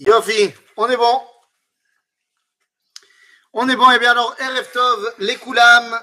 Yofi, 0.00 0.50
on 0.78 0.88
est 0.88 0.96
bon? 0.96 1.20
On 3.52 3.68
est 3.68 3.76
bon. 3.76 3.90
Et 3.90 3.96
eh 3.96 3.98
bien 3.98 4.12
alors, 4.12 4.34
Erev 4.40 4.66
Tov, 4.72 5.14
les 5.18 5.36
Koulam, 5.36 6.00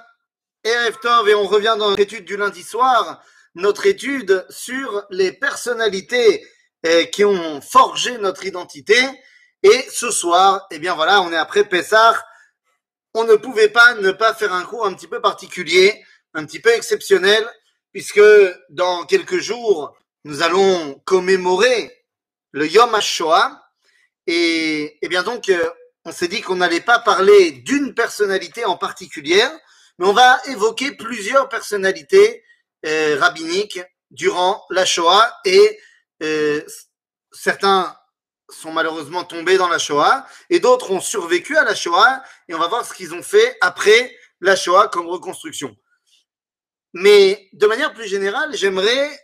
Erev 0.64 0.98
Tov, 1.02 1.28
et 1.28 1.34
on 1.34 1.48
revient 1.48 1.76
dans 1.80 1.90
notre 1.90 2.02
étude 2.02 2.24
du 2.24 2.38
lundi 2.38 2.62
soir, 2.62 3.24
notre 3.56 3.88
étude 3.88 4.46
sur 4.52 5.04
les 5.10 5.32
personnalités 5.32 6.48
eh, 6.84 7.10
qui 7.10 7.26
ont 7.26 7.60
forgé 7.60 8.20
notre 8.20 8.46
identité. 8.46 8.98
Et 9.64 9.88
ce 9.92 10.12
soir, 10.12 10.68
eh 10.70 10.78
bien 10.78 10.94
voilà, 10.94 11.24
on 11.24 11.34
est 11.34 11.38
après 11.38 11.64
Pessah. 11.64 12.24
On 13.16 13.24
ne 13.24 13.34
pouvait 13.34 13.70
pas 13.70 13.96
ne 13.96 14.12
pas 14.12 14.36
faire 14.36 14.54
un 14.54 14.64
cours 14.64 14.86
un 14.86 14.94
petit 14.94 15.08
peu 15.08 15.22
particulier, 15.22 16.06
un 16.36 16.46
petit 16.46 16.60
peu 16.60 16.70
exceptionnel, 16.70 17.44
puisque 17.92 18.22
dans 18.70 19.08
quelques 19.08 19.40
jours, 19.40 19.98
nous 20.24 20.44
allons 20.44 21.02
commémorer 21.04 22.06
le 22.52 22.68
Yom 22.68 22.94
HaShoah, 22.94 23.64
et, 24.28 25.00
bien 25.10 25.24
donc, 25.24 25.48
euh, 25.50 25.70
on 26.04 26.12
s'est 26.12 26.28
dit 26.28 26.42
qu'on 26.42 26.58
n'allait 26.58 26.82
pas 26.82 27.00
parler 27.00 27.52
d'une 27.52 27.94
personnalité 27.94 28.66
en 28.66 28.78
particulier, 28.78 29.44
mais 29.98 30.06
on 30.06 30.14
va 30.14 30.40
évoquer 30.48 30.92
plusieurs 30.92 31.48
personnalités 31.48 32.44
euh, 32.86 33.18
rabbiniques 33.20 33.80
durant 34.12 34.66
la 34.70 34.86
Shoah 34.86 35.34
et 35.46 35.80
euh, 36.24 36.62
certains 37.32 37.96
sont 38.50 38.72
malheureusement 38.72 39.24
tombés 39.24 39.58
dans 39.58 39.68
la 39.68 39.80
Shoah 39.80 40.26
et 40.50 40.60
d'autres 40.60 40.92
ont 40.92 41.02
survécu 41.02 41.58
à 41.58 41.64
la 41.64 41.76
Shoah 41.76 42.22
et 42.48 42.54
on 42.54 42.60
va 42.60 42.68
voir 42.68 42.86
ce 42.86 42.94
qu'ils 42.94 43.14
ont 43.14 43.24
fait 43.24 43.58
après 43.62 44.16
la 44.40 44.56
Shoah 44.56 44.90
comme 44.90 45.08
reconstruction. 45.08 45.76
Mais 46.94 47.50
de 47.54 47.68
manière 47.68 47.94
plus 47.94 48.08
générale, 48.08 48.56
j'aimerais 48.56 49.20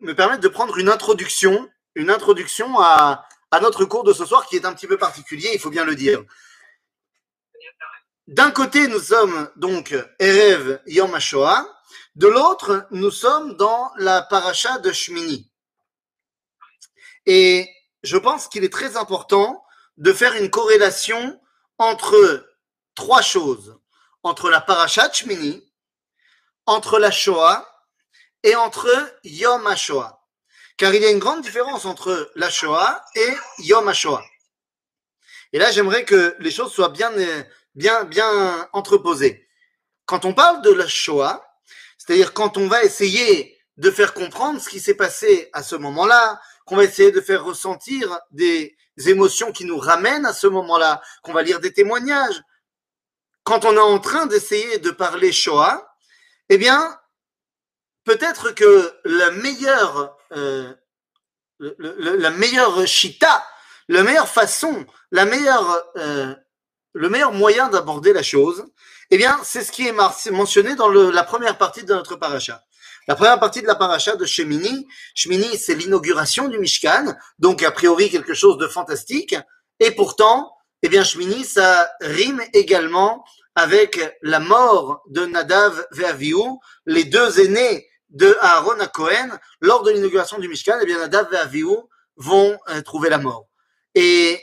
me 0.00 0.14
permettre 0.14 0.40
de 0.40 0.48
prendre 0.48 0.78
une 0.78 0.88
introduction, 0.88 1.68
une 1.94 2.10
introduction 2.10 2.80
à, 2.80 3.26
à 3.50 3.60
notre 3.60 3.84
cours 3.84 4.04
de 4.04 4.12
ce 4.12 4.24
soir 4.24 4.46
qui 4.46 4.56
est 4.56 4.64
un 4.64 4.74
petit 4.74 4.86
peu 4.86 4.98
particulier, 4.98 5.50
il 5.52 5.60
faut 5.60 5.70
bien 5.70 5.84
le 5.84 5.94
dire. 5.94 6.22
D'un 8.26 8.50
côté, 8.50 8.88
nous 8.88 9.00
sommes 9.00 9.50
donc 9.56 9.94
Erev 10.18 10.80
Yom 10.86 11.14
HaShoah, 11.14 11.64
de 12.16 12.26
l'autre, 12.26 12.86
nous 12.90 13.10
sommes 13.10 13.56
dans 13.56 13.92
la 13.98 14.22
paracha 14.22 14.78
de 14.78 14.90
Shmini. 14.90 15.50
Et 17.26 17.68
je 18.02 18.16
pense 18.16 18.48
qu'il 18.48 18.64
est 18.64 18.72
très 18.72 18.96
important 18.96 19.62
de 19.96 20.12
faire 20.12 20.34
une 20.34 20.50
corrélation 20.50 21.40
entre 21.78 22.48
trois 22.94 23.22
choses. 23.22 23.78
Entre 24.22 24.50
la 24.50 24.60
paracha 24.60 25.08
de 25.08 25.14
Shmini, 25.14 25.72
entre 26.64 26.98
la 26.98 27.10
Shoah 27.10 27.64
et 28.42 28.56
entre 28.56 28.88
Yom 29.22 29.66
HaShoah. 29.66 30.15
Car 30.76 30.94
il 30.94 31.02
y 31.02 31.06
a 31.06 31.10
une 31.10 31.18
grande 31.18 31.42
différence 31.42 31.84
entre 31.86 32.30
la 32.34 32.50
Shoah 32.50 33.02
et 33.14 33.32
Yom 33.60 33.88
HaShoah. 33.88 34.22
Et 35.52 35.58
là, 35.58 35.70
j'aimerais 35.70 36.04
que 36.04 36.36
les 36.38 36.50
choses 36.50 36.72
soient 36.72 36.90
bien, 36.90 37.12
bien, 37.74 38.04
bien 38.04 38.68
entreposées. 38.72 39.48
Quand 40.04 40.24
on 40.24 40.34
parle 40.34 40.60
de 40.62 40.70
la 40.70 40.86
Shoah, 40.86 41.42
c'est-à-dire 41.96 42.34
quand 42.34 42.58
on 42.58 42.68
va 42.68 42.84
essayer 42.84 43.58
de 43.76 43.90
faire 43.90 44.14
comprendre 44.14 44.60
ce 44.60 44.68
qui 44.68 44.80
s'est 44.80 44.94
passé 44.94 45.50
à 45.52 45.62
ce 45.62 45.76
moment-là, 45.76 46.40
qu'on 46.66 46.76
va 46.76 46.84
essayer 46.84 47.10
de 47.10 47.20
faire 47.20 47.44
ressentir 47.44 48.18
des 48.30 48.76
émotions 49.06 49.52
qui 49.52 49.64
nous 49.64 49.78
ramènent 49.78 50.26
à 50.26 50.32
ce 50.32 50.46
moment-là, 50.46 51.00
qu'on 51.22 51.32
va 51.32 51.42
lire 51.42 51.60
des 51.60 51.72
témoignages. 51.72 52.42
Quand 53.44 53.64
on 53.64 53.74
est 53.74 53.78
en 53.78 53.98
train 53.98 54.26
d'essayer 54.26 54.78
de 54.78 54.90
parler 54.90 55.32
Shoah, 55.32 55.88
eh 56.48 56.58
bien, 56.58 56.98
peut-être 58.04 58.50
que 58.50 58.92
la 59.04 59.30
meilleure, 59.30 60.15
euh, 60.32 60.72
la 61.58 62.30
meilleure 62.30 62.86
chita, 62.86 63.44
la 63.88 64.02
meilleure 64.02 64.28
façon, 64.28 64.84
la 65.10 65.24
meilleure, 65.24 65.84
euh, 65.96 66.34
le 66.92 67.08
meilleur 67.08 67.32
moyen 67.32 67.68
d'aborder 67.68 68.12
la 68.12 68.22
chose, 68.22 68.64
eh 69.10 69.16
bien, 69.16 69.38
c'est 69.44 69.62
ce 69.62 69.72
qui 69.72 69.86
est 69.86 69.94
mentionné 70.30 70.74
dans 70.74 70.88
la 70.88 71.24
première 71.24 71.58
partie 71.58 71.84
de 71.84 71.94
notre 71.94 72.16
paracha. 72.16 72.62
La 73.08 73.14
première 73.14 73.38
partie 73.38 73.62
de 73.62 73.66
la 73.68 73.76
paracha 73.76 74.16
de 74.16 74.24
Shemini, 74.24 74.88
Shemini, 75.14 75.56
c'est 75.56 75.76
l'inauguration 75.76 76.48
du 76.48 76.58
Mishkan, 76.58 77.14
donc 77.38 77.62
a 77.62 77.70
priori 77.70 78.10
quelque 78.10 78.34
chose 78.34 78.58
de 78.58 78.66
fantastique, 78.66 79.36
et 79.78 79.92
pourtant, 79.92 80.52
eh 80.82 80.88
bien, 80.88 81.04
Shemini, 81.04 81.44
ça 81.44 81.88
rime 82.00 82.42
également 82.52 83.24
avec 83.54 84.18
la 84.22 84.40
mort 84.40 85.02
de 85.08 85.24
Nadav 85.24 85.86
et 85.98 86.04
Avihu, 86.04 86.58
les 86.84 87.04
deux 87.04 87.40
aînés 87.40 87.88
de 88.10 88.36
Aaron 88.40 88.78
à 88.80 88.86
Cohen, 88.86 89.30
lors 89.60 89.82
de 89.82 89.90
l'inauguration 89.90 90.38
du 90.38 90.48
Mishkan, 90.48 90.78
eh 90.80 90.86
bien, 90.86 90.98
Nadav 90.98 91.32
et 91.32 91.36
Avihu 91.36 91.76
vont 92.16 92.58
euh, 92.68 92.80
trouver 92.82 93.10
la 93.10 93.18
mort. 93.18 93.48
Et 93.94 94.40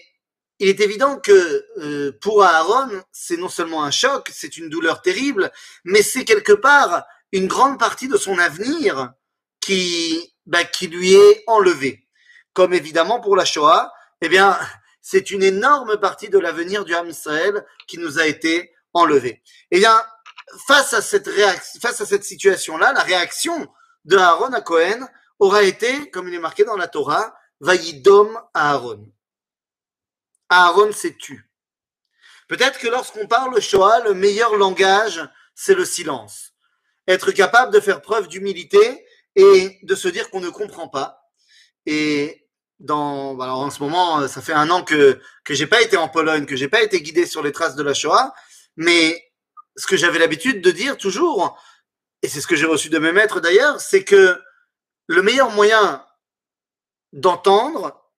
il 0.60 0.70
est 0.70 0.80
évident 0.80 1.18
que 1.20 1.66
euh, 1.78 2.12
pour 2.22 2.44
Aaron, 2.44 2.90
c'est 3.12 3.38
non 3.38 3.50
seulement 3.50 3.84
un 3.84 3.92
choc, 3.92 4.30
c'est 4.32 4.58
une 4.58 4.70
douleur 4.70 5.02
terrible, 5.02 5.52
mais 5.84 6.02
c'est 6.02 6.26
quelque 6.26 6.54
part 6.54 7.04
une 7.32 7.48
grande 7.48 7.80
partie 7.80 8.08
de 8.08 8.18
son 8.18 8.38
avenir 8.38 9.12
qui, 9.60 10.34
bah, 10.46 10.64
qui 10.64 10.88
lui 10.88 11.14
est 11.14 11.44
enlevée. 11.48 12.08
Comme 12.54 12.74
évidemment 12.74 13.20
pour 13.20 13.36
la 13.36 13.46
Shoah, 13.46 13.92
eh 14.22 14.30
bien, 14.30 14.58
c'est 15.02 15.32
une 15.32 15.44
énorme 15.44 15.98
partie 15.98 16.30
de 16.30 16.38
l'avenir 16.38 16.86
du 16.86 16.94
Ham 16.94 17.10
qui 17.88 17.98
nous 17.98 18.20
a 18.20 18.28
été 18.28 18.72
enlevée. 18.94 19.42
Eh 19.72 19.80
bien, 19.80 20.02
face 20.68 20.94
à 20.94 21.02
cette 21.02 21.30
face 21.82 22.02
à 22.02 22.06
cette 22.06 22.24
situation-là, 22.24 22.94
la 22.94 23.02
réaction 23.02 23.68
de 24.06 24.18
Aaron 24.18 24.54
à 24.54 24.62
Cohen 24.62 25.08
aura 25.40 25.64
été, 25.64 26.10
comme 26.12 26.28
il 26.28 26.34
est 26.34 26.40
marqué 26.40 26.64
dans 26.64 26.78
la 26.78 26.88
Torah, 26.88 27.36
Vaïdom 27.60 28.36
à 28.54 28.72
Aaron. 28.72 29.12
Aaron 30.50 30.92
s'est 30.92 31.16
tu. 31.18 31.50
Peut-être 32.48 32.80
que 32.80 32.88
lorsqu'on 32.88 33.28
parle 33.28 33.60
Shoah, 33.62 34.02
le 34.02 34.14
meilleur 34.14 34.56
langage, 34.56 35.28
c'est 35.56 35.74
le 35.74 35.86
silence. 35.86 36.52
Être 37.08 37.32
capable 37.32 37.74
de 37.74 37.80
faire 37.80 38.02
preuve 38.02 38.28
d'humilité 38.28 39.06
et 39.36 39.80
de 39.82 39.96
se 39.96 40.08
dire 40.08 40.30
qu'on 40.30 40.42
ne 40.42 40.50
comprend 40.50 40.88
pas. 40.88 41.30
Et 41.86 42.48
dans, 42.80 43.40
alors 43.40 43.60
en 43.60 43.70
ce 43.70 43.82
moment, 43.82 44.28
ça 44.28 44.42
fait 44.42 44.54
un 44.54 44.70
an 44.70 44.84
que, 44.84 45.20
que 45.44 45.54
j'ai 45.54 45.68
pas 45.68 45.82
été 45.82 45.98
en 45.98 46.10
Pologne, 46.10 46.46
que 46.46 46.56
j'ai 46.56 46.68
pas 46.68 46.82
été 46.82 47.02
guidé 47.02 47.26
sur 47.26 47.42
les 47.42 47.52
traces 47.52 47.76
de 47.76 47.84
la 47.84 47.94
Shoah, 47.94 48.34
mais 48.76 49.33
ce 49.76 49.88
que 49.88 49.98
j'avais 49.98 50.20
l'habitude 50.20 50.62
de 50.62 50.72
dire 50.72 50.98
toujours, 50.98 51.58
et 52.22 52.28
c'est 52.28 52.42
ce 52.42 52.48
que 52.48 52.56
j'ai 52.56 52.66
reçu 52.66 52.90
de 52.90 53.00
mes 53.00 53.12
maîtres 53.12 53.40
d'ailleurs, 53.40 53.82
c'est 53.82 54.04
que 54.04 54.42
le 55.08 55.22
meilleur 55.22 55.50
moyen 55.52 56.06
d'entendre, 57.12 58.10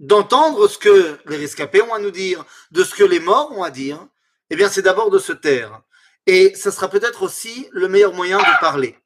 d'entendre 0.00 0.68
ce 0.68 0.78
que 0.78 1.18
les 1.26 1.36
rescapés 1.36 1.82
ont 1.82 1.94
à 1.94 1.98
nous 1.98 2.10
dire, 2.10 2.44
de 2.70 2.84
ce 2.84 2.94
que 2.94 3.04
les 3.04 3.20
morts 3.20 3.52
ont 3.52 3.62
à 3.62 3.70
dire, 3.70 4.06
eh 4.50 4.56
bien, 4.56 4.68
c'est 4.68 4.82
d'abord 4.82 5.10
de 5.10 5.18
se 5.18 5.32
taire. 5.32 5.82
Et 6.26 6.54
ce 6.54 6.70
sera 6.70 6.88
peut-être 6.88 7.22
aussi 7.22 7.68
le 7.72 7.88
meilleur 7.88 8.12
moyen 8.12 8.38
de 8.38 8.60
parler. 8.60 8.98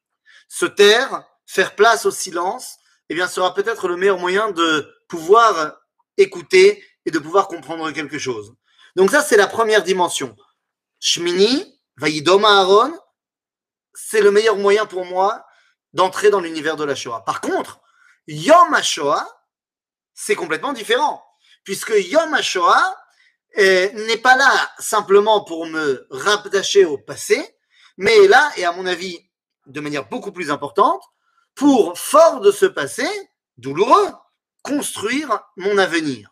Se 0.48 0.66
taire, 0.66 1.24
faire 1.46 1.74
place 1.74 2.06
au 2.06 2.10
silence, 2.10 2.78
eh 3.08 3.14
bien, 3.14 3.26
sera 3.26 3.54
peut-être 3.54 3.88
le 3.88 3.96
meilleur 3.96 4.18
moyen 4.18 4.50
de 4.50 4.88
pouvoir 5.08 5.80
écouter 6.16 6.84
et 7.04 7.10
de 7.10 7.18
pouvoir 7.18 7.48
comprendre 7.48 7.90
quelque 7.92 8.18
chose. 8.18 8.54
Donc 8.96 9.10
ça, 9.10 9.22
c'est 9.22 9.36
la 9.36 9.46
première 9.46 9.82
dimension. 9.82 10.36
Shmini, 11.00 11.80
Vaïdom 11.96 12.44
Aaron, 12.44 12.96
c'est 13.94 14.20
le 14.20 14.30
meilleur 14.30 14.56
moyen 14.56 14.86
pour 14.86 15.04
moi 15.04 15.44
d'entrer 15.92 16.30
dans 16.30 16.40
l'univers 16.40 16.76
de 16.76 16.84
la 16.84 16.94
Shoah. 16.94 17.24
Par 17.24 17.40
contre, 17.40 17.80
Yom 18.26 18.74
HaShoah, 18.74 19.26
c'est 20.14 20.36
complètement 20.36 20.72
différent. 20.72 21.24
Puisque 21.64 21.92
Yom 21.96 22.32
HaShoah 22.32 22.96
eh, 23.54 23.90
n'est 23.94 24.18
pas 24.18 24.36
là 24.36 24.70
simplement 24.78 25.42
pour 25.44 25.66
me 25.66 26.06
rattacher 26.10 26.84
au 26.84 26.98
passé, 26.98 27.56
mais 27.96 28.28
là, 28.28 28.52
et 28.56 28.64
à 28.64 28.72
mon 28.72 28.86
avis, 28.86 29.18
de 29.66 29.80
manière 29.80 30.08
beaucoup 30.08 30.32
plus 30.32 30.50
importante, 30.50 31.02
pour, 31.54 31.98
fort 31.98 32.40
de 32.40 32.52
ce 32.52 32.66
passé, 32.66 33.06
douloureux, 33.56 34.08
construire 34.62 35.40
mon 35.56 35.78
avenir. 35.78 36.30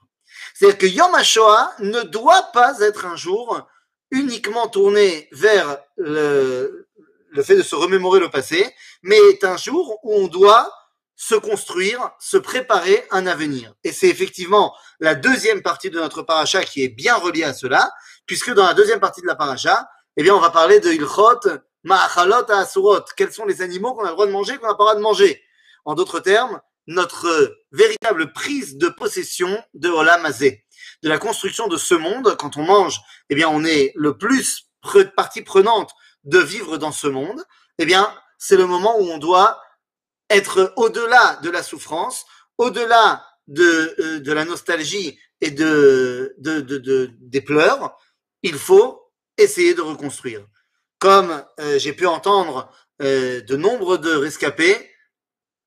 C'est-à-dire 0.54 0.78
que 0.78 0.86
Yom 0.86 1.14
HaShoah 1.14 1.74
ne 1.80 2.02
doit 2.02 2.44
pas 2.52 2.80
être 2.80 3.06
un 3.06 3.16
jour 3.16 3.66
uniquement 4.10 4.68
tourné 4.68 5.28
vers 5.32 5.78
le, 5.96 6.88
le 7.30 7.42
fait 7.42 7.56
de 7.56 7.62
se 7.62 7.74
remémorer 7.74 8.20
le 8.20 8.30
passé, 8.30 8.74
mais 9.02 9.18
est 9.30 9.44
un 9.44 9.56
jour 9.56 9.98
où 10.02 10.14
on 10.14 10.28
doit 10.28 10.72
se 11.16 11.34
construire, 11.34 12.10
se 12.20 12.36
préparer 12.36 13.04
un 13.10 13.26
avenir. 13.26 13.74
Et 13.82 13.92
c'est 13.92 14.08
effectivement 14.08 14.74
la 15.00 15.14
deuxième 15.14 15.62
partie 15.62 15.90
de 15.90 15.98
notre 15.98 16.22
paracha 16.22 16.62
qui 16.62 16.84
est 16.84 16.88
bien 16.88 17.16
reliée 17.16 17.44
à 17.44 17.52
cela, 17.52 17.92
puisque 18.24 18.52
dans 18.52 18.64
la 18.64 18.74
deuxième 18.74 19.00
partie 19.00 19.20
de 19.20 19.26
la 19.26 19.34
paracha, 19.34 19.88
eh 20.16 20.22
bien, 20.22 20.34
on 20.34 20.40
va 20.40 20.50
parler 20.50 20.80
de 20.80 20.90
Ilchot, 20.90 21.40
Ma'achalot, 21.84 22.50
Asurot. 22.50 23.04
Quels 23.16 23.32
sont 23.32 23.46
les 23.46 23.62
animaux 23.62 23.94
qu'on 23.94 24.04
a 24.04 24.08
le 24.08 24.12
droit 24.12 24.26
de 24.26 24.32
manger, 24.32 24.58
qu'on 24.58 24.66
n'a 24.66 24.74
pas 24.74 24.84
le 24.84 24.90
droit 24.90 24.94
de 24.94 25.00
manger? 25.00 25.42
En 25.84 25.94
d'autres 25.94 26.20
termes, 26.20 26.60
notre 26.86 27.56
véritable 27.72 28.32
prise 28.32 28.76
de 28.76 28.88
possession 28.88 29.62
de 29.74 29.88
Olam 29.88 30.24
Azeh 30.24 30.64
de 31.02 31.08
la 31.08 31.18
construction 31.18 31.68
de 31.68 31.76
ce 31.76 31.94
monde, 31.94 32.36
quand 32.38 32.56
on 32.56 32.62
mange, 32.64 33.00
eh 33.30 33.34
bien, 33.34 33.48
on 33.48 33.64
est 33.64 33.92
le 33.94 34.16
plus 34.18 34.68
partie 35.16 35.42
prenante 35.42 35.92
de 36.24 36.38
vivre 36.38 36.76
dans 36.78 36.92
ce 36.92 37.06
monde, 37.06 37.42
eh 37.78 37.86
bien, 37.86 38.12
c'est 38.38 38.56
le 38.56 38.66
moment 38.66 38.98
où 38.98 39.04
on 39.10 39.18
doit 39.18 39.60
être 40.30 40.72
au-delà 40.76 41.36
de 41.42 41.50
la 41.50 41.62
souffrance, 41.62 42.26
au-delà 42.58 43.24
de, 43.46 43.94
euh, 43.98 44.20
de 44.20 44.32
la 44.32 44.44
nostalgie 44.44 45.18
et 45.40 45.50
de, 45.50 46.34
de, 46.38 46.60
de, 46.60 46.78
de- 46.78 47.10
des 47.20 47.40
pleurs, 47.40 47.96
il 48.42 48.58
faut 48.58 49.10
essayer 49.36 49.74
de 49.74 49.80
reconstruire. 49.80 50.44
Comme 50.98 51.44
euh, 51.60 51.78
j'ai 51.78 51.92
pu 51.92 52.06
entendre 52.06 52.70
euh, 53.02 53.40
de 53.40 53.56
nombreux 53.56 53.98
de 53.98 54.12
rescapés, 54.14 54.90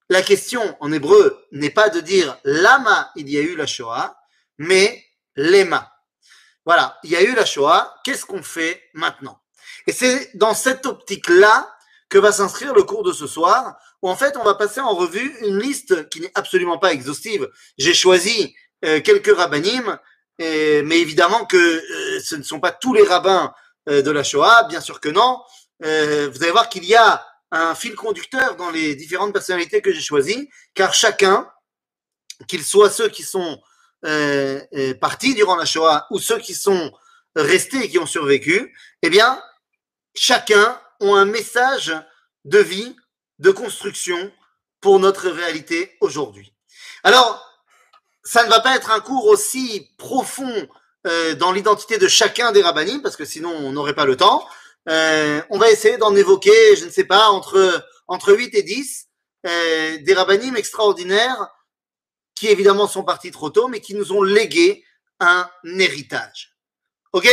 la 0.10 0.22
question 0.22 0.76
en 0.82 0.92
hébreu 0.92 1.46
n'est 1.54 1.70
pas 1.70 1.90
de 1.90 2.02
dire 2.02 2.38
lama 2.44 3.12
il 3.16 3.30
y 3.30 3.38
a 3.38 3.42
eu 3.42 3.56
la 3.56 3.66
Shoah, 3.66 4.18
mais 4.58 5.04
lema. 5.36 5.92
Voilà, 6.66 7.00
il 7.04 7.12
y 7.12 7.16
a 7.16 7.22
eu 7.24 7.34
la 7.34 7.46
Shoah, 7.46 7.96
qu'est-ce 8.04 8.26
qu'on 8.26 8.44
fait 8.44 8.84
maintenant? 8.94 9.42
Et 9.88 9.92
c'est 9.92 10.36
dans 10.36 10.54
cette 10.54 10.86
optique-là 10.86 11.74
que 12.10 12.18
va 12.18 12.32
s'inscrire 12.32 12.74
le 12.74 12.84
cours 12.84 13.04
de 13.04 13.14
ce 13.14 13.26
soir, 13.26 13.76
où 14.02 14.10
en 14.10 14.16
fait 14.16 14.36
on 14.38 14.44
va 14.44 14.56
passer 14.56 14.80
en 14.80 14.94
revue 14.94 15.36
une 15.42 15.58
liste 15.60 16.10
qui 16.10 16.20
n'est 16.22 16.32
absolument 16.36 16.78
pas 16.78 16.94
exhaustive. 16.94 17.50
J'ai 17.78 17.94
choisi 17.94 18.54
euh, 18.86 19.00
quelques 19.02 19.36
rabbinim, 19.36 19.98
et- 20.38 20.82
mais 20.84 21.00
évidemment 21.00 21.46
que 21.46 21.58
euh, 21.58 22.20
ce 22.20 22.36
ne 22.36 22.44
sont 22.44 22.60
pas 22.60 22.72
tous 22.72 22.94
les 22.94 23.04
rabbins 23.04 23.54
euh, 23.90 24.02
de 24.02 24.12
la 24.12 24.24
Shoah, 24.24 24.64
bien 24.66 24.82
sûr 24.82 25.00
que 25.00 25.10
non. 25.10 25.42
Vous 25.80 25.88
allez 26.44 26.52
voir 26.52 26.70
qu'il 26.70 26.86
y 26.86 26.94
a 26.96 27.26
un 27.50 27.74
fil 27.74 27.96
conducteur 27.96 28.56
dans 28.56 28.70
les 28.70 28.94
différentes 28.94 29.34
personnalités 29.34 29.82
que 29.82 29.92
j'ai 29.92 30.00
choisies, 30.02 30.48
car 30.76 30.94
chacun, 30.94 31.52
qu'ils 32.48 32.64
soient 32.64 32.92
ceux 32.92 33.10
qui 33.10 33.24
sont 33.24 33.60
partis 35.00 35.36
durant 35.36 35.56
la 35.56 35.66
Shoah 35.66 36.08
ou 36.12 36.20
ceux 36.20 36.40
qui 36.40 36.54
sont 36.54 36.92
restés 37.36 37.86
et 37.86 37.90
qui 37.90 38.00
ont 38.00 38.06
survécu, 38.06 38.74
eh 39.02 39.10
bien, 39.10 39.42
chacun 40.16 40.80
ont 41.00 41.16
un 41.16 41.26
message 41.26 41.94
de 42.46 42.60
vie, 42.60 42.96
de 43.40 43.52
construction 43.52 44.32
pour 44.82 45.00
notre 45.00 45.30
réalité 45.30 45.96
aujourd'hui. 46.02 46.54
Alors, 47.04 47.48
ça 48.24 48.44
ne 48.44 48.50
va 48.50 48.60
pas 48.60 48.76
être 48.76 48.92
un 48.92 49.00
cours 49.00 49.26
aussi 49.26 49.90
profond 49.98 50.68
euh, 51.08 51.36
dans 51.36 51.52
l'identité 51.52 51.98
de 51.98 52.08
chacun 52.08 52.52
des 52.52 52.62
rabbinim, 52.62 53.02
parce 53.02 53.16
que 53.16 53.26
sinon 53.26 53.52
on 53.52 53.72
n'aurait 53.72 53.96
pas 53.96 54.06
le 54.06 54.16
temps. 54.16 54.48
Euh, 54.90 55.42
on 55.50 55.58
va 55.58 55.72
essayer 55.72 55.98
d'en 55.98 56.16
évoquer, 56.16 56.76
je 56.76 56.86
ne 56.86 56.92
sais 56.92 57.04
pas, 57.04 57.30
entre, 57.30 57.84
entre 58.08 58.34
8 58.34 58.54
et 58.56 58.64
10, 58.64 59.08
euh, 59.48 59.98
des 60.02 60.14
rabbinim 60.14 60.56
extraordinaires 60.56 61.48
qui 62.42 62.48
évidemment 62.48 62.88
sont 62.88 63.04
partis 63.04 63.30
trop 63.30 63.52
tôt, 63.52 63.68
mais 63.68 63.82
qui 63.82 63.94
nous 63.94 64.14
ont 64.14 64.24
légué 64.24 64.84
un 65.20 65.48
héritage. 65.64 66.56
Ok? 67.14 67.30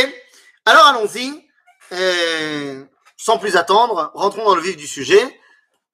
Alors 0.65 0.85
allons-y, 0.85 1.49
euh, 1.93 2.85
sans 3.17 3.39
plus 3.39 3.55
attendre, 3.55 4.11
rentrons 4.13 4.45
dans 4.45 4.53
le 4.53 4.61
vif 4.61 4.77
du 4.77 4.85
sujet. 4.85 5.39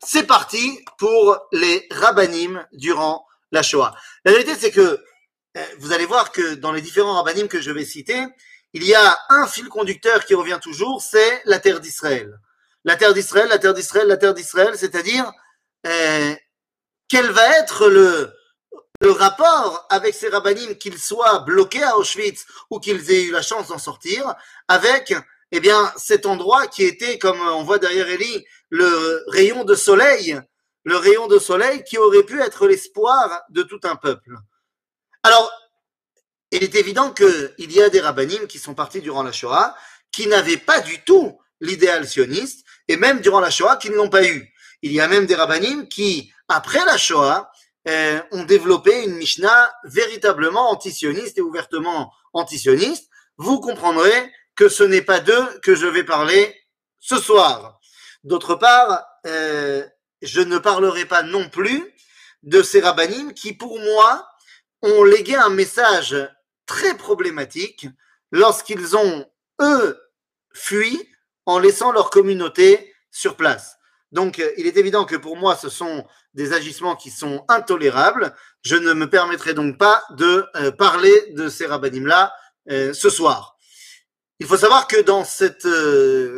C'est 0.04 0.28
parti 0.28 0.84
pour 0.98 1.40
les 1.54 1.88
rabbinim 1.92 2.68
durant 2.74 3.26
la 3.54 3.64
Shoah. 3.64 3.96
La 4.26 4.34
vérité, 4.34 4.54
c'est 4.54 4.72
que 4.72 4.82
euh, 4.82 5.66
vous 5.78 5.94
allez 5.94 6.06
voir 6.06 6.34
que 6.34 6.56
dans 6.56 6.74
les 6.74 6.82
différents 6.82 7.14
rabbinim 7.14 7.48
que 7.48 7.62
je 7.62 7.72
vais 7.72 7.86
citer, 7.86 8.22
il 8.74 8.84
y 8.84 8.96
a 8.96 9.18
un 9.30 9.48
fil 9.48 9.70
conducteur 9.70 10.26
qui 10.26 10.36
revient 10.36 10.60
toujours, 10.62 11.02
c'est 11.02 11.42
la 11.46 11.60
terre 11.60 11.80
d'Israël. 11.80 12.38
La 12.84 12.98
terre 12.98 13.14
d'Israël, 13.14 13.48
la 13.48 13.60
terre 13.60 13.74
d'Israël, 13.74 14.10
la 14.10 14.18
terre 14.18 14.34
d'Israël, 14.34 14.78
c'est-à-dire 14.78 15.32
euh, 15.88 16.36
quel 17.08 17.28
va 17.32 17.60
être 17.60 17.88
le, 17.88 18.34
le 19.01 19.12
rapport 19.12 19.86
avec 19.89 20.13
ces 20.13 20.30
rabbinim, 20.30 20.75
qu'ils 20.75 21.00
soient 21.00 21.39
bloqués 21.39 21.83
à 21.83 21.97
Auschwitz 21.97 22.45
ou 22.69 22.80
qu'ils 22.80 23.12
aient 23.12 23.24
eu 23.24 23.31
la 23.31 23.42
chance 23.42 23.68
d'en 23.68 23.77
sortir, 23.77 24.36
avec 24.68 25.13
eh 25.51 25.59
bien 25.59 25.92
cet 25.97 26.25
endroit 26.25 26.68
qui 26.68 26.83
était, 26.83 27.19
comme 27.19 27.39
on 27.39 27.63
voit 27.63 27.80
derrière 27.80 28.07
Elie, 28.07 28.45
le 28.69 29.24
rayon 29.27 29.63
de 29.63 29.75
soleil, 29.75 30.39
le 30.83 30.97
rayon 30.97 31.27
de 31.27 31.39
soleil 31.39 31.83
qui 31.83 31.97
aurait 31.97 32.24
pu 32.24 32.42
être 32.42 32.68
l'espoir 32.68 33.42
de 33.50 33.63
tout 33.63 33.80
un 33.83 33.95
peuple. 33.95 34.36
Alors, 35.24 35.51
il 36.51 36.63
est 36.63 36.75
évident 36.75 37.12
qu'il 37.12 37.71
y 37.71 37.81
a 37.81 37.89
des 37.89 38.00
rabbinim 38.00 38.47
qui 38.47 38.59
sont 38.59 38.75
partis 38.75 39.01
durant 39.01 39.24
la 39.24 39.31
Shoah, 39.31 39.75
qui 40.12 40.27
n'avaient 40.27 40.57
pas 40.57 40.80
du 40.80 41.03
tout 41.03 41.39
l'idéal 41.59 42.07
sioniste, 42.07 42.65
et 42.88 42.97
même 42.97 43.19
durant 43.19 43.39
la 43.39 43.50
Shoah, 43.50 43.77
qui 43.77 43.89
ne 43.89 43.95
l'ont 43.95 44.09
pas 44.09 44.25
eu. 44.25 44.53
Il 44.81 44.92
y 44.92 45.01
a 45.01 45.07
même 45.07 45.25
des 45.25 45.36
rabbinim 45.36 45.88
qui, 45.88 46.31
après 46.47 46.86
la 46.86 46.97
Shoah, 46.97 47.51
euh, 47.88 48.22
ont 48.32 48.44
développé 48.44 49.04
une 49.04 49.16
Mishnah 49.16 49.74
véritablement 49.84 50.72
antisioniste 50.72 51.38
et 51.38 51.42
ouvertement 51.42 52.12
antisioniste. 52.34 53.10
Vous 53.38 53.60
comprendrez 53.60 54.32
que 54.56 54.70
ce 54.70 54.84
n'est 54.84 55.02
pas 55.02 55.20
d'eux 55.20 55.60
que 55.62 55.76
je 55.76 55.86
vais 55.86 56.04
parler 56.04 56.56
ce 57.00 57.18
soir. 57.18 57.80
D'autre 58.24 58.56
part, 58.56 59.06
euh, 59.28 59.86
je 60.22 60.42
ne 60.42 60.58
parlerai 60.58 61.06
pas 61.06 61.22
non 61.22 61.50
plus 61.50 61.94
de 62.44 62.64
ces 62.64 62.80
rabbinim 62.80 63.34
qui, 63.34 63.54
pour 63.54 63.80
moi, 63.80 64.28
ont 64.81 65.04
légué 65.04 65.36
un 65.36 65.50
message 65.50 66.16
très 66.66 66.96
problématique 66.96 67.88
lorsqu'ils 68.31 68.96
ont, 68.96 69.26
eux, 69.62 70.00
fui 70.54 71.08
en 71.46 71.60
laissant 71.60 71.92
leur 71.92 72.10
communauté 72.10 72.94
sur 73.12 73.36
place. 73.36 73.78
Donc, 74.16 74.40
euh, 74.40 74.50
il 74.56 74.66
est 74.66 74.78
évident 74.78 75.04
que 75.04 75.18
pour 75.18 75.36
moi, 75.36 75.58
ce 75.58 75.68
sont 75.68 76.08
des 76.34 76.54
agissements 76.54 76.96
qui 76.96 77.12
sont 77.12 77.44
intolérables. 77.50 78.34
Je 78.64 78.78
ne 78.78 78.94
me 78.94 79.10
permettrai 79.10 79.54
donc 79.54 79.78
pas 79.78 80.02
de 80.12 80.46
euh, 80.56 80.72
parler 80.72 81.34
de 81.34 81.50
ces 81.50 81.66
rabbinim-là 81.66 82.34
euh, 82.72 82.94
ce 82.94 83.10
soir. 83.10 83.58
Il 84.40 84.48
faut 84.48 84.56
savoir 84.56 84.88
que 84.88 85.02
dans 85.02 85.26
cette 85.26 85.68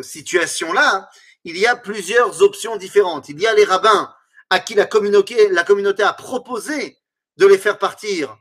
situation-là, 0.04 1.08
il 1.44 1.56
y 1.58 1.68
a 1.68 1.76
plusieurs 1.76 2.42
options 2.42 2.78
différentes. 2.78 3.30
Il 3.30 3.40
y 3.40 3.46
a 3.46 3.54
les 3.54 3.64
rabbins 3.64 4.12
à 4.50 4.60
qui 4.60 4.74
la 4.74 4.86
communauté 4.86 6.04
a 6.04 6.14
proposé 6.14 6.98
de 7.38 7.46
les 7.46 7.58
faire 7.60 7.78
partir 7.78 8.38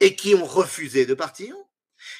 et 0.00 0.14
qui 0.14 0.34
ont 0.34 0.44
refusé 0.44 1.06
de 1.06 1.14
partir, 1.14 1.54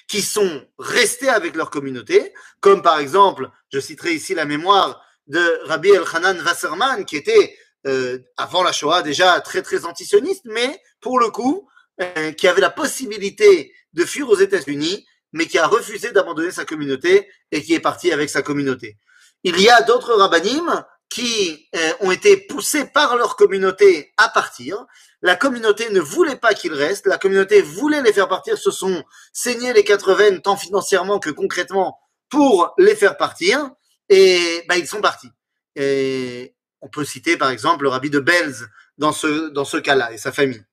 qui 0.09 0.23
sont 0.23 0.67
restés 0.79 1.29
avec 1.29 1.57
leur 1.57 1.71
communauté, 1.71 2.35
comme 2.61 2.83
par 2.83 2.99
exemple, 2.99 3.51
je 3.73 3.81
citerai 3.81 4.13
ici 4.13 4.35
la 4.35 4.45
mémoire 4.45 5.06
de 5.27 5.61
Rabbi 5.65 5.91
Elchanan 5.91 6.41
Wasserman, 6.45 7.05
qui 7.05 7.17
était 7.17 7.57
euh, 7.87 8.19
avant 8.37 8.63
la 8.63 8.73
Shoah 8.73 9.03
déjà 9.03 9.41
très 9.41 9.63
très 9.63 9.85
antisioniste, 9.85 10.43
mais 10.45 10.81
pour 11.01 11.19
le 11.19 11.31
coup, 11.31 11.69
euh, 12.01 12.33
qui 12.33 12.49
avait 12.49 12.61
la 12.61 12.71
possibilité 12.71 13.73
de 13.93 14.05
fuir 14.05 14.29
aux 14.29 14.39
États-Unis, 14.39 15.07
mais 15.33 15.47
qui 15.47 15.59
a 15.59 15.67
refusé 15.67 16.13
d'abandonner 16.13 16.51
sa 16.51 16.65
communauté 16.65 17.29
et 17.53 17.63
qui 17.63 17.75
est 17.75 17.81
parti 17.81 18.13
avec 18.13 18.31
sa 18.31 18.43
communauté. 18.43 18.99
Il 19.45 19.61
y 19.61 19.69
a 19.69 19.83
d'autres 19.83 20.15
rabbinim 20.15 20.85
qui 21.09 21.69
euh, 21.77 21.93
ont 22.01 22.11
été 22.11 22.37
poussés 22.37 22.87
par 22.87 23.17
leur 23.17 23.37
communauté 23.37 24.13
à 24.17 24.29
partir. 24.29 24.85
La 25.23 25.37
communauté 25.37 25.89
ne 25.91 26.01
voulait 26.01 26.37
pas 26.37 26.55
qu'ils 26.55 26.75
restent. 26.75 27.07
La 27.07 27.19
communauté 27.19 27.63
voulait 27.63 28.03
les 28.03 28.13
faire 28.13 28.29
partir. 28.29 28.59
Se 28.59 28.71
sont 28.71 29.05
saignés 29.33 29.73
les 29.73 29.85
quatre 29.85 30.15
veines, 30.15 30.43
tant 30.43 30.57
financièrement 30.57 31.19
que 31.19 31.31
concrètement, 31.31 31.99
pour 32.29 32.75
les 32.79 32.97
faire 32.97 33.17
partir. 33.17 33.71
Et 34.09 34.65
bah, 34.69 34.77
ils 34.77 34.87
sont 34.87 35.01
partis. 35.01 35.31
Et 35.75 36.55
on 36.81 36.89
peut 36.89 37.05
citer 37.05 37.37
par 37.37 37.51
exemple 37.51 37.85
le 37.85 37.89
rabbi 37.89 38.11
de 38.11 38.21
Belz 38.21 38.69
dans 38.99 39.13
ce, 39.13 39.49
dans 39.49 39.65
ce 39.65 39.77
cas-là 39.77 40.13
et 40.13 40.19
sa 40.19 40.33
famille. 40.33 40.65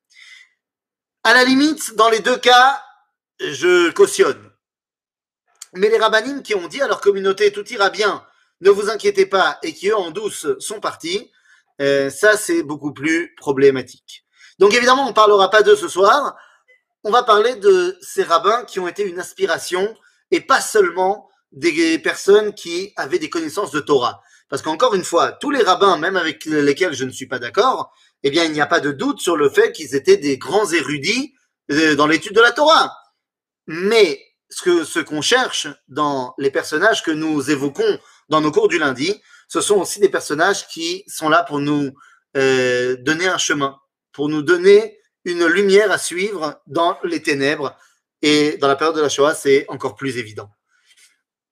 À 1.23 1.33
la 1.33 1.43
limite, 1.43 1.95
dans 1.95 2.09
les 2.09 2.19
deux 2.19 2.37
cas, 2.37 2.81
je 3.39 3.91
cautionne. 3.91 4.51
Mais 5.73 5.89
les 5.89 5.97
rabbinim 5.97 6.43
qui 6.43 6.53
ont 6.55 6.67
dit 6.67 6.81
à 6.81 6.87
leur 6.87 7.01
communauté 7.01 7.51
tout 7.51 7.67
ira 7.69 7.89
bien, 7.89 8.25
ne 8.61 8.69
vous 8.69 8.89
inquiétez 8.89 9.25
pas, 9.25 9.57
et 9.63 9.73
qui 9.73 9.89
eux 9.89 9.97
en 9.97 10.11
douce 10.11 10.47
sont 10.59 10.79
partis, 10.79 11.31
euh, 11.81 12.09
ça 12.09 12.37
c'est 12.37 12.63
beaucoup 12.63 12.93
plus 12.93 13.33
problématique. 13.35 14.25
Donc 14.59 14.73
évidemment, 14.73 15.05
on 15.05 15.09
ne 15.09 15.13
parlera 15.13 15.49
pas 15.49 15.63
d'eux 15.63 15.75
ce 15.75 15.87
soir, 15.87 16.37
on 17.03 17.11
va 17.11 17.23
parler 17.23 17.55
de 17.55 17.97
ces 18.01 18.23
rabbins 18.23 18.63
qui 18.65 18.79
ont 18.79 18.87
été 18.87 19.03
une 19.03 19.19
inspiration, 19.19 19.95
et 20.31 20.41
pas 20.41 20.61
seulement 20.61 21.29
des 21.53 21.99
personnes 21.99 22.53
qui 22.53 22.91
avaient 22.95 23.19
des 23.19 23.29
connaissances 23.29 23.71
de 23.71 23.79
Torah. 23.79 24.21
Parce 24.49 24.61
qu'encore 24.61 24.95
une 24.95 25.03
fois, 25.03 25.31
tous 25.31 25.51
les 25.51 25.63
rabbins, 25.63 25.97
même 25.97 26.17
avec 26.17 26.45
lesquels 26.45 26.93
je 26.93 27.05
ne 27.05 27.11
suis 27.11 27.27
pas 27.27 27.39
d'accord, 27.39 27.91
eh 28.23 28.29
bien, 28.29 28.43
il 28.43 28.51
n'y 28.51 28.61
a 28.61 28.67
pas 28.67 28.79
de 28.79 28.91
doute 28.91 29.19
sur 29.19 29.37
le 29.37 29.49
fait 29.49 29.71
qu'ils 29.71 29.95
étaient 29.95 30.17
des 30.17 30.37
grands 30.37 30.69
érudits 30.71 31.33
euh, 31.71 31.95
dans 31.95 32.07
l'étude 32.07 32.35
de 32.35 32.41
la 32.41 32.51
Torah. 32.51 32.95
Mais 33.67 34.19
ce 34.49 34.61
que 34.61 34.83
ce 34.83 34.99
qu'on 34.99 35.21
cherche 35.21 35.67
dans 35.87 36.33
les 36.37 36.51
personnages 36.51 37.03
que 37.03 37.11
nous 37.11 37.49
évoquons 37.49 37.99
dans 38.29 38.41
nos 38.41 38.51
cours 38.51 38.67
du 38.67 38.77
lundi, 38.77 39.21
ce 39.47 39.61
sont 39.61 39.75
aussi 39.75 39.99
des 39.99 40.09
personnages 40.09 40.67
qui 40.67 41.03
sont 41.07 41.29
là 41.29 41.43
pour 41.43 41.59
nous 41.59 41.91
euh, 42.37 42.97
donner 42.97 43.27
un 43.27 43.37
chemin, 43.37 43.77
pour 44.11 44.29
nous 44.29 44.41
donner 44.41 44.99
une 45.25 45.45
lumière 45.45 45.91
à 45.91 45.97
suivre 45.97 46.61
dans 46.67 46.97
les 47.03 47.21
ténèbres. 47.21 47.75
Et 48.21 48.57
dans 48.57 48.67
la 48.67 48.75
période 48.75 48.95
de 48.95 49.01
la 49.01 49.09
Shoah, 49.09 49.35
c'est 49.35 49.65
encore 49.67 49.95
plus 49.95 50.17
évident. 50.17 50.49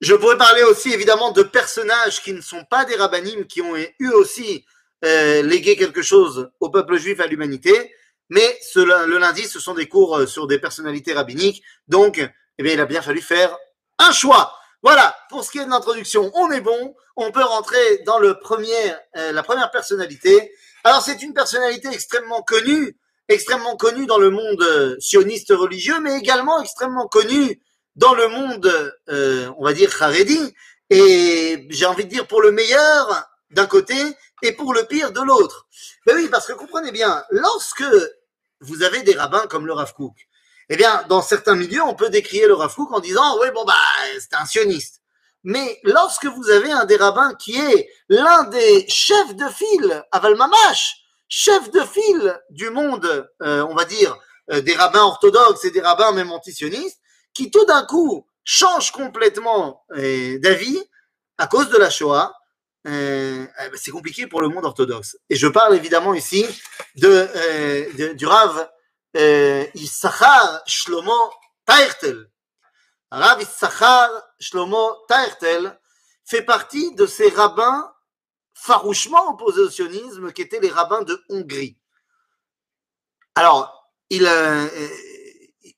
Je 0.02 0.16
pourrais 0.16 0.38
parler 0.38 0.64
aussi 0.64 0.92
évidemment 0.92 1.32
de 1.32 1.44
personnages 1.44 2.24
qui 2.24 2.34
ne 2.34 2.42
sont 2.42 2.66
pas 2.66 2.86
des 2.86 2.96
rabbinim, 2.96 3.46
qui 3.46 3.62
ont 3.62 3.76
eu 3.78 4.10
aussi 4.10 4.66
euh, 5.06 5.44
légué 5.44 5.76
quelque 5.76 6.02
chose 6.02 6.50
au 6.60 6.70
peuple 6.70 6.98
juif, 6.98 7.20
à 7.20 7.28
l'humanité. 7.28 7.94
Mais 8.30 8.60
le 8.76 9.18
lundi, 9.20 9.44
ce 9.44 9.60
sont 9.60 9.76
des 9.76 9.88
cours 9.88 10.28
sur 10.28 10.48
des 10.48 10.58
personnalités 10.58 11.14
rabbiniques. 11.14 11.62
Donc, 11.88 12.18
eh 12.58 12.64
bien, 12.64 12.74
il 12.74 12.80
a 12.80 12.86
bien 12.86 13.04
fallu 13.04 13.22
faire 13.22 13.56
un 14.00 14.12
choix. 14.12 14.56
Voilà, 14.82 15.16
pour 15.30 15.44
ce 15.44 15.52
qui 15.52 15.60
est 15.60 15.66
de 15.66 15.70
l'introduction, 15.70 16.32
on 16.34 16.50
est 16.50 16.62
bon. 16.62 16.96
On 17.16 17.32
peut 17.32 17.44
rentrer 17.44 18.00
dans 18.06 18.18
le 18.18 18.40
premier, 18.40 18.94
euh, 19.18 19.32
la 19.32 19.44
première 19.44 19.70
personnalité. 19.70 20.52
Alors, 20.84 21.04
c'est 21.04 21.22
une 21.22 21.36
personnalité 21.36 21.90
extrêmement 21.90 22.42
connue 22.42 22.98
extrêmement 23.28 23.78
connu 23.78 24.06
dans 24.08 24.18
le 24.18 24.30
monde 24.30 24.98
sioniste 25.00 25.52
religieux, 25.52 26.00
mais 26.02 26.18
également 26.18 26.62
extrêmement 26.62 27.08
connu 27.08 27.62
dans 27.96 28.14
le 28.14 28.28
monde, 28.28 28.94
euh, 29.10 29.52
on 29.58 29.66
va 29.66 29.74
dire, 29.74 29.92
Haredi, 30.02 30.54
et 30.90 31.68
j'ai 31.70 31.86
envie 31.86 32.06
de 32.06 32.10
dire 32.10 32.28
pour 32.28 32.42
le 32.42 32.52
meilleur 32.52 33.28
d'un 33.50 33.66
côté 33.66 33.96
et 34.42 34.54
pour 34.54 34.74
le 34.74 34.84
pire 34.84 35.12
de 35.12 35.22
l'autre. 35.22 35.68
Ben 36.06 36.16
oui, 36.16 36.28
parce 36.30 36.48
que 36.48 36.54
comprenez 36.54 36.92
bien, 36.92 37.24
lorsque 37.30 37.84
vous 38.62 38.84
avez 38.84 39.04
des 39.04 39.16
rabbins 39.16 39.46
comme 39.48 39.66
le 39.66 39.74
Rav 39.74 39.94
eh 40.74 40.78
bien, 40.78 41.04
dans 41.10 41.22
certains 41.22 41.56
milieux, 41.56 41.82
on 41.82 41.96
peut 41.96 42.10
décrier 42.10 42.48
le 42.48 42.54
Rav 42.54 42.74
en 42.78 43.02
disant, 43.02 43.38
oui, 43.42 43.48
bon, 43.54 43.66
bah, 43.66 43.74
c'est 44.20 44.34
un 44.36 44.46
sioniste. 44.46 45.02
Mais 45.44 45.80
lorsque 45.84 46.28
vous 46.28 46.50
avez 46.50 46.72
un 46.72 46.86
des 46.86 46.96
rabbins 46.96 47.34
qui 47.36 47.60
est 47.60 47.90
l'un 48.08 48.44
des 48.46 48.88
chefs 48.88 49.36
de 49.36 49.48
file, 49.50 50.06
Aval 50.14 50.36
Mamash, 50.36 51.04
chef 51.28 51.72
de 51.72 51.82
file 51.82 52.40
du 52.52 52.70
monde, 52.70 53.30
euh, 53.42 53.66
on 53.70 53.76
va 53.76 53.84
dire, 53.84 54.18
euh, 54.52 54.62
des 54.62 54.74
rabbins 54.76 55.04
orthodoxes 55.04 55.66
et 55.66 55.72
des 55.72 55.82
rabbins 55.82 56.14
même 56.14 56.32
antisionistes, 56.32 57.01
qui 57.34 57.52
tout 57.52 57.66
d'un 57.66 57.86
coup 57.86 58.28
changent 58.44 58.92
complètement 58.92 59.86
euh, 59.92 60.40
d'avis 60.40 60.80
à 61.38 61.48
cause 61.48 61.70
de 61.70 61.78
la 61.78 61.90
Shoah, 61.90 62.36
euh, 62.88 63.46
eh 63.60 63.70
ben, 63.70 63.80
c'est 63.82 63.92
compliqué 63.92 64.28
pour 64.28 64.42
le 64.42 64.48
monde 64.48 64.66
orthodoxe. 64.66 65.18
Et 65.30 65.36
je 65.36 65.48
parle 65.48 65.76
évidemment 65.76 66.14
ici 66.14 66.46
de, 66.96 67.28
euh, 67.36 68.14
du 68.14 68.26
Rav 68.26 68.70
Issachar 69.76 70.62
Shlomo 70.66 71.32
Taertel. 71.66 72.30
Rav 73.12 73.42
Issachar 73.42 74.10
Shlomo 74.40 75.06
Taertel 75.08 75.80
fait 76.26 76.44
partie 76.44 76.94
de 76.96 77.06
ces 77.06 77.30
rabbins 77.30 77.92
farouchement 78.54 79.32
opposés 79.32 79.62
au 79.62 79.70
sionisme 79.70 80.32
qui 80.32 80.42
étaient 80.44 80.60
les 80.60 80.70
rabbins 80.70 81.02
de 81.02 81.24
Hongrie. 81.30 81.78
Alors, 83.36 83.90
il, 84.10 84.28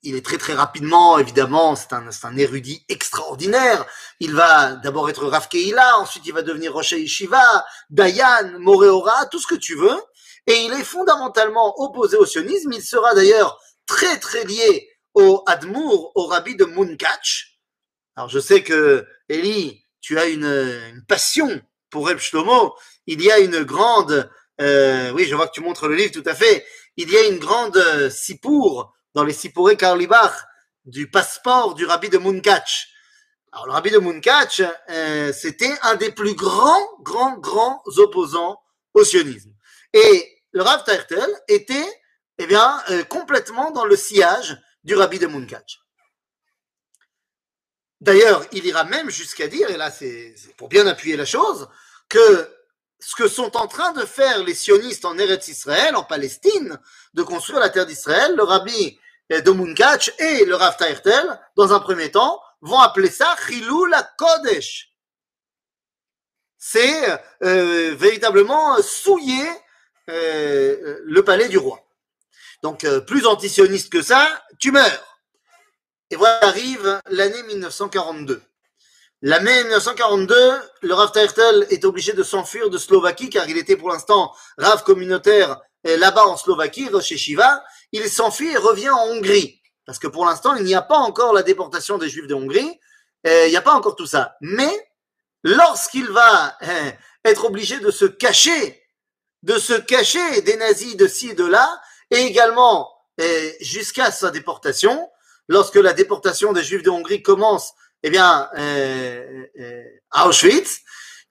il 0.04 0.16
est 0.16 0.24
très 0.24 0.38
très 0.38 0.54
rapidement, 0.54 1.18
évidemment, 1.18 1.74
c'est 1.76 1.92
un, 1.92 2.08
un, 2.22 2.36
érudit 2.36 2.84
extraordinaire. 2.88 3.86
Il 4.20 4.34
va 4.34 4.76
d'abord 4.76 5.08
être 5.10 5.26
Rav 5.26 5.48
Keila, 5.48 5.98
ensuite 5.98 6.26
il 6.26 6.32
va 6.32 6.42
devenir 6.42 6.72
Rosh 6.72 6.92
Yeshiva, 6.92 7.64
Dayan, 7.90 8.58
Moreora, 8.60 9.26
tout 9.26 9.38
ce 9.38 9.46
que 9.46 9.54
tu 9.54 9.74
veux. 9.76 9.98
Et 10.46 10.64
il 10.64 10.72
est 10.74 10.84
fondamentalement 10.84 11.80
opposé 11.80 12.16
au 12.16 12.26
sionisme. 12.26 12.72
Il 12.72 12.82
sera 12.82 13.14
d'ailleurs 13.14 13.58
très 13.86 14.18
très 14.18 14.44
lié 14.44 14.88
au 15.14 15.42
Admour, 15.46 16.12
au 16.14 16.26
rabbi 16.26 16.54
de 16.54 16.64
Munkach. 16.64 17.58
Alors 18.16 18.28
je 18.28 18.38
sais 18.38 18.62
que, 18.62 19.06
Eli, 19.28 19.84
tu 20.00 20.18
as 20.18 20.26
une, 20.26 21.02
passion 21.08 21.60
pour 21.90 22.06
Reb 22.08 22.18
Shlomo. 22.18 22.74
Il 23.06 23.22
y 23.22 23.30
a 23.30 23.38
une 23.38 23.62
grande, 23.62 24.30
euh, 24.60 25.10
oui, 25.12 25.24
je 25.24 25.34
vois 25.34 25.46
que 25.48 25.54
tu 25.54 25.60
montres 25.60 25.88
le 25.88 25.96
livre 25.96 26.12
tout 26.12 26.28
à 26.28 26.34
fait. 26.34 26.66
Il 26.96 27.10
y 27.10 27.16
a 27.16 27.26
une 27.26 27.38
grande 27.38 27.76
euh, 27.76 28.10
sipour 28.10 28.92
dans 29.14 29.24
les 29.24 29.32
Sipuré 29.32 29.76
Karlibach 29.76 30.32
du 30.84 31.10
passeport 31.10 31.74
du 31.74 31.86
rabbi 31.86 32.10
de 32.10 32.18
Munkach. 32.18 32.88
Alors, 33.52 33.66
le 33.66 33.72
rabbi 33.72 33.90
de 33.90 33.98
Munkach, 33.98 34.60
euh, 34.90 35.32
c'était 35.32 35.72
un 35.82 35.94
des 35.94 36.10
plus 36.10 36.34
grands, 36.34 36.98
grands, 37.00 37.38
grands 37.38 37.82
opposants 37.96 38.60
au 38.92 39.04
sionisme. 39.04 39.52
Et 39.92 40.42
le 40.52 40.62
Rav 40.62 40.84
Taertel 40.84 41.28
était, 41.48 42.02
eh 42.38 42.46
bien, 42.46 42.82
euh, 42.90 43.04
complètement 43.04 43.70
dans 43.70 43.84
le 43.84 43.96
sillage 43.96 44.60
du 44.82 44.94
rabbi 44.94 45.18
de 45.18 45.26
Munkach. 45.26 45.80
D'ailleurs, 48.00 48.44
il 48.52 48.66
ira 48.66 48.84
même 48.84 49.08
jusqu'à 49.08 49.46
dire, 49.46 49.70
et 49.70 49.76
là 49.76 49.90
c'est 49.90 50.34
pour 50.58 50.68
bien 50.68 50.86
appuyer 50.86 51.16
la 51.16 51.24
chose, 51.24 51.68
que 52.08 52.50
ce 53.00 53.14
que 53.14 53.28
sont 53.28 53.56
en 53.56 53.66
train 53.66 53.92
de 53.92 54.04
faire 54.04 54.42
les 54.42 54.54
sionistes 54.54 55.04
en 55.04 55.16
Eretz 55.16 55.48
Israël, 55.48 55.96
en 55.96 56.04
Palestine, 56.04 56.78
de 57.14 57.22
construire 57.22 57.60
la 57.60 57.70
terre 57.70 57.86
d'Israël, 57.86 58.34
le 58.36 58.42
rabbi 58.42 58.98
de 59.30 59.50
Munkach 59.50 60.12
et 60.18 60.44
le 60.44 60.54
Rav 60.54 60.76
Taertel, 60.76 61.40
dans 61.56 61.72
un 61.72 61.80
premier 61.80 62.10
temps, 62.10 62.40
vont 62.60 62.78
appeler 62.78 63.10
ça 63.10 63.34
Chilou 63.46 63.86
la 63.86 64.02
Kodesh. 64.02 64.90
C'est 66.58 67.20
euh, 67.42 67.94
véritablement 67.94 68.80
souiller 68.82 69.46
euh, 70.08 70.98
le 71.04 71.22
palais 71.22 71.48
du 71.48 71.58
roi. 71.58 71.80
Donc, 72.62 72.84
euh, 72.84 73.00
plus 73.00 73.26
antisioniste 73.26 73.92
que 73.92 74.00
ça, 74.00 74.42
tu 74.58 74.72
meurs. 74.72 75.20
Et 76.10 76.16
voilà 76.16 76.42
arrive 76.44 77.00
l'année 77.10 77.42
1942. 77.42 78.42
L'année 79.20 79.62
1942, 79.64 80.36
le 80.82 80.94
Rav 80.94 81.12
Taertel 81.12 81.66
est 81.70 81.84
obligé 81.84 82.12
de 82.12 82.22
s'enfuir 82.22 82.70
de 82.70 82.78
Slovaquie 82.78 83.30
car 83.30 83.48
il 83.48 83.56
était 83.56 83.76
pour 83.76 83.90
l'instant 83.90 84.34
Rav 84.58 84.84
communautaire 84.84 85.60
là-bas 85.84 86.26
en 86.26 86.36
Slovaquie, 86.36 86.88
chez 87.02 87.16
Shiva, 87.16 87.62
il 87.92 88.08
s'enfuit 88.08 88.50
et 88.50 88.56
revient 88.56 88.90
en 88.90 89.06
Hongrie. 89.08 89.60
Parce 89.86 89.98
que 89.98 90.06
pour 90.06 90.26
l'instant, 90.26 90.54
il 90.54 90.64
n'y 90.64 90.74
a 90.74 90.82
pas 90.82 90.96
encore 90.96 91.32
la 91.32 91.42
déportation 91.42 91.98
des 91.98 92.08
Juifs 92.08 92.26
de 92.26 92.34
Hongrie, 92.34 92.80
il 93.26 93.48
n'y 93.48 93.56
a 93.56 93.62
pas 93.62 93.72
encore 93.72 93.96
tout 93.96 94.06
ça. 94.06 94.36
Mais 94.42 94.70
lorsqu'il 95.44 96.10
va 96.10 96.56
euh, 96.62 96.90
être 97.24 97.44
obligé 97.44 97.78
de 97.78 97.90
se 97.90 98.06
cacher, 98.06 98.82
de 99.42 99.58
se 99.58 99.74
cacher 99.74 100.40
des 100.40 100.56
nazis 100.56 100.96
de 100.96 101.06
ci 101.06 101.30
et 101.30 101.34
de 101.34 101.44
là, 101.44 101.80
et 102.10 102.22
également 102.22 102.90
euh, 103.20 103.50
jusqu'à 103.60 104.10
sa 104.10 104.30
déportation, 104.30 105.08
lorsque 105.46 105.76
la 105.76 105.92
déportation 105.92 106.52
des 106.52 106.64
Juifs 106.64 106.82
de 106.82 106.90
Hongrie 106.90 107.22
commence, 107.22 107.74
eh 108.02 108.10
bien, 108.10 108.50
euh, 108.56 109.44
à 110.10 110.26
Auschwitz, 110.26 110.80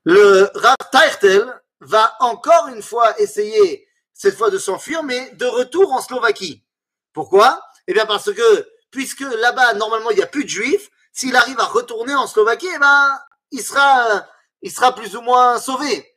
le 0.06 0.50
Rav 0.54 0.76
Teichtel 0.92 1.46
va 1.82 2.16
encore 2.20 2.68
une 2.68 2.82
fois 2.82 3.20
essayer 3.20 3.88
cette 4.24 4.38
fois 4.38 4.50
de 4.50 4.58
s'enfuir, 4.58 5.04
mais 5.04 5.32
de 5.32 5.46
retour 5.46 5.92
en 5.92 6.02
Slovaquie. 6.02 6.64
Pourquoi? 7.12 7.62
Eh 7.88 7.94
bien 7.94 8.06
parce 8.06 8.32
que, 8.32 8.70
puisque 8.90 9.20
là-bas, 9.20 9.74
normalement, 9.74 10.12
il 10.12 10.16
n'y 10.16 10.24
a 10.24 10.28
plus 10.28 10.46
de 10.46 10.50
juifs, 10.50 10.90
s'il 11.12 11.36
arrive 11.36 11.60
à 11.60 11.66
retourner 11.66 12.16
en 12.16 12.26
Slovaquie, 12.26 12.70
eh 12.74 12.80
ben, 12.80 13.20
il 13.52 13.62
sera, 13.62 14.26
il 14.62 14.72
sera 14.72 14.96
plus 14.96 15.18
ou 15.18 15.22
moins 15.22 15.60
sauvé. 15.60 16.10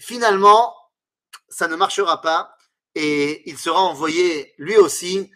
Finalement, 0.00 0.76
ça 1.48 1.66
ne 1.66 1.74
marchera 1.74 2.20
pas 2.20 2.54
et 2.94 3.50
il 3.50 3.58
sera 3.58 3.80
envoyé 3.80 4.54
lui 4.58 4.76
aussi 4.76 5.32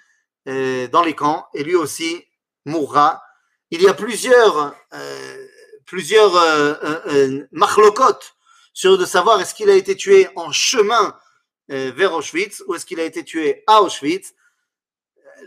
euh, 0.47 0.87
dans 0.87 1.03
les 1.03 1.17
camps 1.17 1.49
et 1.53 1.65
lui 1.65 1.75
aussi 1.75 2.25
mourra. 2.65 3.21
Il 3.73 3.83
y 3.83 3.89
a 3.89 3.95
plusieurs, 3.95 4.73
euh, 4.95 5.47
plusieurs 5.85 6.37
euh, 6.37 6.75
euh, 7.09 7.47
sur 8.73 8.97
de 8.97 9.05
savoir 9.05 9.41
est-ce 9.41 9.53
qu'il 9.53 9.69
a 9.69 9.75
été 9.75 9.97
tué 9.97 10.29
en 10.37 10.53
chemin 10.53 11.07
euh, 11.07 11.13
vers 11.69 12.15
Auschwitz 12.15 12.63
ou 12.67 12.75
est-ce 12.75 12.87
qu'il 12.87 13.01
a 13.01 13.05
été 13.05 13.25
tué 13.25 13.63
à 13.67 13.83
Auschwitz 13.83 14.35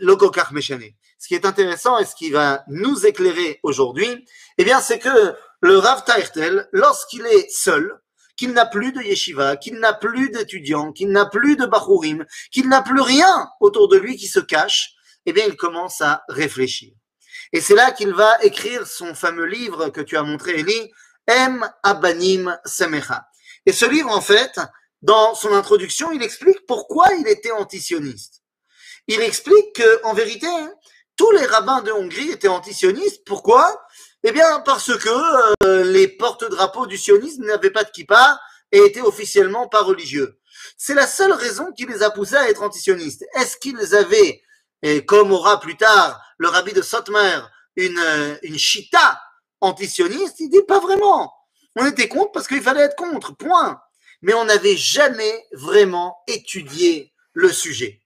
Logokar 0.00 0.52
Meshane. 0.52 0.90
Ce 1.18 1.28
qui 1.28 1.34
est 1.34 1.44
intéressant 1.44 1.98
et 1.98 2.04
ce 2.04 2.14
qui 2.14 2.30
va 2.30 2.64
nous 2.68 3.06
éclairer 3.06 3.60
aujourd'hui, 3.62 4.26
eh 4.58 4.64
bien, 4.64 4.80
c'est 4.80 4.98
que 4.98 5.34
le 5.60 5.78
Rav 5.78 6.04
Taertel, 6.04 6.68
lorsqu'il 6.72 7.24
est 7.26 7.48
seul, 7.50 8.00
qu'il 8.36 8.52
n'a 8.52 8.66
plus 8.66 8.92
de 8.92 9.00
yeshiva, 9.00 9.56
qu'il 9.56 9.78
n'a 9.78 9.92
plus 9.92 10.30
d'étudiants, 10.30 10.92
qu'il 10.92 11.10
n'a 11.10 11.26
plus 11.26 11.56
de 11.56 11.66
bachurim, 11.66 12.24
qu'il 12.50 12.68
n'a 12.68 12.82
plus 12.82 13.00
rien 13.00 13.48
autour 13.60 13.88
de 13.88 13.96
lui 13.96 14.16
qui 14.16 14.26
se 14.26 14.40
cache, 14.40 14.94
eh 15.26 15.32
bien, 15.32 15.44
il 15.46 15.56
commence 15.56 16.00
à 16.00 16.24
réfléchir. 16.28 16.92
Et 17.52 17.60
c'est 17.60 17.74
là 17.74 17.92
qu'il 17.92 18.14
va 18.14 18.42
écrire 18.42 18.86
son 18.86 19.14
fameux 19.14 19.44
livre 19.44 19.90
que 19.90 20.00
tu 20.00 20.16
as 20.16 20.22
montré, 20.22 20.58
Eli, 20.58 20.90
Em 21.28 21.70
Abanim 21.84 22.58
Semecha. 22.64 23.26
Et 23.64 23.72
ce 23.72 23.84
livre, 23.84 24.10
en 24.10 24.20
fait, 24.20 24.58
dans 25.02 25.34
son 25.34 25.52
introduction, 25.52 26.12
il 26.12 26.22
explique 26.22 26.64
pourquoi 26.66 27.12
il 27.18 27.26
était 27.26 27.50
antisioniste. 27.50 28.42
Il 29.08 29.20
explique 29.20 29.74
que, 29.74 30.04
en 30.04 30.14
vérité, 30.14 30.46
tous 31.16 31.30
les 31.32 31.44
rabbins 31.44 31.82
de 31.82 31.90
Hongrie 31.90 32.30
étaient 32.30 32.48
antisionistes. 32.48 33.24
Pourquoi? 33.26 33.84
Eh 34.22 34.30
bien, 34.30 34.60
parce 34.60 34.96
que 34.96 35.64
euh, 35.64 35.84
les 35.84 36.06
porte-drapeaux 36.06 36.86
du 36.86 36.96
sionisme 36.96 37.44
n'avaient 37.44 37.70
pas 37.70 37.82
de 37.82 37.90
kippa 37.90 38.40
et 38.70 38.78
étaient 38.78 39.00
officiellement 39.00 39.68
pas 39.68 39.82
religieux. 39.82 40.38
C'est 40.78 40.94
la 40.94 41.08
seule 41.08 41.32
raison 41.32 41.72
qui 41.72 41.84
les 41.86 42.02
a 42.02 42.10
poussés 42.10 42.36
à 42.36 42.48
être 42.48 42.62
antisionistes. 42.62 43.24
Est-ce 43.34 43.56
qu'ils 43.56 43.96
avaient, 43.96 44.42
comme 45.06 45.32
aura 45.32 45.58
plus 45.58 45.76
tard 45.76 46.22
le 46.38 46.48
rabbi 46.48 46.72
de 46.72 46.82
Sotmer, 46.82 47.40
une, 47.74 47.98
euh, 47.98 48.36
une 48.42 48.58
chita 48.58 49.20
antisioniste? 49.60 50.38
Il 50.38 50.48
dit 50.50 50.62
pas 50.62 50.78
vraiment. 50.78 51.32
On 51.74 51.86
était 51.86 52.08
contre 52.08 52.30
parce 52.32 52.46
qu'il 52.46 52.62
fallait 52.62 52.82
être 52.82 52.96
contre, 52.96 53.36
point 53.36 53.80
mais 54.22 54.34
on 54.34 54.44
n'avait 54.44 54.76
jamais 54.76 55.46
vraiment 55.52 56.22
étudié 56.26 57.12
le 57.32 57.52
sujet. 57.52 58.00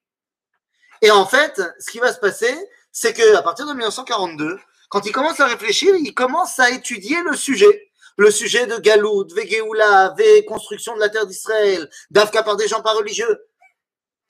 Et 1.02 1.10
en 1.10 1.26
fait, 1.26 1.60
ce 1.78 1.90
qui 1.90 1.98
va 1.98 2.12
se 2.12 2.18
passer, 2.18 2.54
c'est 2.90 3.12
que 3.12 3.36
à 3.36 3.42
partir 3.42 3.66
de 3.66 3.72
1942, 3.72 4.58
quand 4.88 5.04
il 5.04 5.12
commence 5.12 5.40
à 5.40 5.46
réfléchir, 5.46 5.94
il 5.94 6.14
commence 6.14 6.58
à 6.58 6.70
étudier 6.70 7.20
le 7.22 7.36
sujet. 7.36 7.90
Le 8.16 8.30
sujet 8.30 8.66
de 8.66 8.78
Galoud, 8.78 9.30
Vegeoula, 9.34 10.14
construction 10.48 10.94
de 10.94 11.00
la 11.00 11.10
terre 11.10 11.26
d'Israël, 11.26 11.90
d'Afka 12.10 12.42
par 12.42 12.56
des 12.56 12.66
gens 12.66 12.80
pas 12.80 12.94
religieux. 12.94 13.46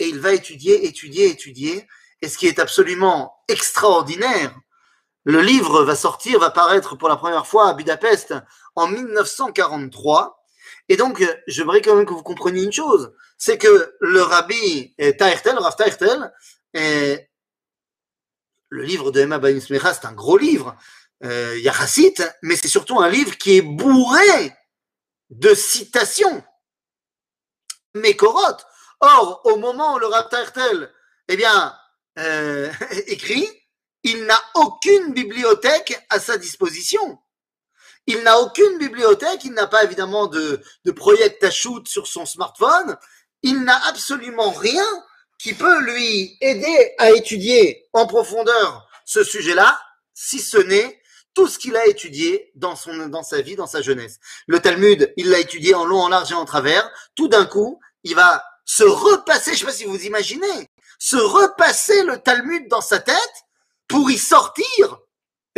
Et 0.00 0.08
il 0.08 0.18
va 0.18 0.32
étudier, 0.32 0.86
étudier, 0.86 1.28
étudier. 1.28 1.86
Et 2.20 2.28
ce 2.28 2.36
qui 2.36 2.48
est 2.48 2.58
absolument 2.58 3.36
extraordinaire, 3.46 4.52
le 5.24 5.40
livre 5.40 5.84
va 5.84 5.94
sortir, 5.94 6.40
va 6.40 6.50
paraître 6.50 6.96
pour 6.96 7.08
la 7.08 7.16
première 7.16 7.46
fois 7.46 7.68
à 7.68 7.74
Budapest 7.74 8.34
en 8.74 8.88
1943. 8.88 10.35
Et 10.88 10.96
donc, 10.96 11.22
j'aimerais 11.46 11.82
quand 11.82 11.96
même 11.96 12.06
que 12.06 12.12
vous 12.12 12.22
compreniez 12.22 12.62
une 12.62 12.72
chose, 12.72 13.12
c'est 13.38 13.58
que 13.58 13.94
le 14.00 14.22
rabbi 14.22 14.94
Taertel, 15.18 15.54
le 15.54 15.60
Rav 15.60 15.76
Taertel, 15.76 16.32
le 18.68 18.82
livre 18.82 19.10
de 19.10 19.20
Emma 19.20 19.40
Smecha, 19.60 19.94
c'est 19.94 20.06
un 20.06 20.12
gros 20.12 20.38
livre, 20.38 20.76
euh, 21.24 21.58
Yachassit, 21.58 22.22
mais 22.42 22.56
c'est 22.56 22.68
surtout 22.68 23.00
un 23.00 23.08
livre 23.08 23.36
qui 23.38 23.56
est 23.56 23.62
bourré 23.62 24.52
de 25.30 25.54
citations, 25.54 26.44
Mekorot. 27.94 28.58
Or, 29.00 29.42
au 29.44 29.56
moment 29.56 29.94
où 29.94 29.98
le 29.98 30.06
Rav 30.06 30.28
Taertel, 30.28 30.92
eh 31.28 31.36
bien, 31.36 31.76
euh, 32.18 32.72
écrit, 33.06 33.48
il 34.02 34.24
n'a 34.24 34.40
aucune 34.54 35.12
bibliothèque 35.12 36.06
à 36.10 36.20
sa 36.20 36.38
disposition. 36.38 37.18
Il 38.06 38.22
n'a 38.22 38.38
aucune 38.40 38.78
bibliothèque, 38.78 39.44
il 39.44 39.52
n'a 39.52 39.66
pas 39.66 39.84
évidemment 39.84 40.26
de, 40.26 40.60
de 40.84 40.90
project 40.92 41.50
shoot 41.50 41.88
sur 41.88 42.06
son 42.06 42.24
smartphone, 42.24 42.96
il 43.42 43.62
n'a 43.64 43.84
absolument 43.86 44.50
rien 44.50 44.86
qui 45.38 45.54
peut 45.54 45.80
lui 45.82 46.36
aider 46.40 46.94
à 46.98 47.10
étudier 47.10 47.86
en 47.92 48.06
profondeur 48.06 48.88
ce 49.04 49.22
sujet-là, 49.22 49.78
si 50.14 50.38
ce 50.38 50.58
n'est 50.58 51.00
tout 51.34 51.46
ce 51.46 51.58
qu'il 51.58 51.76
a 51.76 51.86
étudié 51.86 52.50
dans, 52.54 52.76
son, 52.76 53.08
dans 53.08 53.22
sa 53.22 53.42
vie, 53.42 53.56
dans 53.56 53.66
sa 53.66 53.82
jeunesse. 53.82 54.18
Le 54.46 54.58
Talmud, 54.58 55.12
il 55.16 55.28
l'a 55.28 55.38
étudié 55.38 55.74
en 55.74 55.84
long, 55.84 56.00
en 56.00 56.08
large 56.08 56.32
et 56.32 56.34
en 56.34 56.46
travers. 56.46 56.90
Tout 57.14 57.28
d'un 57.28 57.44
coup, 57.44 57.78
il 58.04 58.14
va 58.14 58.42
se 58.64 58.84
repasser, 58.84 59.50
je 59.50 59.56
ne 59.56 59.58
sais 59.58 59.66
pas 59.66 59.72
si 59.72 59.84
vous 59.84 60.04
imaginez, 60.04 60.70
se 60.98 61.16
repasser 61.16 62.02
le 62.04 62.18
Talmud 62.18 62.68
dans 62.68 62.80
sa 62.80 63.00
tête 63.00 63.16
pour 63.86 64.10
y 64.10 64.16
sortir 64.16 64.98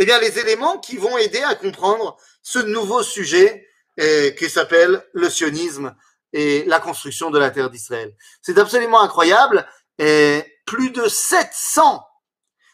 eh 0.01 0.05
bien, 0.05 0.17
les 0.19 0.39
éléments 0.39 0.79
qui 0.79 0.95
vont 0.95 1.17
aider 1.17 1.41
à 1.41 1.55
comprendre 1.55 2.15
ce 2.49 2.57
nouveau 2.57 3.03
sujet 3.03 3.67
eh, 3.97 4.33
qui 4.35 4.49
s'appelle 4.49 5.05
le 5.13 5.29
sionisme 5.29 5.95
et 6.33 6.63
la 6.65 6.79
construction 6.79 7.29
de 7.29 7.37
la 7.37 7.51
terre 7.51 7.69
d'Israël. 7.69 8.15
C'est 8.41 8.57
absolument 8.57 9.01
incroyable. 9.01 9.67
Et 9.99 10.43
plus 10.65 10.89
de 10.89 11.07
700, 11.07 12.03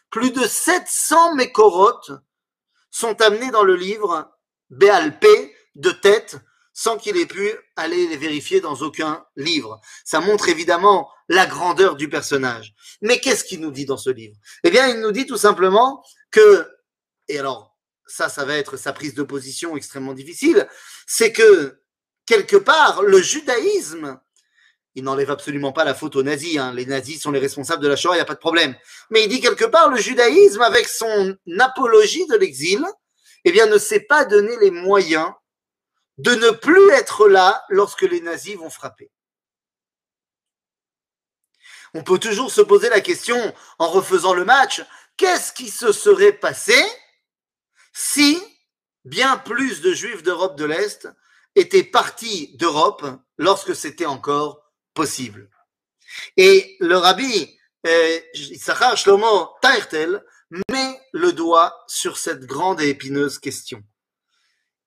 plus 0.08 0.30
de 0.30 0.46
700 0.46 1.34
mécorotes 1.34 2.12
sont 2.90 3.20
amenés 3.20 3.50
dans 3.50 3.64
le 3.64 3.76
livre 3.76 4.30
BALP 4.70 5.26
de 5.74 5.90
tête 5.90 6.38
sans 6.72 6.96
qu'il 6.96 7.18
ait 7.18 7.26
pu 7.26 7.50
aller 7.76 8.06
les 8.06 8.16
vérifier 8.16 8.62
dans 8.62 8.76
aucun 8.76 9.26
livre. 9.36 9.78
Ça 10.06 10.20
montre 10.20 10.48
évidemment 10.48 11.10
la 11.28 11.44
grandeur 11.44 11.96
du 11.96 12.08
personnage. 12.08 12.74
Mais 13.02 13.20
qu'est-ce 13.20 13.44
qu'il 13.44 13.60
nous 13.60 13.72
dit 13.72 13.84
dans 13.84 13.98
ce 13.98 14.08
livre? 14.08 14.36
Eh 14.64 14.70
bien, 14.70 14.86
il 14.88 15.00
nous 15.00 15.12
dit 15.12 15.26
tout 15.26 15.36
simplement 15.36 16.02
que, 16.30 16.66
et 17.28 17.38
alors 17.38 17.75
ça, 18.06 18.28
ça 18.28 18.44
va 18.44 18.56
être 18.56 18.76
sa 18.76 18.92
prise 18.92 19.14
de 19.14 19.22
position 19.22 19.76
extrêmement 19.76 20.14
difficile, 20.14 20.68
c'est 21.06 21.32
que 21.32 21.80
quelque 22.26 22.56
part, 22.56 23.02
le 23.02 23.20
judaïsme, 23.20 24.18
il 24.94 25.04
n'enlève 25.04 25.30
absolument 25.30 25.72
pas 25.72 25.84
la 25.84 25.94
faute 25.94 26.16
aux 26.16 26.22
nazis. 26.22 26.56
Hein. 26.56 26.72
Les 26.72 26.86
nazis 26.86 27.20
sont 27.20 27.30
les 27.30 27.38
responsables 27.38 27.82
de 27.82 27.88
la 27.88 27.96
Shoah, 27.96 28.14
il 28.14 28.18
n'y 28.18 28.22
a 28.22 28.26
pas 28.26 28.34
de 28.34 28.40
problème. 28.40 28.74
Mais 29.10 29.24
il 29.24 29.28
dit 29.28 29.40
quelque 29.40 29.66
part, 29.66 29.90
le 29.90 29.98
judaïsme, 29.98 30.62
avec 30.62 30.88
son 30.88 31.36
apologie 31.60 32.26
de 32.26 32.36
l'exil, 32.36 32.82
eh 33.44 33.52
bien, 33.52 33.66
ne 33.66 33.78
s'est 33.78 34.00
pas 34.00 34.24
donné 34.24 34.56
les 34.60 34.70
moyens 34.70 35.30
de 36.16 36.34
ne 36.34 36.50
plus 36.50 36.90
être 36.92 37.28
là 37.28 37.62
lorsque 37.68 38.02
les 38.02 38.22
nazis 38.22 38.56
vont 38.56 38.70
frapper. 38.70 39.10
On 41.92 42.02
peut 42.02 42.18
toujours 42.18 42.50
se 42.50 42.62
poser 42.62 42.88
la 42.88 43.02
question, 43.02 43.54
en 43.78 43.88
refaisant 43.88 44.32
le 44.32 44.46
match, 44.46 44.82
qu'est-ce 45.18 45.52
qui 45.52 45.68
se 45.68 45.92
serait 45.92 46.32
passé 46.32 46.74
si 47.96 48.38
bien 49.06 49.38
plus 49.38 49.80
de 49.80 49.94
juifs 49.94 50.22
d'Europe 50.22 50.58
de 50.58 50.66
l'Est 50.66 51.08
étaient 51.54 51.82
partis 51.82 52.54
d'Europe 52.58 53.06
lorsque 53.38 53.74
c'était 53.74 54.04
encore 54.04 54.70
possible. 54.92 55.48
Et 56.36 56.76
le 56.80 56.98
rabbi 56.98 57.58
euh, 57.86 58.20
Shlomo 58.96 59.48
Taertel 59.62 60.22
met 60.70 61.00
le 61.12 61.32
doigt 61.32 61.84
sur 61.88 62.18
cette 62.18 62.44
grande 62.44 62.82
et 62.82 62.90
épineuse 62.90 63.38
question. 63.38 63.82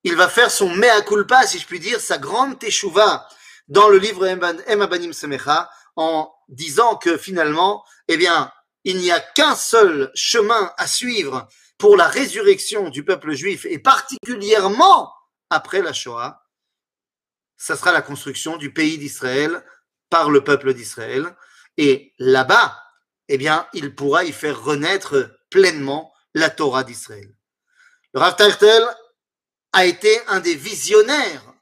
Il 0.04 0.16
va 0.16 0.30
faire 0.30 0.52
son 0.52 0.70
mea 0.70 1.02
culpa, 1.02 1.48
si 1.48 1.58
je 1.58 1.66
puis 1.66 1.80
dire, 1.80 2.00
sa 2.00 2.20
grande 2.20 2.60
teshuva 2.60 3.28
dans 3.68 3.90
le 3.90 3.98
livre 3.98 4.28
Emabanim 4.68 5.14
Semecha, 5.14 5.68
en 5.96 6.32
disant 6.48 6.96
que 6.96 7.18
finalement, 7.18 7.84
eh 8.08 8.18
bien, 8.18 8.52
il 8.84 8.98
n'y 8.98 9.12
a 9.12 9.20
qu'un 9.20 9.56
seul 9.56 10.12
chemin 10.14 10.72
à 10.78 10.86
suivre 10.86 11.48
pour 11.80 11.96
la 11.96 12.08
résurrection 12.08 12.90
du 12.90 13.04
peuple 13.04 13.32
juif, 13.32 13.66
et 13.66 13.80
particulièrement 13.80 15.12
après 15.50 15.82
la 15.82 15.94
Shoah, 15.94 16.46
ça 17.58 17.76
sera 17.76 17.92
la 17.92 18.02
construction 18.02 18.58
du 18.58 18.72
pays 18.72 18.98
d'Israël 18.98 19.64
par 20.10 20.30
le 20.30 20.44
peuple 20.44 20.74
d'Israël. 20.74 21.36
Et 21.78 22.14
là-bas, 22.20 22.78
eh 23.30 23.38
bien, 23.38 23.68
il 23.74 23.96
pourra 23.96 24.26
y 24.26 24.34
faire 24.34 24.62
renaître 24.62 25.32
pleinement 25.50 26.14
la 26.34 26.50
Torah 26.50 26.84
d'Israël. 26.84 27.34
Rav 28.14 28.36
Tartel 28.36 28.84
a 29.72 29.86
été 29.86 30.20
un 30.28 30.42
des 30.42 30.56
visionnaires 30.56 31.54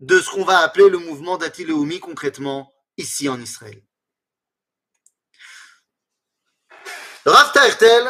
de 0.00 0.20
ce 0.20 0.30
qu'on 0.30 0.44
va 0.44 0.58
appeler 0.58 0.88
le 0.88 0.98
mouvement 0.98 1.36
d'Atileoumi 1.36 2.00
concrètement 2.00 2.72
ici 2.96 3.28
en 3.28 3.40
Israël. 3.40 3.82
Rav 7.24 7.52
Tartel 7.52 8.08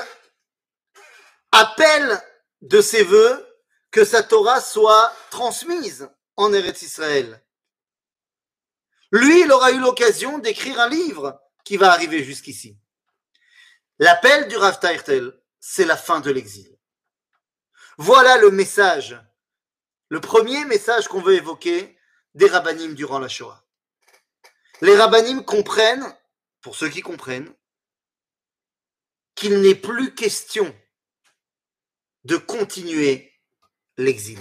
appelle 1.57 2.23
de 2.61 2.81
ses 2.81 3.03
voeux 3.03 3.47
que 3.91 4.05
sa 4.05 4.23
Torah 4.23 4.61
soit 4.61 5.13
transmise 5.31 6.09
en 6.37 6.53
Eretz 6.53 6.83
Israël. 6.83 7.43
Lui, 9.11 9.41
il 9.41 9.51
aura 9.51 9.73
eu 9.73 9.81
l'occasion 9.81 10.39
d'écrire 10.39 10.79
un 10.79 10.89
livre 10.89 11.41
qui 11.65 11.79
va 11.79 11.93
arriver 11.93 12.23
jusqu'ici. 12.23 12.79
L'appel 13.99 14.49
du 14.49 14.57
Rav 14.57 14.79
Taertel, 14.81 15.33
c'est 15.59 15.87
la 15.87 15.97
fin 15.97 16.21
de 16.21 16.31
l'exil. 16.31 16.77
Voilà 17.97 18.37
le 18.37 18.51
message, 18.51 19.19
le 20.11 20.21
premier 20.21 20.67
message 20.67 21.09
qu'on 21.09 21.23
veut 21.23 21.37
évoquer 21.37 21.99
des 22.35 22.49
rabbinim 22.49 22.93
durant 22.93 23.19
la 23.19 23.29
Shoah. 23.29 23.65
Les 24.83 24.95
rabbinim 24.95 25.43
comprennent, 25.43 26.15
pour 26.61 26.77
ceux 26.77 26.91
qui 26.91 27.01
comprennent, 27.01 27.55
qu'il 29.35 29.63
n'est 29.63 29.75
plus 29.75 30.15
question 30.15 30.75
de 32.27 32.37
continuer 32.37 33.33
l'exil. 33.97 34.41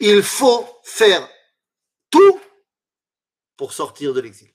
Il 0.00 0.22
faut 0.22 0.66
faire 0.84 1.28
tout 2.10 2.40
pour 3.56 3.72
sortir 3.72 4.14
de 4.14 4.20
l'exil. 4.20 4.52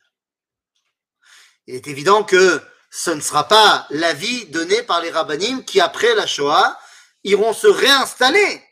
Il 1.68 1.76
est 1.76 1.88
évident 1.88 2.24
que 2.24 2.62
ce 2.90 3.12
ne 3.12 3.22
sera 3.22 3.48
pas 3.48 3.86
l'avis 3.90 4.46
donné 4.48 4.84
par 4.84 5.02
les 5.02 5.12
rabbinim 5.12 5.64
qui, 5.66 5.82
après 5.82 6.16
la 6.16 6.26
Shoah, 6.26 6.80
iront 7.24 7.54
se 7.54 7.68
réinstaller 7.68 8.64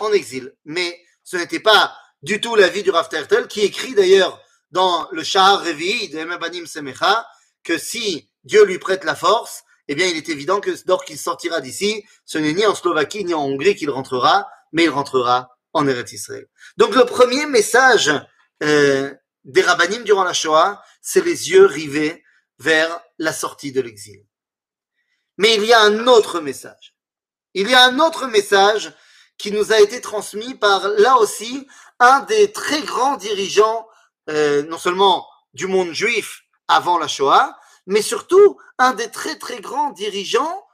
en 0.00 0.12
exil. 0.12 0.54
Mais 0.64 1.00
ce 1.22 1.36
n'était 1.36 1.60
pas 1.60 1.96
du 2.22 2.40
tout 2.40 2.56
l'avis 2.56 2.82
du 2.82 2.90
Rav 2.90 3.08
Tertel, 3.08 3.46
qui 3.46 3.60
écrit 3.60 3.94
d'ailleurs 3.94 4.40
dans 4.70 5.08
le 5.12 5.22
Shahar 5.22 5.64
Revi 5.64 6.08
de 6.08 6.36
Banim 6.36 6.66
Semecha 6.66 7.26
que 7.62 7.78
si 7.78 8.30
Dieu 8.44 8.64
lui 8.64 8.78
prête 8.78 9.04
la 9.04 9.14
force, 9.14 9.62
eh 9.88 9.94
bien, 9.94 10.06
il 10.06 10.16
est 10.16 10.28
évident 10.28 10.60
que 10.60 10.70
lorsqu'il 10.86 11.18
sortira 11.18 11.60
d'ici, 11.60 12.04
ce 12.24 12.38
n'est 12.38 12.52
ni 12.52 12.66
en 12.66 12.74
Slovaquie 12.74 13.24
ni 13.24 13.34
en 13.34 13.44
Hongrie 13.44 13.76
qu'il 13.76 13.90
rentrera, 13.90 14.48
mais 14.72 14.84
il 14.84 14.90
rentrera 14.90 15.56
en 15.72 15.86
Eretz 15.86 16.12
Israël. 16.12 16.46
Donc, 16.76 16.94
le 16.94 17.04
premier 17.04 17.46
message 17.46 18.10
euh, 18.62 19.14
des 19.44 19.62
rabbinim 19.62 20.02
durant 20.02 20.24
la 20.24 20.32
Shoah, 20.32 20.82
c'est 21.00 21.24
les 21.24 21.50
yeux 21.50 21.66
rivés 21.66 22.24
vers 22.58 23.00
la 23.18 23.32
sortie 23.32 23.72
de 23.72 23.80
l'exil. 23.80 24.24
Mais 25.38 25.54
il 25.54 25.64
y 25.64 25.72
a 25.72 25.80
un 25.80 26.06
autre 26.06 26.40
message. 26.40 26.96
Il 27.54 27.70
y 27.70 27.74
a 27.74 27.84
un 27.84 28.00
autre 28.00 28.26
message 28.26 28.92
qui 29.38 29.52
nous 29.52 29.72
a 29.72 29.80
été 29.80 30.00
transmis 30.00 30.54
par, 30.54 30.88
là 30.88 31.16
aussi, 31.18 31.66
un 32.00 32.20
des 32.20 32.52
très 32.52 32.82
grands 32.82 33.16
dirigeants, 33.16 33.86
euh, 34.30 34.62
non 34.62 34.78
seulement 34.78 35.26
du 35.52 35.66
monde 35.66 35.92
juif 35.92 36.42
avant 36.68 36.98
la 36.98 37.08
Shoah, 37.08 37.56
mais 37.86 38.02
surtout 38.02 38.60
un 38.78 38.92
des 38.94 39.10
très 39.10 39.38
très 39.38 39.60
grands 39.60 39.90
dirigeants 39.90 40.66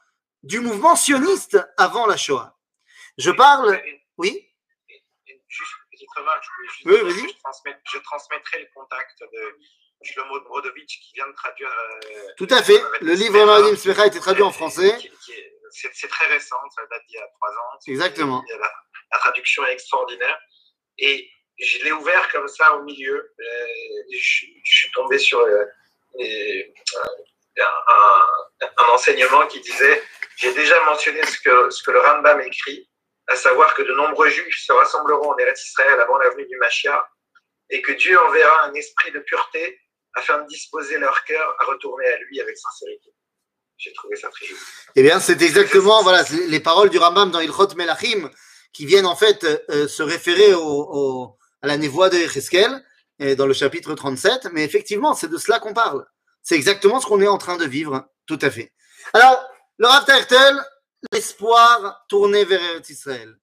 du 0.42 0.60
mouvement 0.60 0.96
sioniste 0.96 1.58
avant 1.76 2.06
la 2.06 2.16
Shoah. 2.16 2.58
Je 3.18 3.30
parle, 3.30 3.80
oui 4.18 4.48
oui, 6.84 6.96
vas-y. 7.02 7.28
Je, 7.84 7.98
transmettrai 7.98 8.60
le 8.60 8.66
contact 8.74 9.20
de 9.20 9.58
Shlomo 10.02 10.40
Brodovitch 10.40 11.00
qui 11.00 11.14
vient 11.14 11.28
de 11.28 11.32
traduire. 11.34 11.70
Euh, 11.70 12.28
Tout 12.36 12.48
à 12.50 12.62
fait. 12.62 12.82
Le 13.00 13.14
livre 13.14 13.44
Maradim 13.44 13.76
Smecha 13.76 14.02
a 14.02 14.06
été 14.06 14.18
traduit 14.18 14.42
en 14.42 14.52
français. 14.52 14.96
C'est 15.70 16.08
très 16.08 16.26
récent, 16.26 16.56
ça 16.74 16.82
date 16.90 17.02
d'il 17.08 17.16
y 17.16 17.18
a 17.18 17.26
trois 17.38 17.50
ans. 17.50 17.78
Exactement. 17.86 18.44
La, 18.48 19.18
traduction 19.18 19.64
est 19.66 19.72
extraordinaire. 19.72 20.38
Et 20.98 21.30
je 21.58 21.84
l'ai 21.84 21.92
ouvert 21.92 22.30
comme 22.30 22.48
ça 22.48 22.74
au 22.76 22.82
milieu. 22.82 23.16
Euh, 23.38 23.66
je, 24.12 24.46
suis 24.64 24.90
tombé 24.92 25.18
sur 25.18 25.38
euh, 25.38 25.64
un, 27.58 28.88
enseignement 28.92 29.46
qui 29.46 29.60
disait 29.60 30.02
J'ai 30.36 30.52
déjà 30.54 30.82
mentionné 30.84 31.24
ce 31.24 31.38
que, 31.40 31.70
ce 31.70 31.82
que 31.82 31.90
le 31.90 32.00
Rambam 32.00 32.40
écrit 32.40 32.88
à 33.28 33.36
savoir 33.36 33.74
que 33.74 33.82
de 33.82 33.92
nombreux 33.92 34.28
juifs 34.28 34.64
se 34.66 34.72
rassembleront 34.72 35.32
en 35.32 35.38
Eretz 35.38 35.64
Israël 35.64 35.98
avant 36.00 36.18
la 36.18 36.30
venue 36.30 36.46
du 36.46 36.56
Mashiach, 36.56 37.02
et 37.70 37.80
que 37.80 37.92
Dieu 37.92 38.18
enverra 38.20 38.64
un 38.66 38.74
esprit 38.74 39.12
de 39.12 39.20
pureté 39.20 39.80
afin 40.14 40.42
de 40.42 40.46
disposer 40.46 40.98
leur 40.98 41.24
cœur 41.24 41.56
à 41.60 41.64
retourner 41.64 42.06
à 42.06 42.18
lui 42.18 42.40
avec 42.40 42.56
sincérité. 42.56 43.10
J'ai 43.78 43.92
trouvé 43.94 44.16
ça 44.16 44.28
très 44.28 44.46
joli. 44.46 44.60
Eh 44.94 45.02
bien, 45.02 45.18
c'est 45.18 45.40
exactement 45.40 46.02
voilà, 46.02 46.22
les 46.48 46.60
paroles 46.60 46.90
du 46.90 46.98
Rambam 46.98 47.30
dans 47.30 47.40
Ilchot 47.40 47.74
Melachim 47.76 48.30
qui 48.72 48.86
viennent 48.86 49.06
en 49.06 49.16
fait 49.16 49.44
euh, 49.70 49.88
se 49.88 50.02
référer 50.02 50.54
au, 50.54 51.36
à 51.62 51.66
la 51.66 51.76
névoie 51.76 52.08
de 52.10 52.16
Dans 53.36 53.46
le 53.46 53.54
chapitre 53.54 53.94
37. 53.94 54.48
Mais 54.52 54.64
effectivement, 54.64 55.14
c'est 55.14 55.28
de 55.28 55.38
cela 55.38 55.58
qu'on 55.60 55.74
parle. 55.74 56.04
C'est 56.42 56.56
exactement 56.56 57.00
ce 57.00 57.06
qu'on 57.06 57.20
est 57.20 57.28
en 57.28 57.38
train 57.38 57.56
de 57.56 57.64
vivre, 57.64 58.08
tout 58.26 58.38
à 58.42 58.50
fait. 58.50 58.72
Alors, 59.12 59.44
le 59.78 59.86
Rav 59.86 60.04
l'espoir 61.12 62.04
tourné 62.08 62.44
vers 62.44 62.80
Israël, 62.88 63.36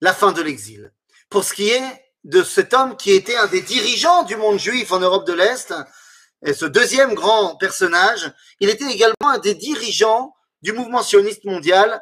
la 0.00 0.14
fin 0.14 0.32
de 0.32 0.42
l'exil. 0.42 0.92
Pour 1.30 1.44
ce 1.44 1.54
qui 1.54 1.70
est 1.70 2.04
de 2.24 2.42
cet 2.42 2.74
homme 2.74 2.96
qui 2.96 3.12
était 3.12 3.36
un 3.36 3.46
des 3.46 3.62
dirigeants 3.62 4.22
du 4.24 4.36
monde 4.36 4.58
juif 4.58 4.92
en 4.92 5.00
Europe 5.00 5.26
de 5.26 5.32
l'Est, 5.32 5.74
et 6.44 6.52
ce 6.52 6.66
deuxième 6.66 7.14
grand 7.14 7.56
personnage, 7.56 8.32
il 8.60 8.68
était 8.68 8.90
également 8.90 9.30
un 9.30 9.38
des 9.38 9.54
dirigeants 9.54 10.34
du 10.62 10.72
mouvement 10.72 11.02
sioniste 11.02 11.44
mondial, 11.44 12.00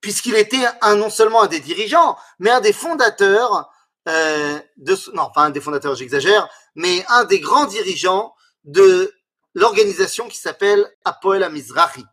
puisqu'il 0.00 0.34
était 0.36 0.66
un, 0.80 0.96
non 0.96 1.10
seulement 1.10 1.42
un 1.42 1.46
des 1.46 1.60
dirigeants, 1.60 2.18
mais 2.38 2.50
un 2.50 2.60
des 2.60 2.72
fondateurs 2.72 3.70
euh, 4.08 4.58
de, 4.76 4.96
non, 5.14 5.30
pas 5.34 5.42
un 5.42 5.50
des 5.50 5.60
fondateurs, 5.60 5.94
j'exagère, 5.94 6.48
mais 6.74 7.04
un 7.08 7.24
des 7.24 7.40
grands 7.40 7.66
dirigeants 7.66 8.34
de 8.64 9.12
l'organisation 9.54 10.28
qui 10.28 10.38
s'appelle 10.38 10.86
Apoel 11.04 11.42
Amizrahi. 11.42 12.04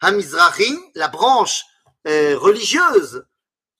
Amizrahi, 0.00 0.78
la 0.94 1.08
branche 1.08 1.64
euh, 2.06 2.36
religieuse 2.38 3.26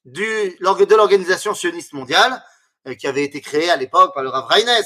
de 0.05 0.57
l'organisation 0.61 1.55
sioniste 1.55 1.93
mondiale, 1.93 2.43
euh, 2.87 2.95
qui 2.95 3.07
avait 3.07 3.25
été 3.25 3.41
créée 3.41 3.71
à 3.71 3.77
l'époque 3.77 4.15
par 4.15 4.23
le 4.23 4.29
Rav 4.29 4.47
Reines, 4.47 4.85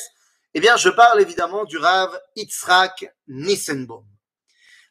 eh 0.54 0.60
bien, 0.60 0.76
je 0.76 0.90
parle 0.90 1.20
évidemment 1.20 1.64
du 1.64 1.78
Rav 1.78 2.18
Yitzhak 2.36 3.14
Nissenbaum. 3.28 4.04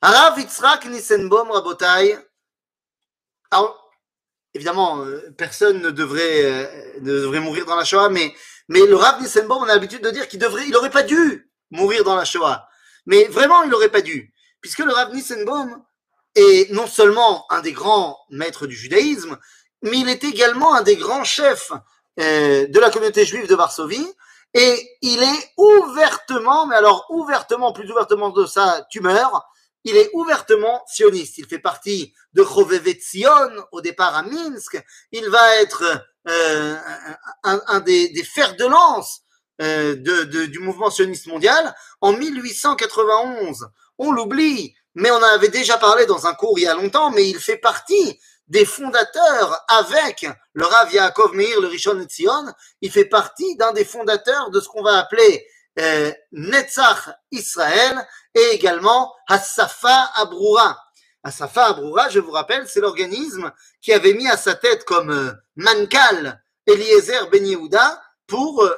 Un 0.02 0.12
Rav 0.12 0.40
Yitzhak 0.40 0.86
Nissenbaum, 0.86 1.52
Rabotai, 1.52 2.18
évidemment, 4.54 5.04
euh, 5.04 5.34
personne 5.38 5.82
ne 5.82 5.90
devrait, 5.90 6.46
euh, 6.46 7.00
ne 7.02 7.12
devrait 7.22 7.40
mourir 7.40 7.66
dans 7.66 7.76
la 7.76 7.84
Shoah, 7.84 8.10
mais, 8.10 8.34
mais 8.68 8.86
le 8.86 8.96
Rav 8.96 9.22
Nissenbaum, 9.22 9.64
on 9.64 9.70
a 9.70 9.74
l'habitude 9.74 10.04
de 10.04 10.10
dire 10.12 10.28
qu'il 10.28 10.40
devrait, 10.40 10.68
il 10.68 10.76
aurait 10.76 10.90
pas 10.90 11.04
dû 11.04 11.50
mourir 11.72 12.04
dans 12.04 12.16
la 12.16 12.26
Shoah. 12.26 12.68
Mais 13.06 13.26
vraiment, 13.26 13.64
il 13.64 13.70
n'aurait 13.70 13.90
pas 13.90 14.02
dû. 14.02 14.34
Puisque 14.62 14.80
le 14.80 14.92
Rav 14.92 15.14
Nissenbaum 15.14 15.82
est 16.36 16.72
non 16.72 16.88
seulement 16.88 17.46
un 17.52 17.62
des 17.62 17.72
grands 17.72 18.18
maîtres 18.30 18.68
du 18.68 18.76
judaïsme, 18.76 19.38
mais 19.82 19.98
il 19.98 20.10
est 20.10 20.24
également 20.24 20.74
un 20.74 20.84
des 20.84 20.96
grands 20.96 21.24
chefs 21.24 21.72
euh, 22.20 22.68
de 22.68 22.80
la 22.80 22.92
communauté 22.92 23.26
juive 23.26 23.48
de 23.48 23.56
Varsovie. 23.56 24.08
Et 24.54 24.98
il 25.02 25.24
est 25.24 25.54
ouvertement, 25.58 26.68
mais 26.68 26.76
alors 26.76 27.06
ouvertement, 27.10 27.72
plus 27.72 27.90
ouvertement 27.90 28.30
de 28.30 28.46
sa 28.46 28.86
tumeur, 28.92 29.50
il 29.84 29.96
est 29.96 30.10
ouvertement 30.14 30.84
sioniste. 30.88 31.38
Il 31.38 31.46
fait 31.48 31.60
partie 31.60 32.14
de 32.34 32.44
Chovevet 32.44 33.00
Sion, 33.00 33.50
au 33.72 33.82
départ 33.82 34.16
à 34.16 34.24
Minsk. 34.24 34.82
Il 35.12 35.28
va 35.30 35.56
être 35.62 35.84
euh, 36.28 36.76
un, 37.44 37.80
des, 37.80 38.10
des, 38.10 38.24
fers 38.24 38.56
de 38.56 38.66
lance 38.66 39.22
euh, 39.62 39.96
du 39.96 40.60
mouvement 40.60 40.90
sioniste 40.90 41.28
mondial 41.28 41.76
en 42.00 42.14
1891. 42.14 43.70
On 43.98 44.12
l'oublie, 44.12 44.76
mais 44.96 45.12
on 45.12 45.16
en 45.16 45.24
avait 45.24 45.50
déjà 45.50 45.78
parlé 45.78 46.06
dans 46.06 46.28
un 46.28 46.34
cours 46.34 46.58
il 46.60 46.64
y 46.64 46.68
a 46.68 46.76
longtemps, 46.76 47.12
mais 47.12 47.28
il 47.28 47.40
fait 47.40 47.58
partie 47.58 48.20
des 48.48 48.66
fondateurs 48.66 49.64
avec 49.70 50.28
le 50.54 50.66
Rav 50.66 50.94
Yaakov 50.94 51.34
Meir, 51.34 51.62
le 51.62 51.68
Rishon 51.68 52.00
Etzion, 52.02 52.54
il 52.82 52.92
fait 52.92 53.06
partie 53.06 53.56
d'un 53.56 53.72
des 53.72 53.86
fondateurs 53.86 54.52
de 54.52 54.60
ce 54.60 54.68
qu'on 54.68 54.84
va 54.84 54.98
appeler 54.98 55.48
euh, 55.80 56.12
Netzach 56.32 57.10
Israël 57.32 58.06
et 58.36 58.50
également 58.54 59.14
Hassafa 59.28 60.12
Abroura. 60.16 60.78
Hassafa 61.24 61.68
Abroura, 61.68 62.10
je 62.10 62.20
vous 62.20 62.32
rappelle, 62.32 62.68
c'est 62.68 62.82
l'organisme 62.82 63.52
qui 63.82 63.94
avait 63.94 64.14
mis 64.14 64.28
à 64.28 64.38
sa 64.38 64.56
tête 64.56 64.86
comme 64.86 65.12
euh, 65.12 65.32
Mankal 65.56 66.44
Eliezer 66.68 67.30
Ben 67.30 67.46
Yehuda 67.46 68.02
pour 68.28 68.64
euh, 68.64 68.74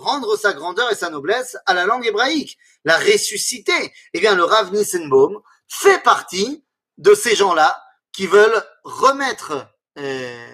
rendre 0.00 0.36
sa 0.36 0.52
grandeur 0.54 0.90
et 0.90 0.94
sa 0.94 1.10
noblesse 1.10 1.56
à 1.66 1.74
la 1.74 1.84
langue 1.84 2.06
hébraïque, 2.06 2.58
la 2.84 2.98
ressusciter. 2.98 3.92
Eh 4.14 4.20
bien, 4.20 4.34
le 4.34 4.44
Rav 4.44 4.72
Nissenbaum 4.72 5.40
fait 5.68 6.02
partie 6.02 6.64
de 6.96 7.14
ces 7.14 7.34
gens-là 7.34 7.82
qui 8.12 8.26
veulent 8.26 8.62
remettre 8.84 9.66
euh, 9.98 10.46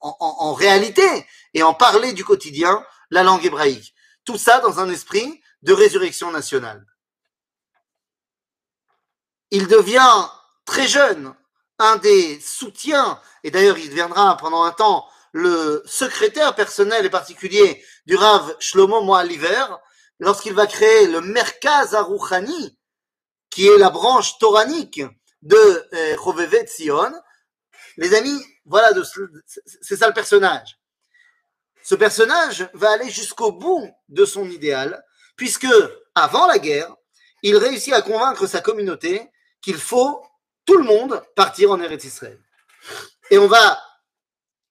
en, 0.00 0.52
réalité 0.54 1.26
et 1.54 1.62
en 1.62 1.74
parler 1.74 2.12
du 2.12 2.24
quotidien 2.24 2.84
la 3.10 3.22
langue 3.22 3.44
hébraïque. 3.44 3.93
Tout 4.24 4.38
ça 4.38 4.60
dans 4.60 4.78
un 4.80 4.88
esprit 4.90 5.42
de 5.62 5.72
résurrection 5.72 6.30
nationale. 6.30 6.84
Il 9.50 9.66
devient 9.66 10.28
très 10.64 10.88
jeune 10.88 11.34
un 11.78 11.96
des 11.96 12.40
soutiens, 12.40 13.20
et 13.42 13.50
d'ailleurs 13.50 13.78
il 13.78 13.88
deviendra 13.88 14.36
pendant 14.36 14.62
un 14.62 14.72
temps 14.72 15.06
le 15.32 15.82
secrétaire 15.84 16.54
personnel 16.54 17.04
et 17.04 17.10
particulier 17.10 17.84
du 18.06 18.14
Rav 18.16 18.54
Shlomo 18.60 19.02
Moaliver, 19.02 19.66
lorsqu'il 20.20 20.54
va 20.54 20.66
créer 20.66 21.08
le 21.08 21.20
Merkaz 21.20 21.94
Aruchani, 21.94 22.78
qui 23.50 23.66
est 23.66 23.78
la 23.78 23.90
branche 23.90 24.38
toranique 24.38 25.02
de 25.42 25.56
euh, 25.92 26.66
Sion. 26.66 27.12
Les 27.96 28.14
amis, 28.14 28.40
voilà, 28.64 28.90
c'est 29.82 29.96
ça 29.96 30.08
le 30.08 30.14
personnage. 30.14 30.78
Ce 31.84 31.94
personnage 31.94 32.68
va 32.72 32.92
aller 32.92 33.10
jusqu'au 33.10 33.52
bout 33.52 33.86
de 34.08 34.24
son 34.24 34.48
idéal, 34.48 35.04
puisque 35.36 35.68
avant 36.14 36.46
la 36.46 36.58
guerre, 36.58 36.96
il 37.42 37.58
réussit 37.58 37.92
à 37.92 38.00
convaincre 38.00 38.46
sa 38.46 38.62
communauté 38.62 39.30
qu'il 39.60 39.76
faut 39.76 40.24
tout 40.64 40.78
le 40.78 40.84
monde 40.84 41.22
partir 41.36 41.70
en 41.70 41.80
Eretz 41.80 42.04
Israël. 42.04 42.40
Et 43.30 43.36
on 43.36 43.48
va 43.48 43.78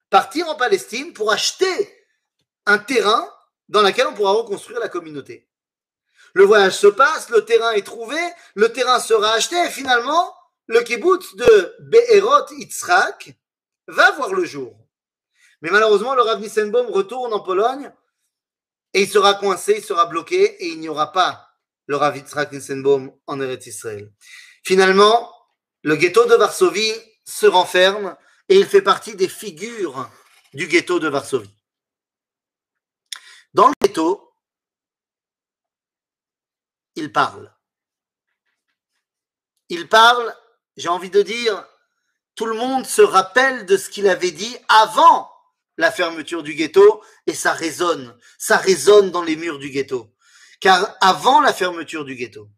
partir 0.10 0.48
en 0.50 0.56
Palestine 0.56 1.14
pour 1.14 1.32
acheter 1.32 2.08
un 2.66 2.80
terrain 2.80 3.30
dans 3.70 3.84
lequel 3.84 4.08
on 4.08 4.16
pourra 4.16 4.32
reconstruire 4.32 4.80
la 4.80 4.90
communauté. 4.90 5.48
Le 6.34 6.46
voyage 6.46 6.78
se 6.78 6.88
passe, 6.88 7.30
le 7.30 7.46
terrain 7.46 7.74
est 7.74 7.86
trouvé, 7.86 8.18
le 8.56 8.74
terrain 8.74 9.00
sera 9.00 9.34
acheté 9.34 9.56
et 9.64 9.70
finalement, 9.70 10.34
le 10.66 10.82
kibbutz 10.82 11.36
de 11.36 11.76
Be'erot 11.80 12.52
Yitzhak 12.58 13.36
va 13.88 14.10
voir 14.12 14.34
le 14.34 14.46
jour. 14.46 14.83
Mais 15.64 15.72
malheureusement, 15.72 16.14
le 16.14 16.22
Rav 16.22 16.40
Nissenbaum 16.40 16.92
retourne 16.92 17.34
en 17.34 17.40
Pologne 17.40 17.92
et 18.94 19.02
il 19.02 19.10
sera 19.10 19.34
coincé, 19.34 19.76
il 19.78 19.84
sera 19.84 20.06
bloqué 20.06 20.44
et 20.64 20.68
il 20.68 20.80
n'y 20.80 20.90
aura 20.90 21.12
pas 21.12 21.50
le 21.88 21.96
Rav 21.96 22.16
Yitzhak 22.16 22.52
Nissenbaum 22.52 23.12
en 23.26 23.42
Eretz 23.42 23.66
Israël. 23.66 24.14
Finalement, 24.64 25.34
le 25.82 25.96
ghetto 25.96 26.26
de 26.26 26.36
Varsovie 26.36 26.94
se 27.26 27.48
renferme 27.48 28.16
et 28.50 28.60
il 28.60 28.68
fait 28.68 28.82
partie 28.82 29.16
des 29.16 29.28
figures 29.28 30.10
du 30.54 30.68
ghetto 30.68 31.00
de 31.00 31.08
Varsovie. 31.08 31.56
Dans 33.54 33.70
le 33.70 33.74
ghetto, 33.82 34.36
il 36.96 37.12
parle. 37.12 37.52
Il 39.70 39.90
parle 39.90 40.36
j'ai 40.78 40.90
envie 40.90 41.10
de 41.10 41.22
dire, 41.22 41.66
tout 42.36 42.46
le 42.46 42.56
monde 42.56 42.86
se 42.86 43.02
rappelle 43.02 43.66
de 43.66 43.78
ce 43.78 43.90
qu'il 43.90 44.08
avait 44.08 44.32
dit 44.32 44.58
avant 44.68 45.33
la 45.78 45.92
fermeture 45.92 46.44
du 46.44 46.54
ghetto 46.54 47.02
et 47.28 47.34
ça 47.34 47.54
résonne, 47.54 48.18
ça 48.38 48.58
résonne 48.58 49.12
dans 49.12 49.24
les 49.24 49.36
murs 49.36 49.60
du 49.60 49.70
ghetto. 49.70 50.14
Car 50.60 50.96
avant 51.02 51.42
la 51.42 51.54
fermeture 51.54 52.06
du 52.06 52.16
ghetto, 52.16 52.50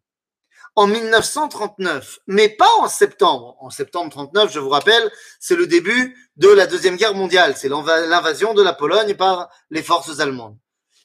en 0.75 0.88
1939, 0.88 2.19
mais 2.28 2.49
pas 2.49 2.69
en 2.80 2.88
septembre. 2.88 3.56
En 3.60 3.69
septembre 3.69 4.12
39, 4.12 4.51
je 4.51 4.60
vous 4.60 4.69
rappelle, 4.69 5.10
c'est 5.39 5.56
le 5.56 5.67
début 5.67 6.15
de 6.36 6.49
la 6.49 6.67
Deuxième 6.67 6.97
Guerre 6.97 7.15
mondiale. 7.15 7.56
C'est 7.56 7.69
l'invasion 7.69 8.54
de 8.54 8.62
la 8.62 8.73
Pologne 8.73 9.15
par 9.15 9.49
les 9.69 9.82
forces 9.82 10.19
allemandes. 10.19 10.58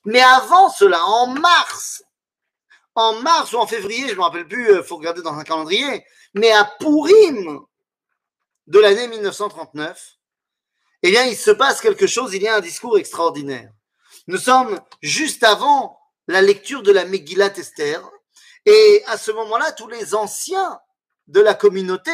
Mais 0.05 0.21
avant 0.21 0.71
cela, 0.71 1.05
en 1.05 1.29
mars, 1.29 2.03
en 2.95 3.21
mars 3.21 3.53
ou 3.53 3.59
en 3.59 3.67
février, 3.67 4.09
je 4.09 4.13
ne 4.13 4.19
me 4.19 4.23
rappelle 4.23 4.49
plus, 4.49 4.65
il 4.65 4.71
euh, 4.79 4.83
faut 4.83 4.97
regarder 4.97 5.23
dans 5.23 5.35
un 5.35 5.45
calendrier, 5.45 6.05
mais 6.35 6.51
à 6.51 6.65
Pourim 6.65 7.61
de 8.67 8.79
l'année 8.79 9.09
1939, 9.09 10.20
eh 11.03 11.11
bien, 11.11 11.25
il 11.25 11.37
se 11.37 11.51
passe 11.51 11.81
quelque 11.81 12.07
chose, 12.07 12.35
il 12.35 12.43
y 12.43 12.49
a 12.49 12.57
un 12.57 12.61
discours 12.61 12.99
extraordinaire. 12.99 13.71
Nous 14.27 14.39
sommes 14.39 14.79
juste 15.03 15.43
avant 15.45 15.99
la 16.29 16.43
lecture 16.43 16.83
de 16.83 16.93
la 16.93 17.05
Megillat 17.05 17.57
Esther, 17.57 18.03
et 18.67 19.03
à 19.07 19.17
ce 19.17 19.31
moment-là, 19.33 19.73
tous 19.73 19.89
les 19.89 20.15
anciens 20.15 20.79
de 21.29 21.41
la 21.41 21.55
communauté 21.55 22.13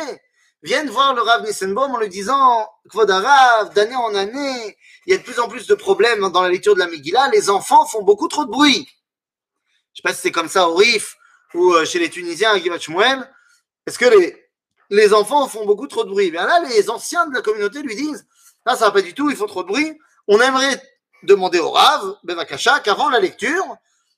viennent 0.62 0.88
voir 0.88 1.14
le 1.14 1.22
Rav 1.22 1.44
Nissenbaum 1.44 1.94
en 1.94 1.98
lui 1.98 2.08
disant, 2.08 2.68
Kvodarav, 2.88 3.74
d'année 3.74 3.96
en 3.96 4.14
année, 4.14 4.76
il 5.06 5.12
y 5.12 5.14
a 5.14 5.18
de 5.18 5.22
plus 5.22 5.38
en 5.38 5.48
plus 5.48 5.66
de 5.66 5.74
problèmes 5.74 6.30
dans 6.30 6.42
la 6.42 6.48
lecture 6.48 6.74
de 6.74 6.80
la 6.80 6.86
Megillah, 6.86 7.28
les 7.32 7.50
enfants 7.50 7.86
font 7.86 8.02
beaucoup 8.02 8.28
trop 8.28 8.44
de 8.44 8.50
bruit. 8.50 8.88
Je 9.92 10.00
sais 10.00 10.02
pas 10.02 10.14
si 10.14 10.20
c'est 10.20 10.32
comme 10.32 10.48
ça 10.48 10.68
au 10.68 10.74
RIF 10.74 11.16
ou 11.54 11.72
euh, 11.72 11.84
chez 11.84 11.98
les 11.98 12.10
Tunisiens 12.10 12.52
à 12.52 12.58
Givat 12.58 12.78
est-ce 13.86 13.98
que 13.98 14.06
les, 14.06 14.44
les 14.90 15.14
enfants 15.14 15.46
font 15.48 15.64
beaucoup 15.64 15.86
trop 15.86 16.04
de 16.04 16.10
bruit? 16.10 16.30
Bien 16.30 16.46
là, 16.46 16.60
les 16.68 16.90
anciens 16.90 17.26
de 17.26 17.34
la 17.34 17.40
communauté 17.40 17.82
lui 17.82 17.94
disent 17.94 18.26
là, 18.66 18.76
ça 18.76 18.86
va 18.86 18.90
pas 18.90 19.02
du 19.02 19.14
tout, 19.14 19.30
il 19.30 19.36
faut 19.36 19.46
trop 19.46 19.62
de 19.62 19.68
bruit. 19.68 19.98
On 20.28 20.40
aimerait 20.40 20.82
demander 21.22 21.58
au 21.58 21.70
Rav, 21.70 22.18
Bevakasha, 22.24 22.80
qu'avant 22.80 23.08
la 23.08 23.20
lecture, 23.20 23.64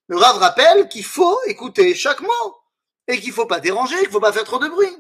le 0.09 0.17
Rav 0.17 0.39
rappelle 0.39 0.89
qu'il 0.89 1.05
faut 1.05 1.39
écouter 1.45 1.95
chaque 1.95 2.21
mot 2.21 2.57
et 3.07 3.21
qu'il 3.21 3.33
faut 3.33 3.47
pas 3.47 3.61
déranger, 3.61 3.99
qu'il 3.99 4.11
faut 4.11 4.21
pas 4.21 4.33
faire 4.33 4.45
trop 4.45 4.59
de 4.59 4.69
bruit. 4.69 4.97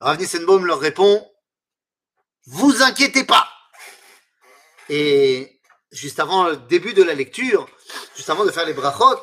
Le 0.00 0.06
Rav 0.06 0.18
Nissenbaum 0.18 0.66
leur 0.66 0.80
répond, 0.80 1.28
vous 2.46 2.82
inquiétez 2.82 3.24
pas. 3.24 3.48
Et 4.88 5.60
juste 5.90 6.20
avant 6.20 6.44
le 6.44 6.56
début 6.56 6.92
de 6.92 7.02
la 7.02 7.14
lecture, 7.14 7.66
juste 8.14 8.28
avant 8.28 8.44
de 8.44 8.50
faire 8.50 8.66
les 8.66 8.74
brachot, 8.74 9.20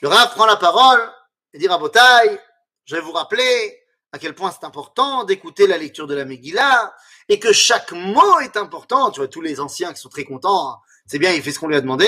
le 0.00 0.08
Rav 0.08 0.30
prend 0.30 0.46
la 0.46 0.56
parole 0.56 1.12
et 1.52 1.58
dit 1.58 1.66
Rabotai, 1.66 2.38
je 2.84 2.94
vais 2.94 3.02
vous 3.02 3.12
rappeler 3.12 3.80
à 4.12 4.18
quel 4.18 4.34
point 4.34 4.52
c'est 4.52 4.66
important 4.66 5.24
d'écouter 5.24 5.66
la 5.66 5.78
lecture 5.78 6.06
de 6.06 6.14
la 6.14 6.24
Megillah 6.24 6.94
et 7.30 7.38
que 7.38 7.52
chaque 7.52 7.92
mot 7.92 8.40
est 8.40 8.56
important. 8.56 9.10
Tu 9.12 9.20
vois, 9.20 9.28
tous 9.28 9.40
les 9.40 9.60
anciens 9.60 9.94
qui 9.94 10.00
sont 10.00 10.08
très 10.08 10.24
contents, 10.24 10.72
hein. 10.72 10.78
c'est 11.06 11.20
bien, 11.20 11.32
il 11.32 11.42
fait 11.42 11.52
ce 11.52 11.60
qu'on 11.60 11.68
lui 11.68 11.76
a 11.76 11.80
demandé. 11.80 12.06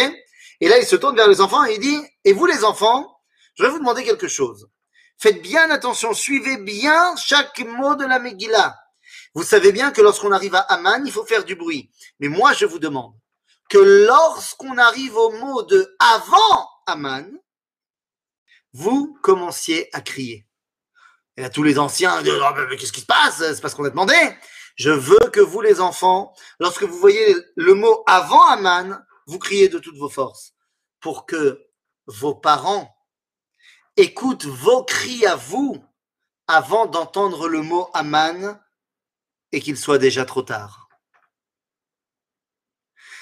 Et 0.61 0.69
là, 0.69 0.79
il 0.79 0.85
se 0.85 0.97
tourne 0.97 1.17
vers 1.17 1.29
les 1.29 1.41
enfants 1.41 1.65
et 1.65 1.75
il 1.75 1.81
dit, 1.81 1.99
et 2.25 2.33
vous 2.33 2.45
les 2.45 2.65
enfants, 2.65 3.21
je 3.55 3.63
vais 3.63 3.71
vous 3.71 3.79
demander 3.79 4.03
quelque 4.03 4.29
chose. 4.29 4.69
Faites 5.19 5.41
bien 5.41 5.71
attention, 5.71 6.13
suivez 6.13 6.57
bien 6.57 7.15
chaque 7.17 7.61
mot 7.61 7.95
de 7.95 8.05
la 8.05 8.19
Megillah. 8.19 8.77
Vous 9.35 9.45
savez 9.45 9.71
bien 9.71 9.93
que 9.93 10.03
lorsqu'on 10.03 10.33
arrive 10.33 10.57
à 10.57 10.61
Aman, 10.61 11.05
il 11.07 11.13
faut 11.13 11.25
faire 11.25 11.45
du 11.45 11.55
bruit. 11.55 11.91
Mais 12.19 12.29
moi, 12.29 12.53
je 12.53 12.67
vous 12.67 12.81
demande 12.81 13.15
que 13.71 13.79
lorsqu'on 13.79 14.77
arrive 14.77 15.17
au 15.17 15.31
mot 15.31 15.63
de 15.63 15.95
avant 16.01 16.69
Aman, 16.87 17.31
vous 18.73 19.17
commenciez 19.23 19.89
à 19.93 20.01
crier. 20.01 20.47
Et 21.37 21.45
à 21.45 21.51
tous 21.51 21.63
les 21.63 21.79
anciens, 21.79 22.21
disent, 22.23 22.33
oh, 22.35 22.67
mais 22.69 22.77
qu'est-ce 22.77 22.93
qui 22.93 23.01
se 23.01 23.07
passe? 23.07 23.39
C'est 23.39 23.61
parce 23.61 23.75
qu'on 23.75 23.85
a 23.85 23.91
demandé. 23.91 24.15
Je 24.77 24.91
veux 24.91 25.31
que 25.33 25.41
vous, 25.41 25.61
les 25.61 25.81
enfants, 25.81 26.35
lorsque 26.59 26.83
vous 26.83 26.99
voyez 26.99 27.37
le 27.57 27.75
mot 27.75 28.03
avant 28.07 28.45
Aman, 28.47 29.05
vous 29.27 29.39
criez 29.39 29.69
de 29.69 29.79
toutes 29.79 29.97
vos 29.97 30.09
forces 30.09 30.55
pour 31.01 31.27
que 31.27 31.67
vos 32.07 32.35
parents 32.35 32.95
écoutent 33.97 34.47
vos 34.47 34.85
cris 34.85 35.27
à 35.27 35.37
vous 35.37 35.85
avant 36.47 36.87
d'entendre 36.87 37.49
le 37.49 37.63
mot 37.63 37.91
Aman 37.95 38.61
et 39.53 39.61
qu'il 39.61 39.77
soit 39.77 39.99
déjà 39.99 40.25
trop 40.25 40.43
tard. 40.43 40.89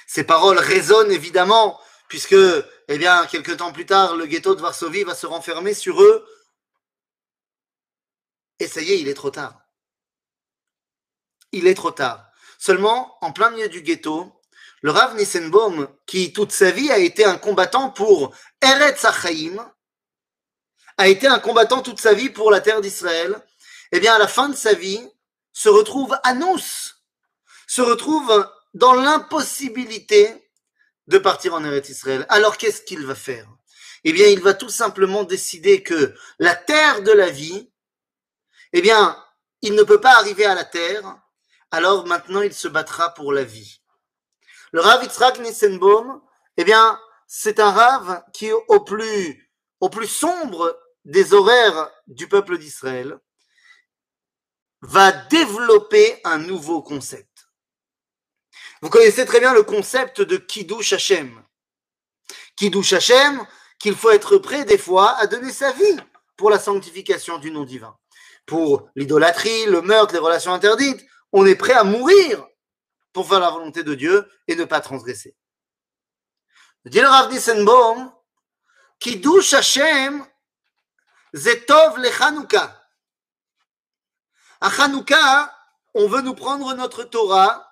Ces 0.06 0.24
paroles 0.24 0.58
résonnent 0.58 1.12
évidemment 1.12 1.80
puisque, 2.08 2.34
eh 2.88 2.98
bien, 2.98 3.26
quelques 3.26 3.58
temps 3.58 3.72
plus 3.72 3.86
tard, 3.86 4.16
le 4.16 4.26
ghetto 4.26 4.56
de 4.56 4.60
Varsovie 4.60 5.04
va 5.04 5.14
se 5.14 5.26
renfermer 5.26 5.74
sur 5.74 6.02
eux. 6.02 6.26
Et 8.58 8.66
ça 8.66 8.80
y 8.82 8.90
est, 8.90 9.00
il 9.00 9.08
est 9.08 9.14
trop 9.14 9.30
tard. 9.30 9.59
Il 11.52 11.66
est 11.66 11.74
trop 11.74 11.90
tard. 11.90 12.26
Seulement, 12.58 13.16
en 13.22 13.32
plein 13.32 13.50
milieu 13.50 13.68
du 13.68 13.82
ghetto, 13.82 14.32
le 14.82 14.90
Rav 14.90 15.16
Nissenbaum, 15.16 15.88
qui 16.06 16.32
toute 16.32 16.52
sa 16.52 16.70
vie 16.70 16.90
a 16.90 16.98
été 16.98 17.24
un 17.24 17.36
combattant 17.36 17.90
pour 17.90 18.34
Eretz 18.62 19.04
Achaim, 19.04 19.72
a 20.96 21.08
été 21.08 21.26
un 21.26 21.38
combattant 21.38 21.82
toute 21.82 22.00
sa 22.00 22.12
vie 22.12 22.30
pour 22.30 22.50
la 22.50 22.60
terre 22.60 22.80
d'Israël, 22.80 23.40
eh 23.92 24.00
bien, 24.00 24.14
à 24.14 24.18
la 24.18 24.28
fin 24.28 24.48
de 24.48 24.56
sa 24.56 24.74
vie, 24.74 25.00
se 25.52 25.68
retrouve 25.68 26.16
à 26.22 26.34
nous, 26.34 26.58
se 27.66 27.82
retrouve 27.82 28.48
dans 28.74 28.94
l'impossibilité 28.94 30.50
de 31.06 31.18
partir 31.18 31.54
en 31.54 31.64
Eretz 31.64 31.88
Israël. 31.88 32.24
Alors 32.28 32.56
qu'est-ce 32.56 32.82
qu'il 32.82 33.04
va 33.04 33.14
faire? 33.14 33.46
Eh 34.04 34.12
bien, 34.12 34.28
il 34.28 34.40
va 34.40 34.54
tout 34.54 34.68
simplement 34.68 35.24
décider 35.24 35.82
que 35.82 36.14
la 36.38 36.54
terre 36.54 37.02
de 37.02 37.12
la 37.12 37.28
vie, 37.28 37.70
eh 38.72 38.80
bien, 38.80 39.22
il 39.60 39.74
ne 39.74 39.82
peut 39.82 40.00
pas 40.00 40.16
arriver 40.16 40.46
à 40.46 40.54
la 40.54 40.64
terre, 40.64 41.02
alors 41.70 42.06
maintenant 42.06 42.42
il 42.42 42.52
se 42.52 42.68
battra 42.68 43.14
pour 43.14 43.32
la 43.32 43.44
vie. 43.44 43.80
Le 44.72 44.80
Rav 44.80 45.02
Yitzhak 45.02 45.40
Nissenbaum, 45.40 46.20
eh 46.56 46.64
bien, 46.64 47.00
c'est 47.26 47.60
un 47.60 47.70
Rav 47.70 48.22
qui 48.32 48.50
au 48.52 48.80
plus, 48.80 49.50
au 49.80 49.88
plus 49.88 50.06
sombre 50.06 50.78
des 51.04 51.34
horaires 51.34 51.90
du 52.06 52.28
peuple 52.28 52.58
d'Israël, 52.58 53.18
va 54.82 55.12
développer 55.12 56.20
un 56.24 56.38
nouveau 56.38 56.82
concept. 56.82 57.48
Vous 58.82 58.90
connaissez 58.90 59.26
très 59.26 59.40
bien 59.40 59.52
le 59.52 59.62
concept 59.62 60.22
de 60.22 60.36
Kiddush 60.36 60.94
Hashem. 60.94 61.42
Kiddush 62.56 62.94
Hashem, 62.94 63.46
qu'il 63.78 63.94
faut 63.94 64.10
être 64.10 64.38
prêt 64.38 64.64
des 64.64 64.78
fois 64.78 65.16
à 65.16 65.26
donner 65.26 65.52
sa 65.52 65.72
vie 65.72 65.96
pour 66.36 66.50
la 66.50 66.58
sanctification 66.58 67.38
du 67.38 67.50
nom 67.50 67.64
divin. 67.64 67.96
Pour 68.46 68.88
l'idolâtrie, 68.96 69.66
le 69.66 69.82
meurtre, 69.82 70.14
les 70.14 70.18
relations 70.18 70.52
interdites, 70.52 71.04
on 71.32 71.46
est 71.46 71.56
prêt 71.56 71.74
à 71.74 71.84
mourir 71.84 72.46
pour 73.12 73.28
faire 73.28 73.40
la 73.40 73.50
volonté 73.50 73.82
de 73.82 73.94
Dieu 73.94 74.30
et 74.46 74.56
ne 74.56 74.64
pas 74.64 74.80
transgresser. 74.80 75.36
Dit 76.84 77.00
le 77.00 77.08
Rav 77.08 77.30
Nissenbaum, 77.30 78.12
Kiddush 78.98 79.54
Hashem, 79.54 80.26
Zetov 81.32 81.98
le 81.98 82.10
Chanukah. 82.10 82.76
À 84.60 84.70
Chanukah, 84.70 85.54
on 85.94 86.08
veut 86.08 86.22
nous 86.22 86.34
prendre 86.34 86.72
notre 86.74 87.04
Torah 87.04 87.70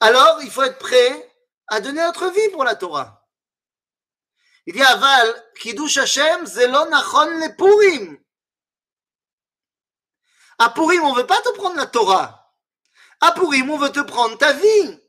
alors 0.00 0.42
il 0.42 0.50
faut 0.50 0.62
être 0.62 0.78
prêt 0.78 1.34
à 1.68 1.80
donner 1.80 2.02
notre 2.02 2.28
vie 2.30 2.48
pour 2.50 2.64
la 2.64 2.74
Torah. 2.74 3.26
Il 4.66 4.74
dit 4.74 4.82
Aval, 4.82 5.50
Kiddush 5.60 5.96
Hashem, 5.96 6.44
Zelon 6.46 6.90
Nachon 6.90 7.26
le 7.26 7.56
Purim. 7.56 8.18
À 10.58 10.70
Purim, 10.70 11.02
on 11.04 11.14
ne 11.14 11.20
veut 11.20 11.26
pas 11.26 11.40
te 11.40 11.50
prendre 11.52 11.76
la 11.76 11.86
Torah. 11.86 12.43
À 13.21 13.31
Purim, 13.31 13.69
on 13.69 13.77
veut 13.77 13.91
te 13.91 13.99
prendre 13.99 14.37
ta 14.37 14.53
vie. 14.53 14.99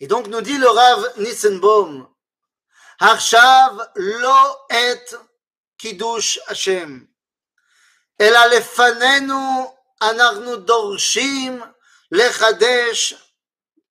Et 0.00 0.06
donc 0.06 0.28
nous 0.28 0.40
dit 0.40 0.56
le 0.56 0.68
Rav 0.68 1.12
Nissenbaum, 1.18 2.08
Harshav 3.00 3.90
lo 3.96 4.36
et 4.70 5.16
Kiddush 5.78 6.38
Hashem. 6.48 7.08
אלא 8.20 8.46
לפנינו 8.46 9.74
אנחנו 10.02 10.56
דורשים 10.56 11.62
Lechadesh, 12.10 13.14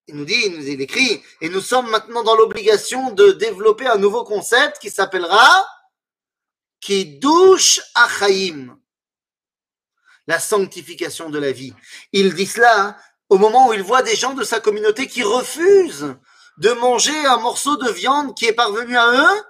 il 0.08 0.16
nous 0.16 0.26
dit, 0.26 0.42
il 0.46 0.58
nous 0.58 0.68
écrit, 0.68 1.24
et 1.42 1.50
nous 1.50 1.62
sommes 1.62 1.90
maintenant 1.90 2.24
dans 2.24 2.36
l'obligation 2.36 3.12
de 3.12 3.32
développer 3.34 3.86
un 3.86 3.98
nouveau 3.98 4.24
concept 4.24 4.80
qui 4.80 4.90
s'appellera 4.90 5.68
Kiddush 6.82 7.80
Achaim, 7.94 8.80
la 10.27 10.39
sanctification 10.39 11.31
de 11.31 11.39
la 11.39 11.53
vie. 11.53 11.75
Il 12.13 12.35
dit 12.35 12.47
cela 12.47 12.81
hein, 12.81 12.97
au 13.29 13.39
moment 13.39 13.69
où 13.69 13.73
il 13.73 13.83
voit 13.83 14.03
des 14.03 14.17
gens 14.17 14.35
de 14.35 14.45
sa 14.45 14.61
communauté 14.61 15.07
qui 15.07 15.23
refusent 15.23 16.15
de 16.59 16.71
manger 16.73 17.17
un 17.27 17.39
morceau 17.39 17.77
de 17.77 17.91
viande 17.91 18.37
qui 18.37 18.47
est 18.47 18.53
parvenu 18.53 18.97
à 18.97 19.11
eux, 19.11 19.43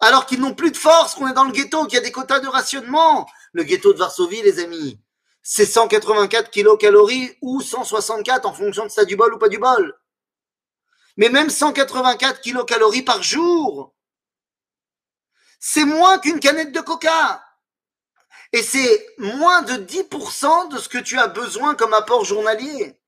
alors 0.00 0.26
qu'ils 0.26 0.40
n'ont 0.40 0.54
plus 0.54 0.70
de 0.70 0.76
force, 0.76 1.14
qu'on 1.14 1.28
est 1.28 1.34
dans 1.34 1.44
le 1.44 1.52
ghetto, 1.52 1.84
qu'il 1.84 1.94
y 1.94 1.98
a 1.98 2.04
des 2.04 2.10
quotas 2.10 2.40
de 2.40 2.48
rationnement. 2.48 3.28
Le 3.52 3.62
ghetto 3.62 3.92
de 3.92 3.98
Varsovie, 3.98 4.42
les 4.42 4.58
amis, 4.58 4.98
c'est 5.42 5.66
184 5.66 6.50
kilocalories 6.50 7.36
ou 7.42 7.60
164 7.60 8.46
en 8.46 8.52
fonction 8.52 8.84
de 8.84 8.90
ça 8.90 9.04
du 9.04 9.16
bol 9.16 9.34
ou 9.34 9.38
pas 9.38 9.48
du 9.48 9.58
bol. 9.58 9.96
Mais 11.16 11.28
même 11.28 11.50
184 11.50 12.40
kilocalories 12.40 13.02
par 13.02 13.22
jour, 13.22 13.94
c'est 15.60 15.84
moins 15.84 16.18
qu'une 16.18 16.40
canette 16.40 16.72
de 16.72 16.80
coca. 16.80 17.44
Et 18.52 18.62
c'est 18.62 19.06
moins 19.18 19.62
de 19.62 19.74
10% 19.74 20.72
de 20.72 20.78
ce 20.78 20.88
que 20.88 20.98
tu 20.98 21.18
as 21.18 21.28
besoin 21.28 21.74
comme 21.74 21.94
apport 21.94 22.24
journalier. 22.24 22.98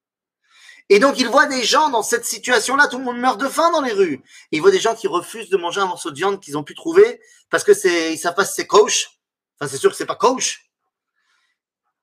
Et 0.89 0.99
donc, 0.99 1.19
il 1.19 1.29
voit 1.29 1.47
des 1.47 1.65
gens 1.65 1.89
dans 1.91 2.03
cette 2.03 2.25
situation-là, 2.25 2.89
tout 2.89 2.99
le 2.99 3.05
monde 3.05 3.19
meurt 3.19 3.41
de 3.41 3.49
faim 3.49 3.71
dans 3.73 3.81
les 3.81 3.93
rues. 3.93 4.23
il 4.51 4.61
voit 4.61 4.71
des 4.71 4.81
gens 4.81 4.95
qui 4.95 5.07
refusent 5.07 5.49
de 5.49 5.57
manger 5.57 5.81
un 5.81 5.87
morceau 5.87 6.11
de 6.11 6.17
viande 6.17 6.41
qu'ils 6.41 6.59
ont 6.59 6.65
pu 6.65 6.75
trouver 6.75 7.21
parce 7.51 7.65
que 7.65 7.75
c'est, 7.75 8.13
ils 8.13 8.19
savent 8.19 8.35
c'est 8.45 8.67
kosher. 8.67 9.07
Enfin, 9.59 9.71
c'est 9.71 9.79
sûr 9.79 9.91
que 9.91 9.97
c'est 9.97 10.07
pas 10.07 10.17
kosher 10.17 10.59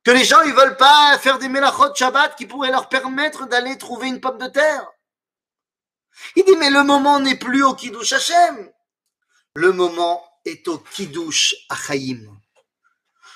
que 0.04 0.12
les 0.12 0.26
gens 0.26 0.42
ils 0.42 0.54
veulent 0.54 0.78
pas 0.78 1.18
faire 1.20 1.38
des 1.38 1.48
melachot 1.48 1.94
Shabbat 1.94 2.36
qui 2.36 2.46
pourraient 2.46 2.72
leur 2.72 2.90
permettre 2.90 3.48
d'aller 3.48 3.78
trouver 3.78 4.08
une 4.08 4.20
pomme 4.20 4.38
de 4.38 4.48
terre. 4.48 4.86
Il 6.36 6.44
dit 6.44 6.56
mais 6.58 6.70
le 6.70 6.84
moment 6.84 7.20
n'est 7.20 7.38
plus 7.38 7.64
au 7.64 7.74
Kiddush 7.74 8.14
Hashem. 8.14 8.72
Le 9.56 9.72
moment 9.72 10.24
est 10.46 10.68
au 10.68 10.78
Kiddush 10.78 11.56
Achaim. 11.70 12.38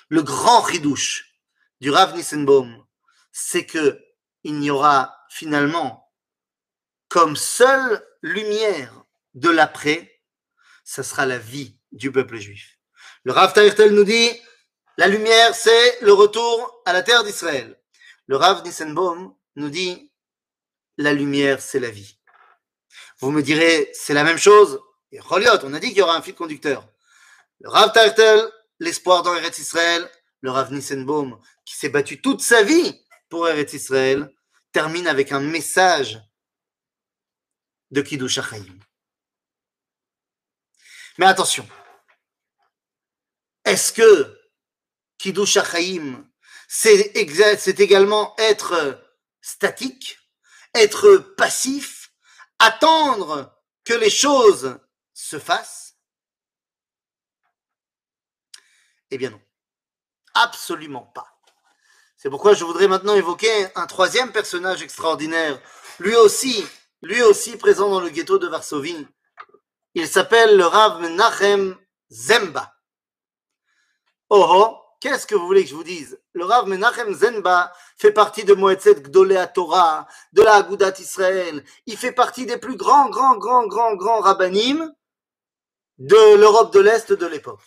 Le 0.09 0.21
grand 0.21 0.63
Kiddush 0.63 1.35
du 1.81 1.89
Rav 1.89 2.15
Nissenbaum, 2.15 2.85
c'est 3.31 3.65
que 3.65 3.99
il 4.43 4.59
n'y 4.59 4.69
aura 4.69 5.17
finalement 5.29 6.11
comme 7.07 7.35
seule 7.35 8.05
lumière 8.21 9.03
de 9.33 9.49
l'après, 9.49 10.21
ce 10.83 11.01
sera 11.03 11.25
la 11.25 11.37
vie 11.37 11.77
du 11.91 12.11
peuple 12.11 12.37
juif. 12.37 12.77
Le 13.23 13.31
Rav 13.31 13.53
Tairtel 13.53 13.93
nous 13.93 14.03
dit 14.03 14.29
la 14.97 15.07
lumière, 15.07 15.53
c'est 15.53 15.99
le 16.01 16.13
retour 16.13 16.81
à 16.85 16.93
la 16.93 17.03
terre 17.03 17.23
d'Israël. 17.23 17.77
Le 18.27 18.37
Rav 18.37 18.63
Nissenbaum 18.63 19.35
nous 19.57 19.69
dit, 19.69 20.09
la 20.97 21.11
lumière, 21.11 21.61
c'est 21.61 21.79
la 21.79 21.89
vie. 21.89 22.17
Vous 23.19 23.31
me 23.31 23.41
direz, 23.41 23.89
c'est 23.93 24.13
la 24.13 24.23
même 24.23 24.37
chose. 24.37 24.79
Et 25.11 25.19
Choliot, 25.19 25.59
on 25.63 25.73
a 25.73 25.79
dit 25.79 25.89
qu'il 25.89 25.97
y 25.97 26.01
aura 26.01 26.15
un 26.15 26.21
fil 26.21 26.33
conducteur. 26.33 26.87
Le 27.59 27.69
Rav 27.69 27.91
Tartel, 27.91 28.49
l'espoir 28.79 29.23
dans 29.23 29.35
Eretz 29.35 29.59
Israël. 29.59 30.09
Le 30.41 30.51
Rav 30.51 30.71
Nissenbaum, 30.71 31.39
qui 31.65 31.75
s'est 31.75 31.89
battu 31.89 32.21
toute 32.21 32.41
sa 32.41 32.61
vie 32.61 33.03
pour 33.29 33.47
Eretz 33.47 33.73
Israël. 33.73 34.31
termine 34.71 35.07
avec 35.07 35.31
un 35.31 35.39
message 35.39 36.21
de 37.91 38.01
Kiddush 38.01 38.37
HaChaim. 38.37 38.77
Mais 41.17 41.25
attention, 41.25 41.67
est-ce 43.63 43.93
que 43.93 44.37
Kiddush 45.17 45.55
HaChaim, 45.55 46.29
c'est 46.67 47.79
également 47.79 48.35
être 48.37 49.01
statique, 49.41 50.19
être 50.73 51.17
passif, 51.37 52.11
attendre 52.59 53.57
que 53.85 53.93
les 53.93 54.09
choses 54.09 54.77
se 55.13 55.39
fassent? 55.39 55.84
Eh 59.15 59.17
bien 59.17 59.29
non, 59.29 59.39
absolument 60.33 61.09
pas. 61.15 61.25
C'est 62.17 62.29
pourquoi 62.29 62.53
je 62.53 62.65
voudrais 62.65 62.89
maintenant 62.89 63.15
évoquer 63.15 63.49
un 63.75 63.87
troisième 63.87 64.33
personnage 64.33 64.81
extraordinaire, 64.81 65.57
lui 65.99 66.17
aussi, 66.17 66.67
lui 67.01 67.21
aussi 67.21 67.55
présent 67.55 67.89
dans 67.89 68.01
le 68.01 68.09
ghetto 68.09 68.39
de 68.39 68.47
Varsovie. 68.49 69.07
Il 69.93 70.09
s'appelle 70.09 70.57
le 70.57 70.65
Rav 70.65 70.99
Menachem 70.99 71.77
Zemba. 72.09 72.75
Oh 74.29 74.45
oh, 74.49 74.77
qu'est-ce 74.99 75.25
que 75.25 75.35
vous 75.35 75.45
voulez 75.45 75.63
que 75.63 75.69
je 75.69 75.75
vous 75.75 75.85
dise? 75.85 76.19
Le 76.33 76.43
Rav 76.43 76.67
Menachem 76.67 77.13
Zemba 77.13 77.71
fait 77.97 78.11
partie 78.11 78.43
de 78.43 78.53
Moetzet 78.53 78.95
Gdolea 78.95 79.47
Torah, 79.47 80.09
de 80.33 80.41
la 80.41 80.55
Agudat 80.55 80.95
Israël. 80.99 81.63
Il 81.85 81.95
fait 81.95 82.11
partie 82.11 82.45
des 82.45 82.57
plus 82.57 82.75
grands, 82.75 83.07
grands, 83.07 83.37
grands, 83.37 83.65
grands, 83.65 83.95
grands 83.95 84.19
rabbinim 84.19 84.93
de 85.99 86.35
l'Europe 86.35 86.73
de 86.73 86.81
l'Est 86.81 87.13
de 87.13 87.25
l'époque. 87.25 87.61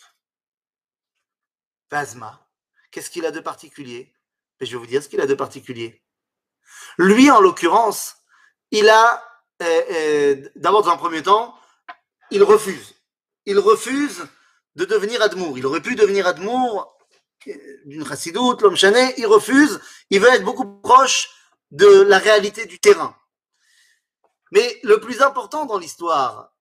Vazma, 1.90 2.48
qu'est-ce 2.90 3.10
qu'il 3.10 3.26
a 3.26 3.30
de 3.30 3.40
particulier? 3.40 4.14
Mais 4.60 4.66
je 4.66 4.72
vais 4.72 4.78
vous 4.78 4.86
dire 4.86 5.02
ce 5.02 5.08
qu'il 5.08 5.20
a 5.20 5.26
de 5.26 5.34
particulier. 5.34 6.02
Lui, 6.98 7.30
en 7.30 7.40
l'occurrence, 7.40 8.16
il 8.70 8.88
a, 8.88 9.22
euh, 9.62 9.82
euh, 9.90 10.48
d'abord 10.56 10.82
dans 10.82 10.92
un 10.92 10.96
premier 10.96 11.22
temps, 11.22 11.58
il 12.30 12.42
refuse. 12.42 12.94
Il 13.46 13.58
refuse 13.58 14.26
de 14.74 14.84
devenir 14.84 15.22
Admour. 15.22 15.58
Il 15.58 15.66
aurait 15.66 15.80
pu 15.80 15.94
devenir 15.94 16.26
Admour 16.26 16.96
euh, 17.46 17.52
d'une 17.86 18.06
chassidoute, 18.06 18.62
l'homme 18.62 18.76
chané, 18.76 19.14
il 19.16 19.26
refuse. 19.26 19.80
Il 20.10 20.20
veut 20.20 20.28
être 20.28 20.44
beaucoup 20.44 20.80
proche 20.80 21.30
de 21.70 22.02
la 22.02 22.18
réalité 22.18 22.66
du 22.66 22.78
terrain. 22.78 23.16
Mais 24.50 24.80
le 24.82 25.00
plus 25.00 25.22
important 25.22 25.66
dans 25.66 25.78
l'histoire 25.78 26.54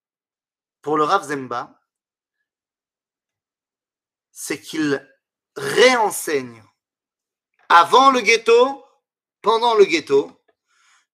pour 0.81 0.97
le 0.97 1.03
Rav 1.03 1.27
Zemba, 1.27 1.79
c'est 4.31 4.61
qu'il 4.61 5.05
réenseigne 5.57 6.63
avant 7.69 8.11
le 8.11 8.21
ghetto, 8.21 8.85
pendant 9.41 9.75
le 9.75 9.85
ghetto, 9.85 10.31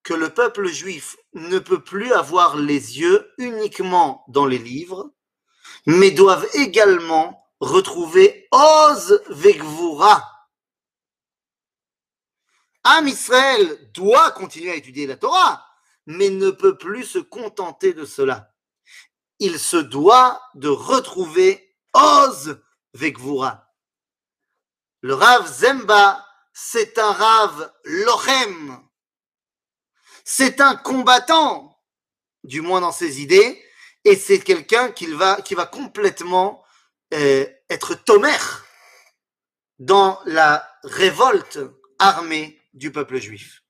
que 0.03 0.13
le 0.13 0.33
peuple 0.33 0.67
juif 0.67 1.17
ne 1.33 1.59
peut 1.59 1.83
plus 1.83 2.11
avoir 2.13 2.57
les 2.57 2.99
yeux 2.99 3.31
uniquement 3.37 4.23
dans 4.27 4.45
les 4.45 4.57
livres, 4.57 5.11
mais 5.85 6.11
doivent 6.11 6.47
également 6.53 7.43
retrouver 7.59 8.47
Oz 8.51 9.23
Vegvura. 9.29 10.29
Am 12.83 13.07
Israël 13.07 13.91
doit 13.93 14.31
continuer 14.31 14.71
à 14.71 14.75
étudier 14.75 15.07
la 15.07 15.15
Torah, 15.15 15.65
mais 16.05 16.29
ne 16.29 16.51
peut 16.51 16.77
plus 16.77 17.05
se 17.05 17.19
contenter 17.19 17.93
de 17.93 18.03
cela. 18.03 18.53
Il 19.39 19.57
se 19.57 19.77
doit 19.77 20.41
de 20.53 20.67
retrouver 20.67 21.75
Oz 21.93 22.61
Vegvura. 22.93 23.62
Le 25.03 25.15
Rav 25.15 25.45
Zemba 25.51 26.25
c'est 26.53 26.97
un 26.99 27.11
Rav 27.11 27.73
Lochem. 27.83 28.79
C'est 30.23 30.61
un 30.61 30.75
combattant, 30.75 31.77
du 32.43 32.61
moins 32.61 32.79
dans 32.79 32.91
ses 32.91 33.21
idées, 33.21 33.61
et 34.05 34.15
c'est 34.15 34.39
quelqu'un 34.39 34.91
qui 34.91 35.07
va, 35.07 35.41
qui 35.41 35.55
va 35.55 35.65
complètement 35.65 36.63
euh, 37.13 37.45
être 37.69 37.95
tomère 37.95 38.65
dans 39.79 40.21
la 40.25 40.69
révolte 40.83 41.59
armée 41.99 42.61
du 42.73 42.91
peuple 42.91 43.17
juif. 43.17 43.63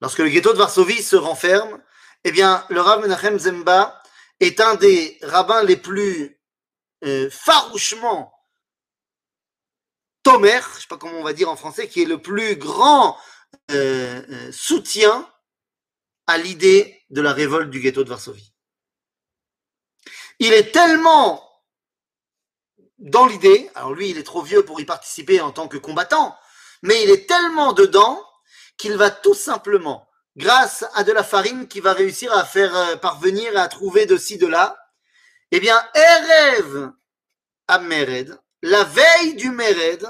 Lorsque 0.00 0.18
le 0.18 0.28
ghetto 0.28 0.52
de 0.52 0.58
Varsovie 0.58 1.02
se 1.02 1.16
renferme, 1.16 1.80
eh 2.24 2.32
bien, 2.32 2.66
le 2.70 2.80
Rav 2.80 3.00
Menachem 3.00 3.38
Zemba 3.38 4.02
est 4.40 4.60
un 4.60 4.74
des 4.76 5.18
rabbins 5.22 5.62
les 5.62 5.76
plus 5.76 6.40
euh, 7.04 7.28
farouchement 7.30 8.37
Tomer, 10.28 10.60
je 10.60 10.74
ne 10.76 10.80
sais 10.80 10.86
pas 10.90 10.98
comment 10.98 11.20
on 11.20 11.24
va 11.24 11.32
dire 11.32 11.48
en 11.48 11.56
français, 11.56 11.88
qui 11.88 12.02
est 12.02 12.04
le 12.04 12.20
plus 12.20 12.56
grand 12.56 13.16
euh, 13.70 14.22
euh, 14.28 14.52
soutien 14.52 15.26
à 16.26 16.36
l'idée 16.36 17.02
de 17.08 17.22
la 17.22 17.32
révolte 17.32 17.70
du 17.70 17.80
ghetto 17.80 18.04
de 18.04 18.10
Varsovie. 18.10 18.52
Il 20.38 20.52
est 20.52 20.70
tellement 20.70 21.42
dans 22.98 23.24
l'idée, 23.24 23.70
alors 23.74 23.94
lui 23.94 24.10
il 24.10 24.18
est 24.18 24.22
trop 24.22 24.42
vieux 24.42 24.66
pour 24.66 24.82
y 24.82 24.84
participer 24.84 25.40
en 25.40 25.50
tant 25.50 25.66
que 25.66 25.78
combattant, 25.78 26.36
mais 26.82 27.02
il 27.02 27.08
est 27.08 27.26
tellement 27.26 27.72
dedans 27.72 28.22
qu'il 28.76 28.98
va 28.98 29.10
tout 29.10 29.32
simplement, 29.32 30.06
grâce 30.36 30.84
à 30.92 31.04
de 31.04 31.12
la 31.12 31.24
farine 31.24 31.68
qui 31.68 31.80
va 31.80 31.94
réussir 31.94 32.34
à 32.34 32.44
faire 32.44 32.76
euh, 32.76 32.96
parvenir 32.96 33.56
à 33.56 33.66
trouver 33.68 34.04
de 34.04 34.18
ci, 34.18 34.36
de 34.36 34.46
là, 34.46 34.76
eh 35.52 35.58
bien, 35.58 35.82
Erev 35.94 36.90
à 37.66 37.78
Mered, 37.78 38.38
la 38.62 38.84
veille 38.84 39.34
du 39.34 39.50
Mered, 39.50 40.06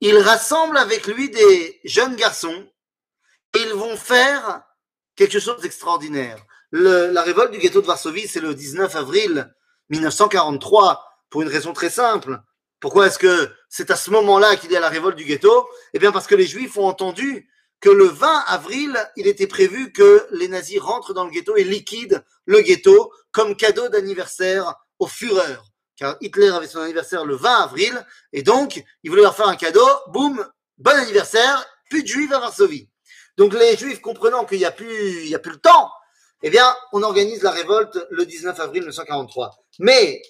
il 0.00 0.18
rassemble 0.18 0.76
avec 0.78 1.06
lui 1.06 1.30
des 1.30 1.80
jeunes 1.84 2.16
garçons 2.16 2.68
et 3.54 3.60
ils 3.60 3.74
vont 3.74 3.96
faire 3.96 4.62
quelque 5.14 5.38
chose 5.38 5.60
d'extraordinaire. 5.60 6.44
La 6.72 7.22
révolte 7.22 7.52
du 7.52 7.58
ghetto 7.58 7.80
de 7.80 7.86
Varsovie, 7.86 8.26
c'est 8.26 8.40
le 8.40 8.54
19 8.54 8.96
avril 8.96 9.54
1943, 9.90 11.04
pour 11.30 11.42
une 11.42 11.48
raison 11.48 11.72
très 11.72 11.90
simple. 11.90 12.40
Pourquoi 12.80 13.06
est-ce 13.06 13.18
que 13.18 13.50
c'est 13.68 13.90
à 13.90 13.96
ce 13.96 14.10
moment-là 14.10 14.56
qu'il 14.56 14.72
y 14.72 14.76
a 14.76 14.80
la 14.80 14.88
révolte 14.88 15.16
du 15.16 15.24
ghetto? 15.24 15.68
Eh 15.92 15.98
bien 15.98 16.10
parce 16.10 16.26
que 16.26 16.34
les 16.34 16.46
Juifs 16.46 16.76
ont 16.78 16.86
entendu 16.86 17.48
que 17.80 17.90
le 17.90 18.06
20 18.06 18.44
avril, 18.48 18.98
il 19.16 19.26
était 19.26 19.46
prévu 19.46 19.92
que 19.92 20.26
les 20.30 20.48
nazis 20.48 20.80
rentrent 20.80 21.14
dans 21.14 21.24
le 21.24 21.30
ghetto 21.30 21.56
et 21.56 21.64
liquident 21.64 22.20
le 22.46 22.60
ghetto 22.60 23.12
comme 23.30 23.56
cadeau 23.56 23.88
d'anniversaire 23.88 24.74
aux 24.98 25.06
Führers 25.06 25.71
car 25.96 26.16
Hitler 26.20 26.48
avait 26.48 26.66
son 26.66 26.80
anniversaire 26.80 27.24
le 27.24 27.36
20 27.36 27.62
avril, 27.62 28.06
et 28.32 28.42
donc 28.42 28.82
il 29.02 29.10
voulait 29.10 29.22
leur 29.22 29.36
faire 29.36 29.48
un 29.48 29.56
cadeau, 29.56 29.86
boum, 30.08 30.46
bon 30.78 30.96
anniversaire, 30.96 31.64
plus 31.90 32.02
de 32.02 32.08
juifs 32.08 32.32
à 32.32 32.38
Varsovie. 32.38 32.88
Donc 33.36 33.54
les 33.54 33.76
juifs 33.76 34.00
comprenant 34.00 34.44
qu'il 34.44 34.58
n'y 34.58 34.64
a 34.64 34.70
plus, 34.70 35.34
a 35.34 35.38
plus 35.38 35.52
le 35.52 35.58
temps, 35.58 35.90
eh 36.42 36.50
bien, 36.50 36.74
on 36.92 37.02
organise 37.02 37.42
la 37.42 37.52
révolte 37.52 37.98
le 38.10 38.26
19 38.26 38.58
avril 38.58 38.82
1943. 38.82 39.64
Mais 39.78 40.22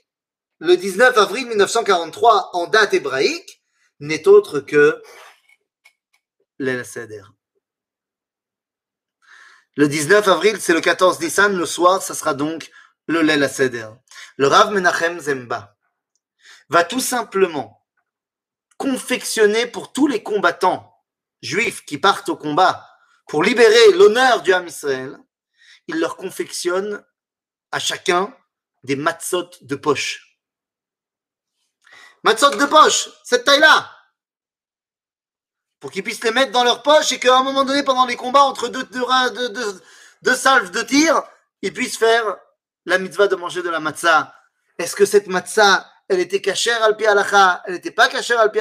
le 0.58 0.76
19 0.76 1.16
avril 1.16 1.46
1943, 1.46 2.50
en 2.52 2.66
date 2.66 2.94
hébraïque, 2.94 3.62
n'est 4.00 4.28
autre 4.28 4.60
que 4.60 5.02
l'El. 6.58 6.84
Le 9.76 9.88
19 9.88 10.28
avril, 10.28 10.60
c'est 10.60 10.74
le 10.74 10.80
14 10.80 11.20
Nissan, 11.20 11.56
le 11.56 11.66
soir, 11.66 12.02
ça 12.02 12.14
sera 12.14 12.34
donc 12.34 12.70
le 13.06 13.22
Lel. 13.22 13.48
Le 14.36 14.46
Rav 14.46 14.72
Menachem 14.72 15.18
Zemba 15.20 15.76
va 16.68 16.84
tout 16.84 17.00
simplement 17.00 17.86
confectionner 18.76 19.66
pour 19.66 19.92
tous 19.92 20.06
les 20.06 20.22
combattants 20.22 20.92
juifs 21.42 21.84
qui 21.84 21.98
partent 21.98 22.28
au 22.28 22.36
combat 22.36 22.88
pour 23.28 23.42
libérer 23.42 23.92
l'honneur 23.92 24.42
du 24.42 24.52
Ham 24.52 24.66
Israël, 24.66 25.16
il 25.86 25.98
leur 25.98 26.16
confectionne 26.16 27.04
à 27.70 27.78
chacun 27.78 28.34
des 28.84 28.96
matzot 28.96 29.50
de 29.62 29.76
poche. 29.76 30.38
Matzot 32.24 32.56
de 32.56 32.66
poche, 32.66 33.08
cette 33.24 33.44
taille-là, 33.44 33.90
pour 35.80 35.90
qu'ils 35.90 36.04
puissent 36.04 36.22
les 36.22 36.30
mettre 36.30 36.52
dans 36.52 36.62
leur 36.62 36.82
poche 36.82 37.12
et 37.12 37.18
qu'à 37.18 37.36
un 37.36 37.42
moment 37.42 37.64
donné, 37.64 37.82
pendant 37.82 38.06
les 38.06 38.16
combats, 38.16 38.44
entre 38.44 38.68
deux, 38.68 38.84
deux 40.22 40.36
salves 40.36 40.70
de 40.70 40.82
tir, 40.82 41.22
ils 41.62 41.72
puissent 41.72 41.98
faire 41.98 42.36
la 42.84 42.98
mitzvah 42.98 43.28
de 43.28 43.36
manger 43.36 43.62
de 43.62 43.70
la 43.70 43.80
matzah, 43.80 44.34
est-ce 44.78 44.96
que 44.96 45.04
cette 45.04 45.26
matzah, 45.26 45.90
elle 46.08 46.20
était 46.20 46.40
cachère 46.40 46.82
al 46.82 46.96
pi 46.96 47.04
elle 47.04 47.72
n'était 47.74 47.90
pas 47.90 48.08
cachère 48.08 48.40
al 48.40 48.50
pi 48.50 48.58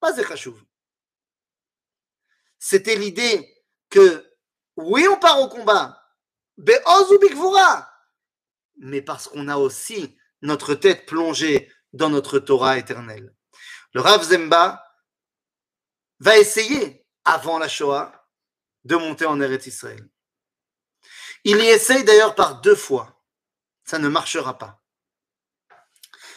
Pas 0.00 0.12
de 0.12 0.24
C'était 2.58 2.96
l'idée 2.96 3.64
que, 3.90 4.24
oui, 4.76 5.06
on 5.08 5.18
part 5.18 5.40
au 5.40 5.48
combat, 5.48 6.02
mais 8.78 9.02
parce 9.02 9.28
qu'on 9.28 9.48
a 9.48 9.56
aussi 9.56 10.16
notre 10.42 10.74
tête 10.74 11.06
plongée 11.06 11.72
dans 11.92 12.10
notre 12.10 12.38
Torah 12.38 12.78
éternelle. 12.78 13.34
Le 13.92 14.00
Rav 14.00 14.22
Zemba 14.22 14.82
va 16.20 16.38
essayer, 16.38 17.06
avant 17.24 17.58
la 17.58 17.68
Shoah, 17.68 18.26
de 18.84 18.96
monter 18.96 19.26
en 19.26 19.40
Eretz 19.40 19.66
Israël. 19.66 20.08
Il 21.48 21.60
y 21.60 21.68
essaye 21.68 22.02
d'ailleurs 22.02 22.34
par 22.34 22.60
deux 22.60 22.74
fois. 22.74 23.22
Ça 23.84 24.00
ne 24.00 24.08
marchera 24.08 24.58
pas. 24.58 24.82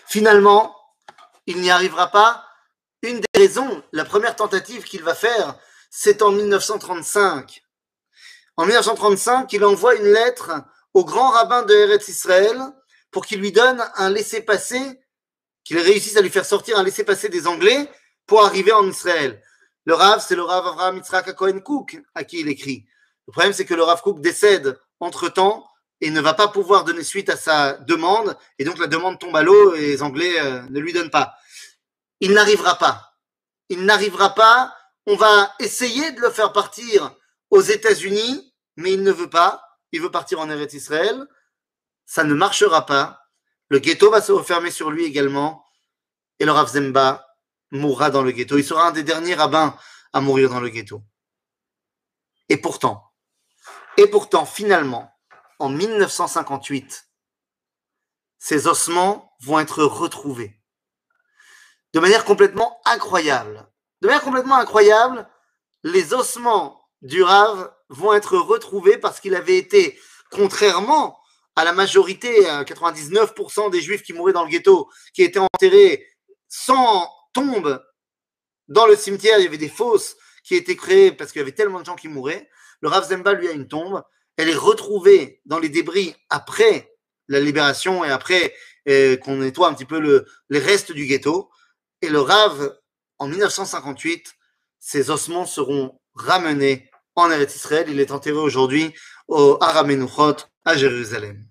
Finalement, 0.05 0.75
il 1.47 1.61
n'y 1.61 1.71
arrivera 1.71 2.11
pas. 2.11 2.45
Une 3.01 3.19
des 3.19 3.39
raisons, 3.39 3.83
la 3.91 4.05
première 4.05 4.35
tentative 4.35 4.83
qu'il 4.83 5.01
va 5.01 5.15
faire, 5.15 5.55
c'est 5.89 6.21
en 6.21 6.31
1935. 6.31 7.63
En 8.55 8.67
1935, 8.67 9.51
il 9.51 9.65
envoie 9.65 9.95
une 9.95 10.13
lettre 10.13 10.51
au 10.93 11.03
grand 11.03 11.31
rabbin 11.31 11.63
de 11.63 11.73
Eretz 11.73 12.07
Israël 12.07 12.61
pour 13.09 13.25
qu'il 13.25 13.39
lui 13.39 13.51
donne 13.51 13.83
un 13.95 14.11
laissez-passer, 14.11 15.01
qu'il 15.63 15.79
réussisse 15.79 16.17
à 16.17 16.21
lui 16.21 16.29
faire 16.29 16.45
sortir 16.45 16.77
un 16.77 16.83
laissez-passer 16.83 17.29
des 17.29 17.47
Anglais 17.47 17.89
pour 18.27 18.45
arriver 18.45 18.73
en 18.73 18.87
Israël. 18.87 19.41
Le 19.85 19.95
Rav, 19.95 20.23
c'est 20.23 20.35
le 20.35 20.43
Rav 20.43 20.67
Avraham 20.67 20.97
Yitzhak 20.97 21.33
Cohen 21.33 21.61
Cook 21.61 21.99
à 22.13 22.23
qui 22.23 22.41
il 22.41 22.47
écrit. 22.47 22.85
Le 23.25 23.31
problème, 23.31 23.53
c'est 23.53 23.65
que 23.65 23.73
le 23.73 23.81
Rav 23.81 24.03
Cook 24.03 24.21
décède 24.21 24.79
entre-temps 24.99 25.69
et 26.01 26.11
ne 26.11 26.21
va 26.21 26.33
pas 26.33 26.47
pouvoir 26.47 26.85
donner 26.85 27.03
suite 27.03 27.29
à 27.29 27.35
sa 27.35 27.73
demande, 27.73 28.37
et 28.57 28.63
donc 28.63 28.77
la 28.77 28.87
demande 28.87 29.19
tombe 29.19 29.35
à 29.35 29.43
l'eau 29.43 29.75
et 29.75 29.87
les 29.87 30.03
Anglais 30.03 30.39
euh, 30.39 30.61
ne 30.69 30.79
lui 30.79 30.93
donnent 30.93 31.09
pas. 31.09 31.35
Il 32.21 32.31
n'arrivera 32.31 32.77
pas. 32.77 33.15
Il 33.69 33.85
n'arrivera 33.85 34.33
pas. 34.33 34.73
On 35.05 35.15
va 35.15 35.53
essayer 35.59 36.11
de 36.11 36.21
le 36.21 36.29
faire 36.29 36.53
partir 36.53 37.15
aux 37.49 37.61
États-Unis, 37.61 38.53
mais 38.77 38.93
il 38.93 39.03
ne 39.03 39.11
veut 39.11 39.29
pas. 39.29 39.63
Il 39.91 40.01
veut 40.01 40.11
partir 40.11 40.39
en 40.39 40.49
Eretz 40.49 40.73
Israël. 40.73 41.25
Ça 42.05 42.23
ne 42.23 42.33
marchera 42.33 42.85
pas. 42.85 43.21
Le 43.69 43.79
ghetto 43.79 44.09
va 44.09 44.21
se 44.21 44.31
refermer 44.31 44.71
sur 44.71 44.91
lui 44.91 45.05
également. 45.05 45.65
Et 46.39 46.45
le 46.45 46.51
Rav 46.51 46.69
Zemba 46.69 47.25
mourra 47.71 48.09
dans 48.09 48.23
le 48.23 48.31
ghetto. 48.31 48.57
Il 48.57 48.63
sera 48.63 48.87
un 48.87 48.91
des 48.91 49.03
derniers 49.03 49.35
rabbins 49.35 49.77
à 50.13 50.21
mourir 50.21 50.49
dans 50.49 50.59
le 50.59 50.69
ghetto. 50.69 51.03
Et 52.49 52.57
pourtant, 52.57 53.08
et 53.99 54.07
pourtant, 54.07 54.45
finalement, 54.45 55.11
en 55.59 55.67
1958, 55.67 57.09
ces 58.37 58.67
ossements 58.67 59.35
vont 59.41 59.59
être 59.59 59.83
retrouvés 59.83 60.55
de 61.93 61.99
manière 61.99 62.23
complètement 62.23 62.79
incroyable. 62.85 63.67
De 64.01 64.07
manière 64.07 64.23
complètement 64.23 64.55
incroyable, 64.55 65.27
les 65.83 66.13
ossements 66.13 66.87
du 67.01 67.23
Rav 67.23 67.73
vont 67.89 68.13
être 68.13 68.37
retrouvés 68.37 68.97
parce 68.97 69.19
qu'il 69.19 69.35
avait 69.35 69.57
été, 69.57 69.99
contrairement 70.31 71.19
à 71.57 71.65
la 71.65 71.73
majorité, 71.73 72.43
99% 72.43 73.69
des 73.69 73.81
juifs 73.81 74.03
qui 74.03 74.13
mouraient 74.13 74.31
dans 74.31 74.45
le 74.45 74.49
ghetto, 74.49 74.89
qui 75.13 75.23
étaient 75.23 75.39
enterrés 75.39 76.07
sans 76.47 77.09
tombe 77.33 77.83
dans 78.69 78.85
le 78.85 78.95
cimetière, 78.95 79.39
il 79.39 79.43
y 79.43 79.47
avait 79.47 79.57
des 79.57 79.67
fosses 79.67 80.15
qui 80.43 80.55
étaient 80.55 80.77
créées 80.77 81.11
parce 81.11 81.33
qu'il 81.33 81.39
y 81.39 81.41
avait 81.41 81.51
tellement 81.51 81.81
de 81.81 81.85
gens 81.85 81.97
qui 81.97 82.07
mouraient. 82.07 82.49
Le 82.81 82.89
Rav 82.89 83.07
Zemba, 83.07 83.33
lui, 83.33 83.47
a 83.47 83.51
une 83.51 83.67
tombe 83.67 84.03
elle 84.39 84.47
est 84.47 84.55
retrouvée 84.55 85.41
dans 85.45 85.59
les 85.59 85.67
débris 85.67 86.15
après 86.29 86.95
la 87.27 87.41
libération 87.41 88.05
et 88.05 88.09
après 88.09 88.55
euh, 88.87 89.17
qu'on 89.17 89.35
nettoie 89.35 89.67
un 89.67 89.73
petit 89.73 89.83
peu 89.83 89.99
le, 89.99 90.25
les 90.49 90.59
restes 90.59 90.93
du 90.93 91.07
ghetto. 91.07 91.49
Et 92.01 92.07
le 92.07 92.21
Rav, 92.21 92.73
en 93.17 93.27
1958, 93.27 94.33
ses 94.79 95.09
ossements 95.09 95.45
seront 95.45 95.99
ramenés 96.15 96.89
en 97.15 97.29
Eretz 97.29 97.53
Israël. 97.53 97.87
Il 97.89 97.99
est 97.99 98.11
enterré 98.11 98.37
aujourd'hui 98.37 98.93
au 99.27 99.57
Aramenuchot 99.59 100.37
à 100.63 100.77
Jérusalem. 100.77 101.45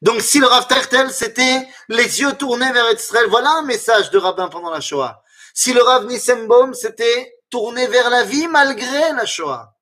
Donc, 0.00 0.20
si 0.20 0.38
le 0.38 0.46
Rav 0.46 0.68
Tertel, 0.68 1.10
c'était 1.10 1.66
les 1.88 2.20
yeux 2.20 2.34
tournés 2.34 2.72
vers 2.72 2.92
Israël, 2.92 3.26
voilà 3.28 3.50
un 3.54 3.62
message 3.62 4.12
de 4.12 4.18
rabbin 4.18 4.46
pendant 4.46 4.70
la 4.70 4.80
Shoah. 4.80 5.20
Si 5.52 5.72
le 5.72 5.82
Rav 5.82 6.06
Nissenbaum, 6.06 6.74
c'était 6.74 7.40
tourné 7.50 7.88
vers 7.88 8.08
la 8.08 8.22
vie 8.22 8.46
malgré 8.46 9.12
la 9.16 9.26
Shoah. 9.26 9.73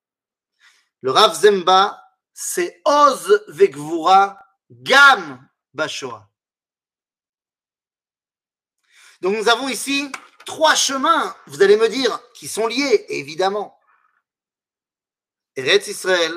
Le 1.03 1.11
Rav 1.11 1.34
Zemba, 1.34 2.03
c'est 2.32 2.80
Oz 2.84 3.44
Vekvura 3.48 4.38
Gam 4.70 5.48
Bashoa. 5.74 6.28
Donc 9.20 9.36
nous 9.36 9.48
avons 9.48 9.68
ici 9.68 10.11
trois 10.46 10.74
chemins, 10.74 11.36
vous 11.46 11.62
allez 11.62 11.76
me 11.76 11.88
dire, 11.88 12.20
qui 12.34 12.48
sont 12.48 12.66
liés, 12.66 13.05
évidemment. 13.09 13.78
Eretz 15.57 15.88
Israël, 15.88 16.32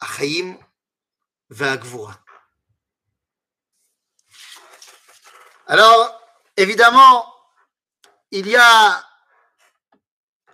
Achaim, 0.00 0.56
Vagvura. 1.48 2.18
Alors, 5.66 6.20
évidemment, 6.56 7.32
il 8.30 8.48
y 8.48 8.56
a 8.56 9.04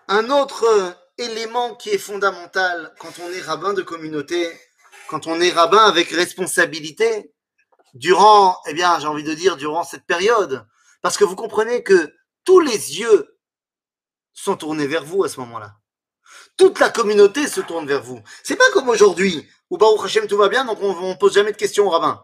un 0.09 0.31
autre 0.31 0.97
élément 1.19 1.75
qui 1.75 1.91
est 1.91 1.99
fondamental 1.99 2.95
quand 2.99 3.19
on 3.21 3.31
est 3.31 3.41
rabbin 3.41 3.73
de 3.73 3.83
communauté, 3.83 4.49
quand 5.09 5.27
on 5.27 5.41
est 5.41 5.51
rabbin 5.51 5.85
avec 5.85 6.09
responsabilité, 6.11 7.33
durant, 7.95 8.61
eh 8.67 8.75
bien, 8.75 8.99
j'ai 8.99 9.07
envie 9.07 9.25
de 9.25 9.35
dire, 9.35 9.57
durant 9.57 9.85
cette 9.85 10.07
période. 10.07 10.67
Parce 11.03 11.17
que 11.17 11.25
vous 11.25 11.37
comprenez 11.37 11.83
que 11.83 12.13
tous 12.45 12.61
les 12.61 12.99
yeux 12.99 13.39
sont 14.33 14.57
tournés 14.57 14.87
vers 14.87 15.05
vous 15.05 15.25
à 15.25 15.29
ce 15.29 15.41
moment-là. 15.41 15.77
Toute 16.57 16.79
la 16.79 16.91
communauté 16.91 17.49
se 17.49 17.61
tourne 17.61 17.87
vers 17.87 18.03
vous. 18.03 18.21
C'est 18.43 18.57
pas 18.57 18.71
comme 18.73 18.89
aujourd'hui, 18.89 19.49
où 19.71 19.79
Baruch 19.79 20.05
Hashem 20.05 20.27
tout 20.27 20.37
va 20.37 20.49
bien, 20.49 20.65
donc 20.65 20.79
on, 20.81 21.11
ne 21.11 21.15
pose 21.15 21.35
jamais 21.35 21.53
de 21.53 21.57
questions 21.57 21.87
au 21.87 21.91
rabbin. 21.91 22.23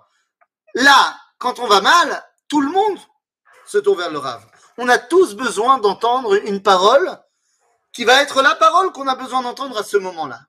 Là, 0.74 1.16
quand 1.38 1.58
on 1.58 1.66
va 1.66 1.80
mal, 1.80 2.22
tout 2.48 2.60
le 2.60 2.70
monde 2.70 2.98
se 3.66 3.78
tourne 3.78 3.98
vers 3.98 4.10
le 4.10 4.18
rabbin. 4.18 4.46
On 4.78 4.88
a 4.88 4.98
tous 4.98 5.34
besoin 5.34 5.78
d'entendre 5.78 6.34
une 6.46 6.62
parole 6.62 7.18
qui 7.92 8.04
va 8.04 8.22
être 8.22 8.42
la 8.42 8.54
parole 8.54 8.92
qu'on 8.92 9.06
a 9.06 9.14
besoin 9.14 9.42
d'entendre 9.42 9.78
à 9.78 9.84
ce 9.84 9.96
moment-là. 9.98 10.46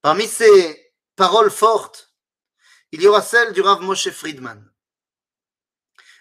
Parmi 0.00 0.26
ces 0.26 0.92
paroles 1.16 1.50
fortes, 1.50 2.12
il 2.92 3.02
y 3.02 3.08
aura 3.08 3.22
celle 3.22 3.52
du 3.52 3.60
Rav 3.60 3.80
Moshe 3.80 4.10
Friedman. 4.10 4.70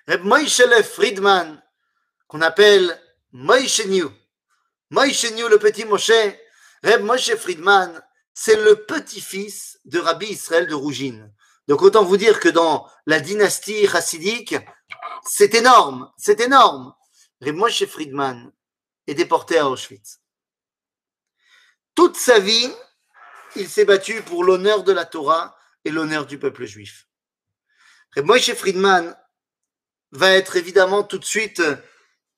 Rav 0.07 0.23
Moshe 0.23 0.61
Friedman, 0.83 1.61
qu'on 2.27 2.41
appelle 2.41 2.99
Moshe 3.31 3.85
New. 3.85 4.11
Moshe 4.89 5.31
New, 5.31 5.47
le 5.47 5.59
petit 5.59 5.85
Moshe. 5.85 6.11
Rav 6.83 7.01
Moshe 7.03 7.35
Friedman, 7.35 8.01
c'est 8.33 8.55
le 8.55 8.85
petit-fils 8.85 9.79
de 9.85 9.99
Rabbi 9.99 10.27
Israël 10.27 10.67
de 10.67 10.73
Rougine. 10.73 11.31
Donc 11.67 11.81
autant 11.81 12.03
vous 12.03 12.17
dire 12.17 12.39
que 12.39 12.49
dans 12.49 12.89
la 13.05 13.19
dynastie 13.19 13.87
chassidique, 13.87 14.55
c'est 15.23 15.53
énorme, 15.53 16.11
c'est 16.17 16.39
énorme. 16.39 16.93
Rav 17.41 17.53
Moshe 17.53 17.85
Friedman, 17.85 18.51
est 19.07 19.13
déporté 19.13 19.57
à 19.57 19.69
Auschwitz. 19.69 20.19
Toute 21.95 22.15
sa 22.15 22.39
vie, 22.39 22.71
il 23.55 23.67
s'est 23.67 23.85
battu 23.85 24.21
pour 24.21 24.43
l'honneur 24.43 24.83
de 24.83 24.91
la 24.91 25.05
Torah 25.05 25.57
et 25.83 25.91
l'honneur 25.91 26.25
du 26.25 26.39
peuple 26.39 26.65
juif. 26.65 27.07
Et 28.15 28.55
Friedman 28.55 29.15
va 30.11 30.31
être 30.31 30.55
évidemment 30.55 31.03
tout 31.03 31.17
de 31.17 31.25
suite 31.25 31.61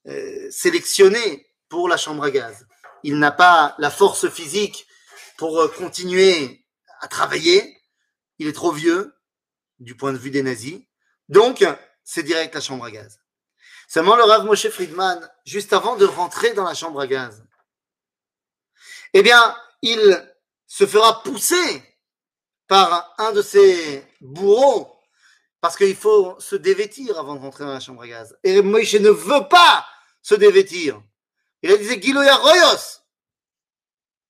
euh, 0.07 0.51
sélectionné 0.51 1.47
pour 1.69 1.87
la 1.89 1.97
chambre 1.97 2.23
à 2.23 2.31
gaz. 2.31 2.67
Il 3.03 3.17
n'a 3.17 3.31
pas 3.31 3.75
la 3.79 3.89
force 3.89 4.29
physique 4.29 4.87
pour 5.37 5.59
euh, 5.59 5.67
continuer 5.67 6.65
à 7.01 7.07
travailler. 7.07 7.81
Il 8.39 8.47
est 8.47 8.53
trop 8.53 8.71
vieux 8.71 9.13
du 9.79 9.95
point 9.95 10.13
de 10.13 10.17
vue 10.17 10.31
des 10.31 10.43
nazis. 10.43 10.81
Donc, 11.29 11.65
c'est 12.03 12.23
direct 12.23 12.53
la 12.53 12.61
chambre 12.61 12.85
à 12.85 12.91
gaz. 12.91 13.22
Seulement 13.93 14.15
le 14.15 14.23
Rav 14.23 14.43
Moshe 14.43 14.69
Friedman, 14.69 15.21
juste 15.45 15.71
avant 15.71 15.95
de 15.95 16.05
rentrer 16.05 16.55
dans 16.55 16.63
la 16.63 16.73
chambre 16.73 16.99
à 16.99 17.05
gaz, 17.05 17.43
eh 19.13 19.21
bien, 19.21 19.55
il 19.83 20.33
se 20.65 20.87
fera 20.87 21.21
pousser 21.21 21.99
par 22.67 23.13
un 23.19 23.31
de 23.33 23.43
ses 23.43 24.03
bourreaux 24.19 24.99
parce 25.61 25.77
qu'il 25.77 25.95
faut 25.95 26.39
se 26.39 26.55
dévêtir 26.55 27.19
avant 27.19 27.35
de 27.35 27.41
rentrer 27.41 27.65
dans 27.65 27.73
la 27.73 27.79
chambre 27.79 28.01
à 28.01 28.07
gaz. 28.07 28.35
Et 28.43 28.63
Moshe 28.63 28.95
ne 28.95 29.11
veut 29.11 29.47
pas 29.47 29.85
se 30.23 30.33
dévêtir. 30.33 30.99
Il 31.61 31.71
a 31.71 31.77
dit 31.77 32.01
Giloya 32.01 32.35
Royos. 32.37 33.03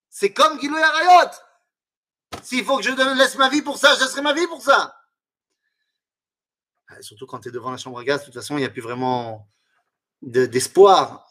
C'est 0.10 0.34
comme 0.34 0.60
Giloya 0.60 0.90
Rayot. 0.90 1.32
S'il 2.44 2.66
faut 2.66 2.76
que 2.80 2.84
je 2.84 2.90
laisse 3.18 3.36
ma 3.36 3.48
vie 3.48 3.62
pour 3.62 3.78
ça, 3.78 3.96
je 3.96 4.02
laisserai 4.02 4.24
ma 4.24 4.34
vie 4.34 4.48
pour 4.48 4.62
ça. 4.62 4.94
Surtout 7.02 7.26
quand 7.26 7.40
tu 7.40 7.50
es 7.50 7.52
devant 7.52 7.72
la 7.72 7.78
chambre 7.78 8.00
à 8.00 8.04
gaz, 8.04 8.22
de 8.22 8.26
toute 8.26 8.36
façon, 8.36 8.58
il 8.58 8.62
n'y 8.62 8.66
a 8.66 8.70
plus 8.70 8.82
vraiment 8.82 9.50
d'espoir. 10.22 11.28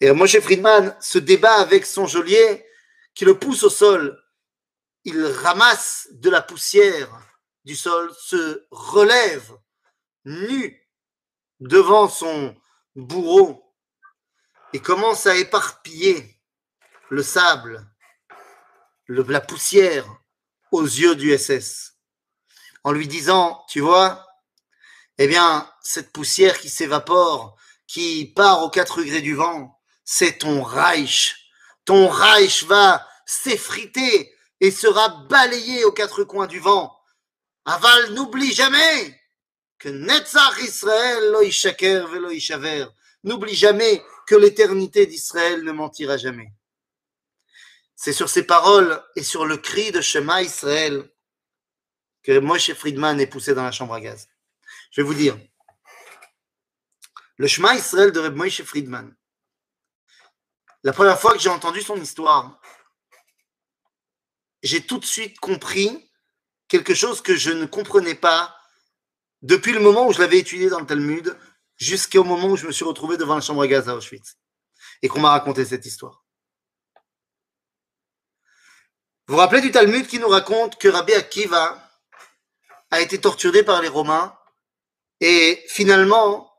et 0.00 0.10
Moshe 0.12 0.40
Friedman 0.40 0.96
se 1.00 1.18
débat 1.18 1.54
avec 1.54 1.86
son 1.86 2.06
geôlier 2.06 2.66
qui 3.14 3.24
le 3.24 3.38
pousse 3.38 3.62
au 3.62 3.70
sol. 3.70 4.20
Il 5.04 5.24
ramasse 5.24 6.08
de 6.12 6.30
la 6.30 6.42
poussière 6.42 7.10
du 7.64 7.76
sol, 7.76 8.12
se 8.18 8.66
relève 8.70 9.52
nu 10.24 10.88
devant 11.60 12.08
son 12.08 12.56
bourreau 12.96 13.74
et 14.72 14.80
commence 14.80 15.26
à 15.26 15.36
éparpiller 15.36 16.40
le 17.10 17.22
sable, 17.22 17.86
la 19.08 19.40
poussière 19.40 20.06
aux 20.72 20.84
yeux 20.84 21.14
du 21.14 21.36
SS 21.36 21.92
en 22.84 22.92
lui 22.92 23.06
disant, 23.06 23.64
tu 23.68 23.80
vois, 23.80 24.26
eh 25.24 25.28
bien, 25.28 25.70
cette 25.82 26.12
poussière 26.12 26.58
qui 26.58 26.68
s'évapore, 26.68 27.56
qui 27.86 28.32
part 28.34 28.62
aux 28.62 28.70
quatre 28.70 28.98
degrés 28.98 29.20
du 29.20 29.34
vent, 29.34 29.78
c'est 30.04 30.38
ton 30.38 30.62
Reich. 30.62 31.36
Ton 31.84 32.08
Reich 32.08 32.64
va 32.64 33.06
s'effriter 33.26 34.34
et 34.60 34.70
sera 34.70 35.08
balayé 35.28 35.84
aux 35.84 35.92
quatre 35.92 36.24
coins 36.24 36.46
du 36.46 36.58
vent. 36.58 36.98
Aval, 37.64 38.14
n'oublie 38.14 38.52
jamais 38.52 39.20
que 39.78 39.88
Netzach 39.88 40.60
Israël 40.62 41.30
lo 41.30 41.40
velo 42.08 42.30
n'oublie 43.24 43.54
jamais 43.54 44.02
que 44.26 44.34
l'éternité 44.34 45.06
d'Israël 45.06 45.62
ne 45.62 45.72
mentira 45.72 46.16
jamais. 46.16 46.52
C'est 47.94 48.12
sur 48.12 48.28
ces 48.28 48.44
paroles 48.44 49.00
et 49.14 49.22
sur 49.22 49.46
le 49.46 49.56
cri 49.56 49.92
de 49.92 50.00
Shema 50.00 50.42
Israël 50.42 51.08
que 52.22 52.38
Moshe 52.38 52.72
Friedman 52.74 53.20
est 53.20 53.26
poussé 53.26 53.54
dans 53.54 53.64
la 53.64 53.72
chambre 53.72 53.94
à 53.94 54.00
gaz. 54.00 54.28
Je 54.92 55.00
vais 55.00 55.06
vous 55.06 55.14
dire, 55.14 55.38
le 57.38 57.48
Shema 57.48 57.74
Israël 57.74 58.12
de 58.12 58.20
Reb 58.20 58.36
Moshe 58.36 58.62
Friedman, 58.62 59.16
la 60.82 60.92
première 60.92 61.18
fois 61.18 61.32
que 61.32 61.38
j'ai 61.38 61.48
entendu 61.48 61.80
son 61.80 61.96
histoire, 61.96 62.60
j'ai 64.62 64.84
tout 64.84 64.98
de 64.98 65.04
suite 65.06 65.40
compris 65.40 66.10
quelque 66.68 66.94
chose 66.94 67.22
que 67.22 67.34
je 67.34 67.50
ne 67.50 67.64
comprenais 67.64 68.14
pas 68.14 68.54
depuis 69.40 69.72
le 69.72 69.80
moment 69.80 70.06
où 70.06 70.12
je 70.12 70.20
l'avais 70.20 70.38
étudié 70.38 70.68
dans 70.68 70.80
le 70.80 70.86
Talmud 70.86 71.36
jusqu'au 71.76 72.22
moment 72.22 72.48
où 72.48 72.56
je 72.56 72.66
me 72.66 72.72
suis 72.72 72.84
retrouvé 72.84 73.16
devant 73.16 73.34
la 73.34 73.40
chambre 73.40 73.62
à 73.62 73.66
gaz 73.66 73.88
à 73.88 73.96
Auschwitz 73.96 74.36
et 75.00 75.08
qu'on 75.08 75.20
m'a 75.20 75.30
raconté 75.30 75.64
cette 75.64 75.86
histoire. 75.86 76.22
Vous 79.26 79.34
vous 79.34 79.40
rappelez 79.40 79.62
du 79.62 79.70
Talmud 79.70 80.06
qui 80.06 80.18
nous 80.18 80.28
raconte 80.28 80.78
que 80.78 80.88
Rabbi 80.88 81.14
Akiva 81.14 81.90
a 82.90 83.00
été 83.00 83.18
torturé 83.18 83.62
par 83.62 83.80
les 83.80 83.88
Romains 83.88 84.36
et 85.22 85.62
finalement, 85.68 86.52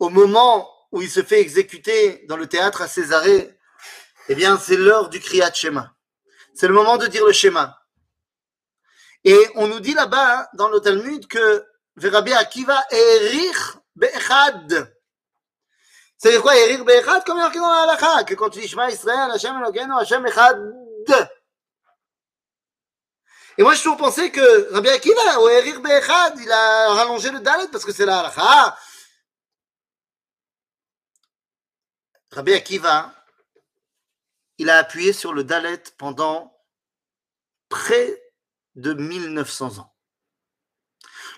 au 0.00 0.10
moment 0.10 0.68
où 0.90 1.00
il 1.02 1.08
se 1.08 1.22
fait 1.22 1.40
exécuter 1.40 2.26
dans 2.26 2.36
le 2.36 2.48
théâtre 2.48 2.82
à 2.82 2.88
Césarée, 2.88 3.56
eh 4.28 4.34
bien, 4.34 4.58
c'est 4.58 4.76
l'heure 4.76 5.08
du 5.08 5.20
Kriyat 5.20 5.52
Shema. 5.52 5.94
C'est 6.52 6.66
le 6.66 6.74
moment 6.74 6.96
de 6.96 7.06
dire 7.06 7.24
le 7.24 7.32
schéma. 7.32 7.78
Et 9.22 9.38
on 9.54 9.68
nous 9.68 9.78
dit 9.78 9.94
là-bas, 9.94 10.48
dans 10.54 10.68
le 10.68 10.80
Talmud, 10.80 11.28
que 11.28 11.64
Rabbi 11.96 12.32
Akiva 12.32 12.84
erich 12.90 13.76
be'echad. 13.94 14.92
C'est 16.18 16.40
quoi 16.40 16.56
erich 16.56 16.84
be'echad? 16.84 17.22
Comme 17.24 17.38
il 17.38 17.42
y 17.42 17.44
a 17.44 17.50
dans 17.50 17.70
la 17.70 17.82
halakha, 17.82 18.24
que 18.24 18.34
quand 18.34 18.50
tu 18.50 18.58
dis 18.58 18.66
Shema 18.66 18.90
Israël, 18.90 19.30
Hashem 19.30 19.56
Elokeinu, 19.58 19.92
Hashem 19.94 20.26
Echad. 20.26 20.58
Et 23.58 23.62
moi, 23.62 23.74
je 23.74 23.82
toujours 23.82 23.98
pensé 23.98 24.30
que 24.30 24.72
Rabbi 24.72 24.88
Akiva, 24.88 25.22
il 26.36 26.50
a 26.50 26.94
rallongé 26.94 27.30
le 27.30 27.40
dalet 27.40 27.68
parce 27.68 27.84
que 27.84 27.92
c'est 27.92 28.06
la 28.06 28.20
halakha. 28.20 28.78
Rabbi 32.30 32.54
Akiva, 32.54 33.14
il 34.56 34.70
a 34.70 34.78
appuyé 34.78 35.12
sur 35.12 35.34
le 35.34 35.44
Dalet 35.44 35.82
pendant 35.98 36.56
près 37.68 38.22
de 38.74 38.94
1900 38.94 39.78
ans. 39.78 39.94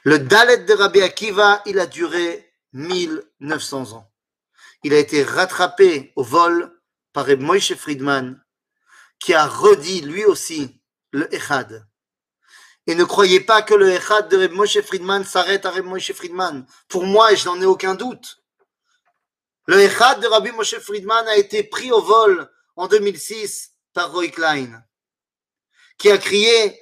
Le 0.04 0.20
Dalet 0.20 0.58
de 0.58 0.72
Rabbi 0.74 1.00
Akiva, 1.00 1.62
il 1.66 1.80
a 1.80 1.86
duré 1.86 2.54
1900 2.74 3.92
ans. 3.92 4.12
Il 4.84 4.94
a 4.94 4.98
été 4.98 5.24
rattrapé 5.24 6.12
au 6.14 6.22
vol 6.22 6.80
par 7.12 7.26
Moshe 7.38 7.74
Friedman, 7.74 8.40
qui 9.18 9.34
a 9.34 9.46
redit 9.46 10.02
lui 10.02 10.24
aussi 10.24 10.80
le 11.10 11.32
Echad. 11.34 11.88
Et 12.86 12.94
ne 12.94 13.04
croyez 13.04 13.40
pas 13.40 13.62
que 13.62 13.74
le 13.74 13.90
Echad 13.90 14.28
de 14.28 14.36
Reb 14.36 14.52
Moshe 14.52 14.80
Friedman 14.80 15.24
s'arrête 15.24 15.64
à 15.64 15.70
Reb 15.70 15.86
Moshe 15.86 16.12
Friedman. 16.12 16.66
Pour 16.88 17.04
moi, 17.04 17.34
je 17.34 17.46
n'en 17.46 17.60
ai 17.60 17.64
aucun 17.64 17.94
doute, 17.94 18.44
le 19.66 19.80
Echad 19.80 20.20
de 20.20 20.26
Rabbi 20.26 20.50
Moshe 20.50 20.78
Friedman 20.78 21.26
a 21.26 21.36
été 21.36 21.62
pris 21.62 21.90
au 21.90 22.02
vol 22.02 22.50
en 22.76 22.86
2006 22.86 23.72
par 23.94 24.12
Roy 24.12 24.28
Klein, 24.28 24.84
qui 25.96 26.10
a 26.10 26.18
crié, 26.18 26.78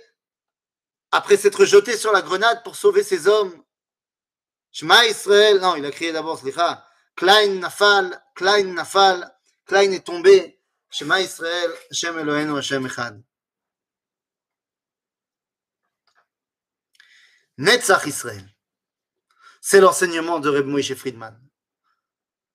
après 1.13 1.37
s'être 1.37 1.65
jeté 1.65 1.97
sur 1.97 2.11
la 2.13 2.23
grenade 2.23 2.65
pour 2.65 2.75
sauver 2.75 3.05
ses 3.05 3.29
hommes, 3.29 3.63
Shema 4.73 5.07
Israël, 5.07 5.61
non, 5.61 5.77
il 5.77 5.85
a 5.85 5.91
crié 5.93 6.13
d'abord, 6.13 6.43
Klein 7.15 7.55
Nafal, 7.55 8.21
Klein 8.35 8.65
Nafal, 8.65 9.33
Klein 9.67 9.93
est 9.93 10.05
tombé, 10.05 10.59
Shema 10.91 11.21
Israël, 11.21 11.71
Hashem 11.91 12.19
Eloheinu, 12.19 12.57
Hashem 12.59 12.87
Echad. 12.87 13.23
Netzach 17.59 18.07
Israël, 18.07 18.49
c'est 19.61 19.81
l'enseignement 19.81 20.41
de 20.41 20.49
Reb 20.49 20.67
Moshe 20.67 20.95
Friedman. 20.95 21.39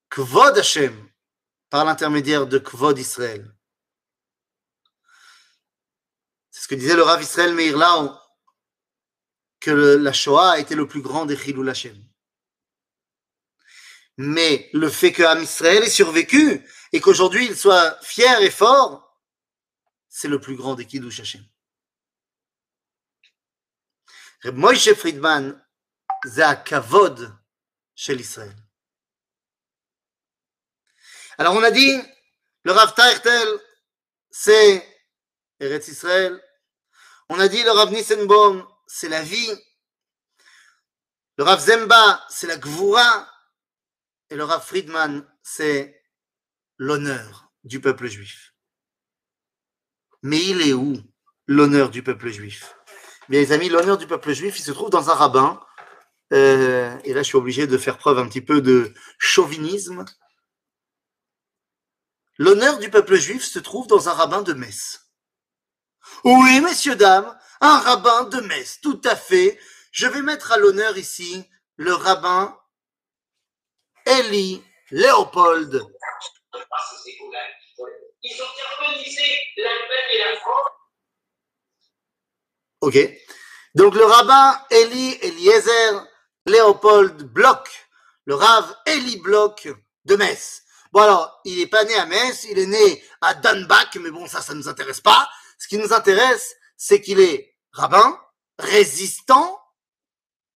Kvod 0.09 0.57
Hashem, 0.57 1.09
par 1.69 1.85
l'intermédiaire 1.85 2.47
de 2.47 2.57
Kvod 2.57 2.97
Israël. 2.97 3.53
C'est 6.49 6.63
ce 6.63 6.67
que 6.67 6.75
disait 6.75 6.95
le 6.95 7.03
Rav 7.03 7.21
Israël 7.21 7.53
Meir 7.53 7.77
Lao, 7.77 8.17
que 9.59 9.71
la 9.71 10.13
Shoah 10.13 10.51
a 10.51 10.59
été 10.59 10.75
le 10.75 10.87
plus 10.87 11.01
grand 11.01 11.25
des 11.25 11.37
Chilul 11.37 11.69
Hashem. 11.69 12.03
Mais 14.17 14.69
le 14.73 14.89
fait 14.89 15.11
que 15.11 15.23
Am 15.23 15.43
Israël 15.43 15.83
ait 15.83 15.89
survécu 15.89 16.67
et 16.91 16.99
qu'aujourd'hui 16.99 17.45
il 17.45 17.55
soit 17.55 17.99
fier 18.01 18.41
et 18.41 18.49
fort, 18.49 19.21
c'est 20.09 20.27
le 20.27 20.41
plus 20.41 20.55
grand 20.55 20.73
des 20.73 20.85
Kiddush 20.85 21.19
Hashem. 21.19 21.45
Friedman, 24.41 25.65
c'est 26.25 26.63
Kavod 26.63 27.35
chez 27.95 28.15
l'Israël. 28.15 28.55
Alors 31.37 31.53
on 31.53 31.63
a 31.63 31.71
dit, 31.71 32.01
le 32.63 32.71
Rav 32.71 32.93
Taertel, 32.93 33.47
c'est 34.29 34.85
Eretz 35.59 35.87
Israël. 35.87 36.41
On 37.29 37.39
a 37.39 37.47
dit 37.47 37.63
le 37.63 37.71
Rav 37.71 37.91
Nissenbaum, 37.91 38.67
c'est 38.87 39.09
la 39.09 39.21
vie. 39.21 39.53
Le 41.37 41.43
Rav 41.43 41.59
Zemba, 41.59 42.25
c'est 42.29 42.47
la 42.47 42.57
Gvura. 42.57 43.31
Et 44.29 44.35
le 44.35 44.43
Rav 44.43 44.65
Friedman, 44.65 45.27
c'est 45.41 46.03
l'honneur 46.77 47.51
du 47.63 47.79
peuple 47.81 48.07
juif. 48.07 48.53
Mais 50.21 50.43
il 50.43 50.61
est 50.61 50.73
où 50.73 50.95
l'honneur 51.45 51.89
du 51.89 52.03
peuple 52.03 52.29
juif? 52.29 52.76
Bien 53.29 53.41
les 53.41 53.51
amis, 53.51 53.67
l'honneur 53.67 53.97
du 53.97 54.07
peuple 54.07 54.31
juif, 54.31 54.57
il 54.57 54.63
se 54.63 54.71
trouve 54.71 54.89
dans 54.89 55.09
un 55.09 55.13
rabbin. 55.13 55.61
Euh, 56.33 56.97
et 57.03 57.13
là, 57.13 57.23
je 57.23 57.27
suis 57.27 57.37
obligé 57.37 57.67
de 57.67 57.77
faire 57.77 57.97
preuve 57.97 58.19
un 58.19 58.27
petit 58.27 58.41
peu 58.41 58.61
de 58.61 58.93
chauvinisme. 59.17 60.05
L'honneur 62.37 62.79
du 62.79 62.89
peuple 62.89 63.15
juif 63.15 63.43
se 63.43 63.59
trouve 63.59 63.87
dans 63.87 64.07
un 64.07 64.13
rabbin 64.13 64.43
de 64.43 64.53
Metz. 64.53 65.11
Oui, 66.23 66.61
messieurs, 66.61 66.95
dames, 66.95 67.37
un 67.59 67.79
rabbin 67.79 68.25
de 68.25 68.39
Metz, 68.41 68.79
tout 68.81 69.01
à 69.03 69.15
fait. 69.15 69.59
Je 69.91 70.07
vais 70.07 70.21
mettre 70.21 70.53
à 70.53 70.57
l'honneur 70.57 70.97
ici 70.97 71.43
le 71.75 71.93
rabbin 71.93 72.57
Eli 74.05 74.63
Léopold. 74.91 75.83
Ok. 82.81 82.97
Donc 83.75 83.95
le 83.95 84.03
rabbin 84.03 84.59
Eli 84.69 85.17
Eliezer 85.21 86.07
Léopold 86.45 87.23
Bloch, 87.23 87.67
le 88.25 88.35
rave 88.35 88.75
Eli 88.85 89.17
Bloch 89.17 89.67
de 90.05 90.15
Metz. 90.15 90.63
Bon 90.91 91.01
alors, 91.01 91.41
il 91.43 91.57
n'est 91.57 91.67
pas 91.67 91.83
né 91.83 91.95
à 91.95 92.05
Metz, 92.05 92.45
il 92.49 92.57
est 92.57 92.65
né 92.65 93.03
à 93.21 93.33
Dunbach, 93.33 93.95
mais 94.01 94.11
bon, 94.11 94.27
ça, 94.27 94.41
ça 94.41 94.53
ne 94.53 94.59
nous 94.59 94.69
intéresse 94.69 95.01
pas. 95.01 95.27
Ce 95.59 95.67
qui 95.67 95.77
nous 95.77 95.91
intéresse, 95.91 96.55
c'est 96.77 97.01
qu'il 97.01 97.19
est 97.19 97.55
rabbin, 97.71 98.17
résistant, 98.57 99.59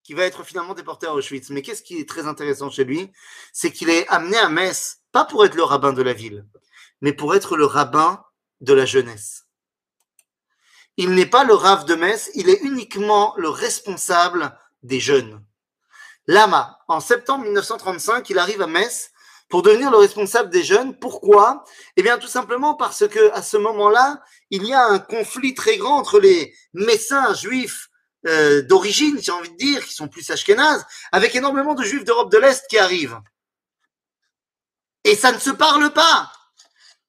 qui 0.02 0.14
va 0.14 0.24
être 0.24 0.44
finalement 0.44 0.74
déporté 0.74 1.06
à 1.06 1.14
Auschwitz. 1.14 1.50
Mais 1.50 1.62
qu'est-ce 1.62 1.82
qui 1.82 1.98
est 1.98 2.08
très 2.08 2.26
intéressant 2.26 2.70
chez 2.70 2.84
lui 2.84 3.12
C'est 3.52 3.70
qu'il 3.70 3.90
est 3.90 4.08
amené 4.08 4.38
à 4.38 4.48
Metz, 4.48 5.00
pas 5.12 5.24
pour 5.24 5.44
être 5.44 5.54
le 5.54 5.62
rabbin 5.62 5.92
de 5.92 6.02
la 6.02 6.12
ville, 6.12 6.46
mais 7.00 7.12
pour 7.12 7.34
être 7.34 7.56
le 7.56 7.66
rabbin 7.66 8.24
de 8.60 8.72
la 8.72 8.86
jeunesse. 8.86 9.44
Il 10.96 11.14
n'est 11.14 11.26
pas 11.26 11.44
le 11.44 11.54
rave 11.54 11.84
de 11.86 11.94
Metz, 11.94 12.30
il 12.34 12.50
est 12.50 12.60
uniquement 12.62 13.34
le 13.36 13.48
responsable 13.48 14.58
des 14.82 15.00
jeunes. 15.00 15.42
Lama, 16.26 16.78
en 16.88 17.00
septembre 17.00 17.44
1935, 17.44 18.28
il 18.30 18.38
arrive 18.38 18.62
à 18.62 18.66
Metz 18.66 19.10
pour 19.48 19.62
devenir 19.62 19.90
le 19.90 19.96
responsable 19.96 20.50
des 20.50 20.62
jeunes. 20.62 20.98
Pourquoi? 20.98 21.64
Eh 21.96 22.02
bien, 22.02 22.18
tout 22.18 22.28
simplement 22.28 22.74
parce 22.74 23.06
que 23.08 23.32
à 23.32 23.42
ce 23.42 23.56
moment-là, 23.56 24.22
il 24.50 24.64
y 24.64 24.72
a 24.72 24.84
un 24.84 24.98
conflit 24.98 25.54
très 25.54 25.76
grand 25.76 25.98
entre 25.98 26.20
les 26.20 26.54
messins 26.74 27.34
juifs 27.34 27.88
euh, 28.26 28.62
d'origine, 28.62 29.18
j'ai 29.20 29.32
envie 29.32 29.50
de 29.50 29.56
dire, 29.56 29.84
qui 29.84 29.94
sont 29.94 30.08
plus 30.08 30.30
ashkénazes, 30.30 30.86
avec 31.10 31.34
énormément 31.34 31.74
de 31.74 31.82
juifs 31.82 32.04
d'Europe 32.04 32.30
de 32.30 32.38
l'Est 32.38 32.66
qui 32.68 32.78
arrivent. 32.78 33.18
Et 35.04 35.16
ça 35.16 35.32
ne 35.32 35.38
se 35.38 35.50
parle 35.50 35.92
pas. 35.92 36.30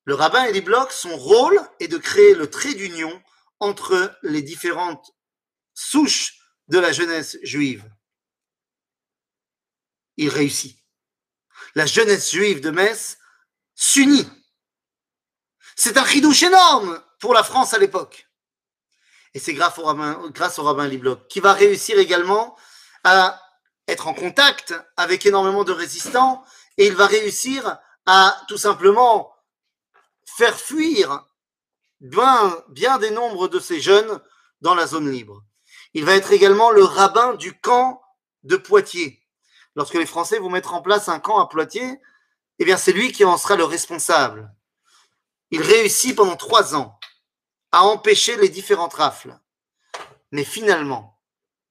Le 0.06 0.16
rabbin 0.16 0.44
Eli 0.46 0.62
Bloch, 0.62 0.92
son 0.92 1.16
rôle 1.16 1.62
est 1.80 1.88
de 1.88 1.98
créer 1.98 2.34
le 2.34 2.50
trait 2.50 2.74
d'union 2.74 3.22
entre 3.64 4.18
les 4.22 4.42
différentes 4.42 5.12
souches 5.74 6.36
de 6.68 6.80
la 6.80 6.92
jeunesse 6.92 7.38
juive. 7.44 7.90
Il 10.18 10.30
réussit 10.30 10.84
la 11.76 11.86
jeunesse 11.86 12.32
juive 12.32 12.62
de 12.62 12.70
Metz 12.70 13.18
s'unit. 13.76 14.30
C'est 15.76 15.98
un 15.98 16.06
chidouche 16.06 16.44
énorme 16.44 17.02
pour 17.20 17.34
la 17.34 17.44
France 17.44 17.74
à 17.74 17.80
l'époque. 17.80 18.28
Et 19.34 19.40
c'est 19.40 19.54
grâce 19.54 19.80
au 19.80 19.84
rabbin, 19.84 20.30
grâce 20.30 20.60
au 20.60 20.64
rabbin 20.64 20.88
Libloch, 20.88 21.28
qui 21.28 21.40
va 21.40 21.54
réussir 21.54 21.98
également 21.98 22.56
à 23.04 23.42
être 23.88 24.08
en 24.08 24.14
contact 24.14 24.76
avec 24.98 25.26
énormément 25.26 25.64
de 25.64 25.72
résistants 25.72 26.46
et 26.78 26.88
il 26.88 26.96
va 26.96 27.08
réussir 27.08 27.80
à 28.06 28.40
tout 28.48 28.58
simplement 28.58 29.34
faire 30.26 30.60
fuir 30.60 31.28
bien, 32.04 32.98
des 33.00 33.12
nombres 33.12 33.48
de 33.48 33.60
ces 33.60 33.80
jeunes 33.80 34.22
dans 34.62 34.76
la 34.76 34.88
zone 34.88 35.10
libre. 35.10 35.44
Il 35.94 36.06
va 36.06 36.16
être 36.16 36.32
également 36.32 36.72
le 36.72 36.84
rabbin 36.84 37.34
du 37.36 37.60
camp 37.60 38.02
de 38.44 38.58
Poitiers. 38.58 39.22
Lorsque 39.76 39.96
les 39.96 40.06
Français 40.06 40.40
vont 40.40 40.50
mettre 40.50 40.74
en 40.74 40.82
place 40.82 41.10
un 41.10 41.20
camp 41.20 41.40
à 41.40 41.48
Poitiers, 41.48 42.00
eh 42.60 42.66
bien, 42.66 42.78
c'est 42.78 42.92
lui 42.92 43.12
qui 43.12 43.26
en 43.26 43.38
sera 43.38 43.56
le 43.56 43.64
responsable. 43.64 44.54
Il 45.50 45.62
réussit 45.62 46.16
pendant 46.16 46.36
trois 46.36 46.76
ans 46.76 47.00
à 47.72 47.84
empêcher 47.84 48.38
les 48.38 48.50
différentes 48.50 48.94
rafles. 48.94 49.40
Mais 50.32 50.44
finalement, 50.44 51.20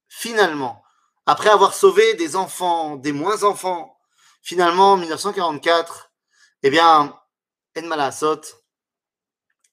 finalement, 0.09 0.83
après 1.27 1.51
avoir 1.51 1.75
sauvé 1.75 2.15
des 2.15 2.37
enfants, 2.37 2.97
des 2.97 3.13
moins 3.13 3.45
enfants, 3.45 3.99
finalement, 4.43 4.93
en 4.93 4.97
1944, 4.97 6.11
eh 6.63 6.71
bien, 6.71 7.19
En 7.77 7.91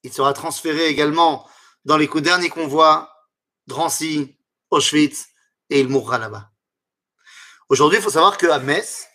il 0.04 0.14
sera 0.14 0.34
transféré 0.34 0.88
également 0.88 1.50
dans 1.86 1.98
les 1.98 2.08
derniers 2.08 2.50
convois, 2.50 3.12
Drancy, 3.68 4.38
Auschwitz, 4.70 5.28
et 5.70 5.80
il 5.80 5.88
mourra 5.88 6.18
là-bas. 6.18 6.52
Aujourd'hui, 7.70 8.00
il 8.00 8.02
faut 8.02 8.10
savoir 8.10 8.38
qu'à 8.38 8.60
Metz, 8.60 9.08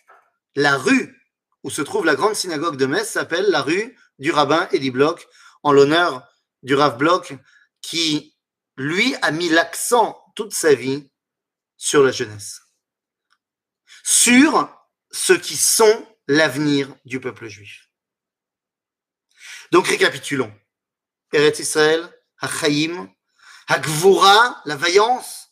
la 0.55 0.77
rue 0.77 1.15
où 1.63 1.69
se 1.69 1.81
trouve 1.81 2.05
la 2.05 2.15
grande 2.15 2.35
synagogue 2.35 2.77
de 2.77 2.85
Metz 2.85 3.09
s'appelle 3.09 3.49
la 3.49 3.61
rue 3.61 3.97
du 4.19 4.31
rabbin 4.31 4.67
Eli 4.71 4.91
Bloch, 4.91 5.27
en 5.63 5.73
l'honneur 5.73 6.27
du 6.63 6.75
Rav 6.75 6.97
Bloch, 6.97 7.33
qui, 7.81 8.37
lui, 8.77 9.15
a 9.21 9.31
mis 9.31 9.49
l'accent 9.49 10.21
toute 10.35 10.53
sa 10.53 10.73
vie 10.73 11.11
sur 11.77 12.03
la 12.03 12.11
jeunesse, 12.11 12.61
sur 14.03 14.69
ceux 15.11 15.37
qui 15.37 15.57
sont 15.57 16.07
l'avenir 16.27 16.93
du 17.05 17.19
peuple 17.19 17.47
juif. 17.47 17.89
Donc 19.71 19.87
récapitulons. 19.87 20.53
Eretz 21.35 21.59
Israël, 21.59 22.09
Hachaim, 22.39 23.13
Hakvura, 23.67 24.61
la 24.65 24.77
vaillance, 24.77 25.49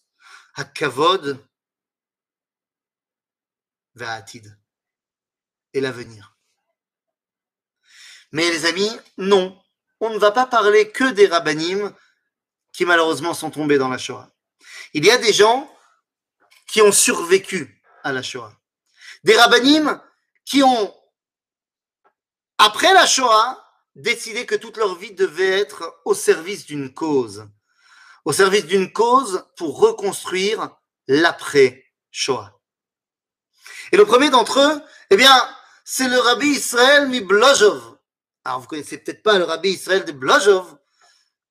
Hakavod, 0.56 1.46
Va'atid, 3.96 4.58
et 5.74 5.82
l'avenir. 5.82 6.38
Mais 8.32 8.50
les 8.50 8.66
amis, 8.66 8.90
non, 9.18 9.62
on 10.00 10.10
ne 10.10 10.18
va 10.18 10.32
pas 10.32 10.46
parler 10.46 10.90
que 10.90 11.12
des 11.12 11.28
rabbinim 11.28 11.94
qui 12.72 12.86
malheureusement 12.86 13.34
sont 13.34 13.52
tombés 13.52 13.78
dans 13.78 13.90
la 13.90 13.98
Shoah. 13.98 14.32
Il 14.94 15.06
y 15.06 15.12
a 15.12 15.18
des 15.18 15.34
gens 15.34 15.70
qui 16.68 16.82
ont 16.82 16.94
survécu 16.94 17.84
à 18.04 18.14
la 18.14 18.24
Shoah. 18.24 18.54
Des 19.24 19.38
rabbinim 19.38 20.02
qui 20.46 20.64
ont, 20.64 20.96
après 22.58 22.94
la 22.94 23.06
Shoah, 23.06 23.63
décidé 23.96 24.46
que 24.46 24.56
toute 24.56 24.78
leur 24.78 24.96
vie 24.96 25.14
devait 25.14 25.60
être 25.60 26.02
au 26.06 26.14
service 26.14 26.66
d'une 26.66 26.94
cause. 26.94 27.48
Au 28.26 28.34
service 28.34 28.66
d'une 28.66 28.92
cause 28.92 29.46
pour 29.58 29.80
reconstruire 29.80 30.70
l'après-Shoah. 31.08 32.60
Et 33.92 33.98
le 33.98 34.06
premier 34.06 34.30
d'entre 34.30 34.60
eux, 34.60 34.82
eh 35.10 35.18
bien, 35.18 35.34
c'est 35.84 36.08
le 36.08 36.18
rabbi 36.18 36.48
Israël 36.48 37.08
Miblojov. 37.08 37.98
Alors, 38.46 38.60
vous 38.60 38.68
connaissez 38.68 38.98
peut-être 38.98 39.24
pas 39.24 39.38
le 39.38 39.46
rabbi 39.46 39.70
Israël 39.70 40.04
de 40.06 40.12
Blojov. 40.12 40.78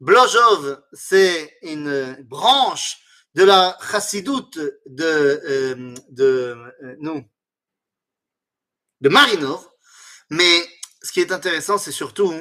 Blojov, 0.01 0.83
c'est 0.93 1.59
une 1.63 2.17
branche 2.25 2.99
de 3.35 3.45
la 3.45 3.79
chassidoute 3.81 4.59
de, 4.87 5.05
euh, 5.05 5.95
de, 6.11 6.57
euh, 6.83 6.97
non, 7.01 7.25
de 9.01 9.09
Marinov. 9.09 9.69
Mais 10.29 10.69
ce 11.03 11.13
qui 11.13 11.21
est 11.21 11.33
intéressant, 11.33 11.79
c'est 11.79 11.93
surtout 11.93 12.33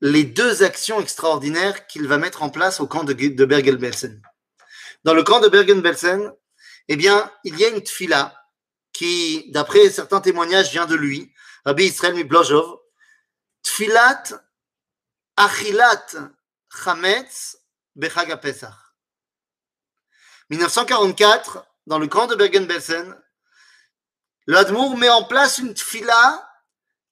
les 0.00 0.24
deux 0.24 0.62
actions 0.62 1.00
extraordinaires 1.00 1.86
qu'il 1.86 2.06
va 2.06 2.18
mettre 2.18 2.42
en 2.42 2.50
place 2.50 2.80
au 2.80 2.86
camp 2.86 3.04
de, 3.04 3.44
Bergen-Belsen. 3.44 4.20
Dans 5.04 5.14
le 5.14 5.22
camp 5.22 5.40
de 5.40 5.48
Bergen-Belsen, 5.48 6.32
eh 6.88 6.96
bien, 6.96 7.30
il 7.44 7.58
y 7.58 7.64
a 7.64 7.68
une 7.68 7.82
tfila 7.82 8.34
qui, 8.92 9.50
d'après 9.52 9.90
certains 9.90 10.20
témoignages, 10.20 10.70
vient 10.70 10.86
de 10.86 10.94
lui, 10.94 11.32
Rabbi 11.64 11.86
Israël 11.86 12.14
Miblojov, 12.14 12.78
Tfilat 13.62 14.22
Achilat 15.36 16.06
Chametz 16.70 17.58
Bechag 17.94 18.40
Pesach. 18.40 18.74
1944, 20.50 21.66
dans 21.86 21.98
le 21.98 22.06
camp 22.06 22.26
de 22.26 22.36
Bergen-Belsen, 22.36 23.16
l'Admour 24.46 24.96
met 24.96 25.08
en 25.08 25.24
place 25.24 25.58
une 25.58 25.74
tfila 25.74 26.45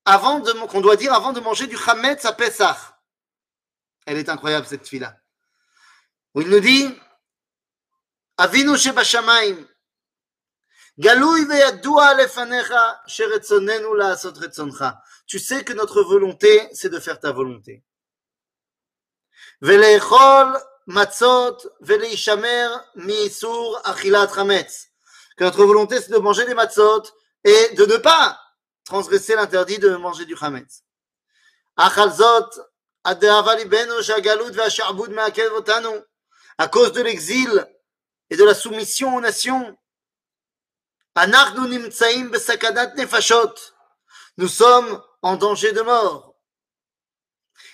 avant 0.05 0.41
de, 0.41 0.53
qu'on 0.67 0.81
doit 0.81 0.97
dire 0.97 1.13
avant 1.13 1.33
de 1.33 1.41
manger 1.41 1.67
du 1.67 1.77
Chametz 1.77 2.25
à 2.25 2.33
Pesach. 2.33 2.77
Elle 4.07 4.19
est 4.19 4.29
incroyable 4.29 4.67
cette 4.67 4.83
tfila. 4.83 5.17
Où 6.35 6.43
il 6.43 6.49
nous 6.49 6.61
dit 6.61 6.95
Avinu 8.37 8.77
Shebashamaim 8.77 9.67
tu 10.97 11.09
sais 15.41 15.65
que 15.65 15.73
notre 15.73 16.03
volonté, 16.03 16.69
c'est 16.73 16.89
de 16.89 17.01
faire 17.01 17.19
ta 17.19 17.33
volonté. 17.33 17.83
matzot 20.87 21.57
Que 25.37 25.41
notre 25.41 25.65
volonté, 25.65 26.01
c'est 26.01 26.13
de 26.13 26.19
manger 26.19 26.47
des 26.47 26.55
matzot 26.55 27.03
et 27.43 27.75
de 27.75 27.87
ne 27.87 27.97
pas 27.97 28.41
transgresser 28.85 29.35
l'interdit 29.35 29.79
de 29.79 29.97
manger 29.97 30.25
du 30.25 30.37
chametz. 30.37 30.83
À 31.77 31.91
cause 36.69 36.93
de 36.93 37.03
l'exil 37.03 37.67
et 38.31 38.37
de 38.37 38.45
la 38.45 38.55
soumission 38.55 39.17
aux 39.17 39.21
nations, 39.21 39.77
nous 44.37 44.49
sommes 44.49 45.03
en 45.23 45.37
danger 45.37 45.73
de 45.73 45.83
mort. 45.83 46.35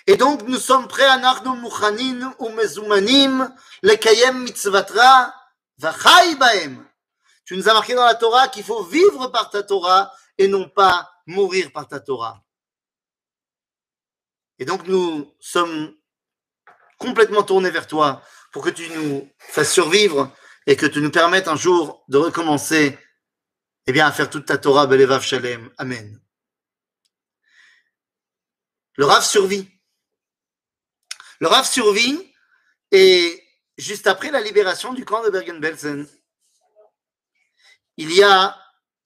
Et 0.07 0.15
donc 0.17 0.41
nous 0.43 0.59
sommes 0.59 0.87
prêts 0.87 1.05
à 1.05 1.17
Mukhanin 1.17 2.33
ou 2.39 2.49
Mezumanim, 2.49 3.53
Lekayem 3.83 4.43
Mitzvatra, 4.43 5.33
Vachai 5.77 6.35
Baem. 6.35 6.85
Tu 7.45 7.55
nous 7.57 7.67
as 7.69 7.73
marqué 7.73 7.93
dans 7.95 8.05
la 8.05 8.15
Torah 8.15 8.47
qu'il 8.47 8.63
faut 8.63 8.83
vivre 8.83 9.27
par 9.27 9.49
ta 9.49 9.63
Torah 9.63 10.11
et 10.41 10.47
non 10.47 10.67
pas 10.67 11.09
mourir 11.27 11.71
par 11.71 11.87
ta 11.87 11.99
Torah. 11.99 12.43
Et 14.57 14.65
donc 14.65 14.87
nous 14.87 15.35
sommes 15.39 15.95
complètement 16.97 17.43
tournés 17.43 17.69
vers 17.69 17.87
toi 17.87 18.23
pour 18.51 18.63
que 18.63 18.69
tu 18.69 18.89
nous 18.89 19.31
fasses 19.37 19.71
survivre 19.71 20.35
et 20.65 20.75
que 20.75 20.87
tu 20.87 20.99
nous 20.99 21.11
permettes 21.11 21.47
un 21.47 21.55
jour 21.55 22.03
de 22.07 22.17
recommencer 22.17 22.97
eh 23.87 23.91
bien, 23.91 24.07
à 24.07 24.11
faire 24.11 24.29
toute 24.29 24.45
ta 24.45 24.57
Torah, 24.57 24.87
Belevav 24.87 25.23
Shalem. 25.23 25.71
Amen. 25.77 26.21
Le 28.95 29.05
Rav 29.05 29.23
survit. 29.23 29.69
Le 31.39 31.47
Rav 31.47 31.67
survit 31.67 32.33
et 32.91 33.43
juste 33.77 34.07
après 34.07 34.31
la 34.31 34.41
libération 34.41 34.93
du 34.93 35.05
camp 35.05 35.23
de 35.23 35.29
Bergen-Belsen, 35.29 36.07
il 37.97 38.13
y 38.13 38.21
a 38.21 38.59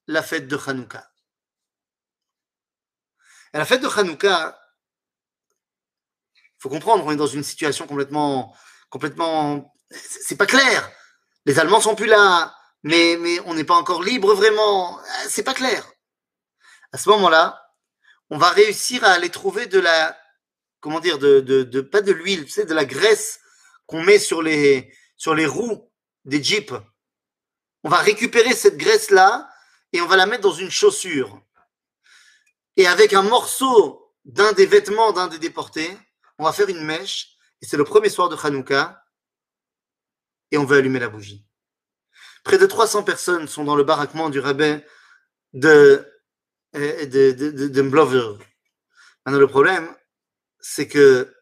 la 0.06 0.22
fête 0.22 0.48
de 0.48 0.58
Hanouka. 0.66 1.10
Et 3.56 3.58
la 3.58 3.64
fête 3.64 3.80
de 3.80 3.88
Hanouka, 3.88 4.60
il 6.34 6.58
faut 6.58 6.68
comprendre, 6.68 7.06
on 7.06 7.10
est 7.10 7.16
dans 7.16 7.26
une 7.26 7.42
situation 7.42 7.86
complètement, 7.86 8.54
complètement, 8.90 9.74
c'est 9.90 10.36
pas 10.36 10.44
clair. 10.44 10.90
Les 11.46 11.58
Allemands 11.58 11.80
sont 11.80 11.94
plus 11.94 12.06
là, 12.06 12.54
mais, 12.82 13.16
mais 13.18 13.40
on 13.46 13.54
n'est 13.54 13.64
pas 13.64 13.76
encore 13.76 14.02
libre 14.02 14.34
vraiment. 14.34 15.00
C'est 15.30 15.42
pas 15.42 15.54
clair. 15.54 15.90
À 16.92 16.98
ce 16.98 17.08
moment-là, 17.08 17.72
on 18.28 18.36
va 18.36 18.50
réussir 18.50 19.02
à 19.04 19.12
aller 19.12 19.30
trouver 19.30 19.64
de 19.64 19.80
la, 19.80 20.14
comment 20.80 21.00
dire, 21.00 21.18
de, 21.18 21.80
pas 21.80 22.02
de 22.02 22.12
l'huile, 22.12 22.44
tu 22.44 22.62
de 22.62 22.74
la 22.74 22.84
graisse 22.84 23.40
qu'on 23.86 24.02
met 24.02 24.18
sur 24.18 24.42
les, 24.42 24.94
sur 25.16 25.34
les 25.34 25.46
roues 25.46 25.90
des 26.26 26.44
jeeps. 26.44 26.74
On 27.84 27.88
va 27.88 28.00
récupérer 28.00 28.52
cette 28.52 28.76
graisse-là 28.76 29.48
et 29.94 30.02
on 30.02 30.06
va 30.06 30.16
la 30.16 30.26
mettre 30.26 30.42
dans 30.42 30.52
une 30.52 30.70
chaussure. 30.70 31.40
Et 32.76 32.86
avec 32.86 33.12
un 33.12 33.22
morceau 33.22 34.12
d'un 34.24 34.52
des 34.52 34.66
vêtements 34.66 35.12
d'un 35.12 35.28
des 35.28 35.38
déportés, 35.38 35.96
on 36.38 36.44
va 36.44 36.52
faire 36.52 36.68
une 36.68 36.84
mèche. 36.84 37.36
Et 37.62 37.66
c'est 37.66 37.76
le 37.76 37.84
premier 37.84 38.08
soir 38.08 38.28
de 38.28 38.36
Hanouka. 38.36 39.02
Et 40.50 40.58
on 40.58 40.64
va 40.64 40.76
allumer 40.76 40.98
la 40.98 41.08
bougie. 41.08 41.46
Près 42.44 42.58
de 42.58 42.66
300 42.66 43.02
personnes 43.02 43.48
sont 43.48 43.64
dans 43.64 43.74
le 43.74 43.82
baraquement 43.82 44.30
du 44.30 44.38
rabbin 44.38 44.80
de, 45.52 46.06
de, 46.74 47.32
de, 47.32 47.68
de, 47.68 47.82
Maintenant, 47.82 49.40
le 49.40 49.46
problème, 49.48 49.88
c'est 50.60 50.86
que 50.86 51.34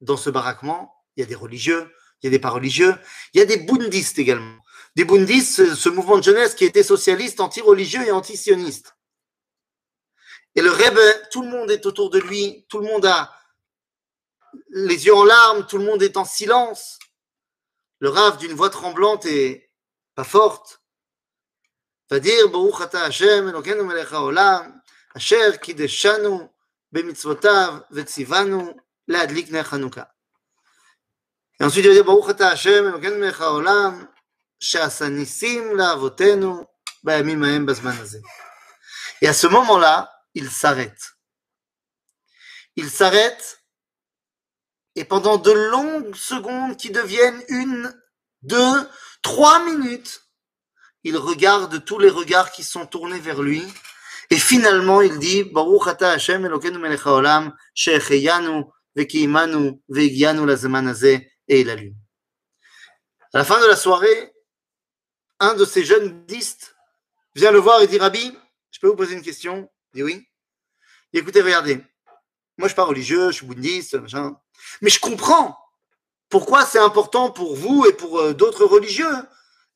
dans 0.00 0.18
ce 0.18 0.28
baraquement, 0.28 0.94
il 1.16 1.20
y 1.20 1.22
a 1.22 1.26
des 1.26 1.34
religieux, 1.34 1.90
il 2.22 2.26
y 2.26 2.28
a 2.28 2.30
des 2.30 2.38
pas 2.38 2.50
religieux, 2.50 2.94
il 3.32 3.38
y 3.38 3.42
a 3.42 3.46
des 3.46 3.56
bundistes 3.56 4.18
également. 4.18 4.58
Des 4.96 5.04
bundistes, 5.04 5.74
ce 5.74 5.88
mouvement 5.88 6.18
de 6.18 6.24
jeunesse 6.24 6.54
qui 6.54 6.64
était 6.64 6.82
socialiste, 6.82 7.40
anti-religieux 7.40 8.02
et 8.06 8.10
anti-sioniste. 8.10 8.97
Et 10.55 10.61
le 10.61 10.71
Rebbe, 10.71 10.99
tout 11.31 11.41
le 11.41 11.49
monde 11.49 11.71
est 11.71 11.85
autour 11.85 12.09
de 12.09 12.19
lui, 12.19 12.65
tout 12.69 12.79
le 12.79 12.85
monde 12.85 13.05
a 13.05 13.33
les 14.69 15.05
yeux 15.05 15.15
en 15.15 15.23
larmes, 15.23 15.65
tout 15.65 15.77
le 15.77 15.85
monde 15.85 16.03
est 16.03 16.17
en 16.17 16.25
silence. 16.25 16.99
Le 17.99 18.09
Rav, 18.09 18.37
d'une 18.37 18.53
voix 18.53 18.69
tremblante 18.69 19.25
et 19.25 19.71
pas 20.15 20.23
forte, 20.23 20.81
va 22.09 22.19
dire 22.19 22.49
Baruch 22.49 22.81
ata 22.81 23.05
Hashem, 23.05 23.49
Elokeinu 23.49 23.83
melech 23.83 24.11
haolam, 24.11 24.81
asher 25.15 25.57
kideshanu 25.59 26.47
bemitzvotav 26.91 27.85
vetzivanu 27.91 28.75
להדליק 29.07 29.51
נר 29.51 29.63
חנוכה. 29.63 30.03
Et 31.59 31.63
ensuite, 31.63 31.85
il 31.85 31.89
va 31.89 31.93
dire, 31.93 32.03
ברוך 32.03 32.29
אתה 32.29 32.51
השם, 32.51 32.87
אלוקינו 32.87 33.17
מלך 33.17 33.41
העולם, 33.41 34.05
שעשה 34.59 35.09
ניסים 35.09 35.77
לאבותינו 35.77 36.65
בימים 37.03 37.43
ההם 37.43 37.65
בזמן 37.65 37.91
הזה. 37.99 38.19
Et 39.23 39.27
à 39.27 39.33
ce 39.33 39.47
moment-là, 39.47 40.05
il 40.34 40.50
s'arrête. 40.50 41.12
Il 42.76 42.90
s'arrête 42.90 43.64
et 44.94 45.04
pendant 45.04 45.38
de 45.38 45.52
longues 45.52 46.14
secondes 46.14 46.76
qui 46.76 46.90
deviennent 46.90 47.42
une, 47.48 47.92
deux, 48.42 48.88
trois 49.22 49.64
minutes, 49.64 50.22
il 51.04 51.16
regarde 51.16 51.84
tous 51.84 51.98
les 51.98 52.10
regards 52.10 52.50
qui 52.50 52.64
sont 52.64 52.86
tournés 52.86 53.20
vers 53.20 53.42
lui 53.42 53.62
et 54.30 54.36
finalement 54.36 55.00
il 55.00 55.18
dit 55.18 55.44
et 61.46 61.60
il 61.60 61.70
allume. 61.70 61.94
À 63.32 63.38
la 63.38 63.44
fin 63.44 63.60
de 63.60 63.66
la 63.66 63.76
soirée, 63.76 64.32
un 65.40 65.54
de 65.54 65.64
ces 65.64 65.84
jeunes 65.84 66.08
bouddhistes 66.08 66.74
vient 67.34 67.52
le 67.52 67.58
voir 67.58 67.80
et 67.82 67.86
dit 67.86 67.98
Rabbi, 67.98 68.36
je 68.70 68.80
peux 68.80 68.88
vous 68.88 68.96
poser 68.96 69.14
une 69.14 69.22
question? 69.22 69.70
Dit 69.94 70.02
oui. 70.02 70.26
Écoutez, 71.12 71.40
regardez, 71.40 71.76
moi 72.56 72.66
je 72.66 72.68
suis 72.68 72.74
pas 72.76 72.84
religieux, 72.84 73.30
je 73.30 73.36
suis 73.36 73.46
bouddhiste, 73.46 73.94
machin, 73.94 74.36
mais 74.82 74.90
je 74.90 75.00
comprends 75.00 75.58
pourquoi 76.28 76.66
c'est 76.66 76.78
important 76.78 77.30
pour 77.30 77.56
vous 77.56 77.86
et 77.86 77.94
pour 77.94 78.18
euh, 78.18 78.34
d'autres 78.34 78.64
religieux 78.64 79.14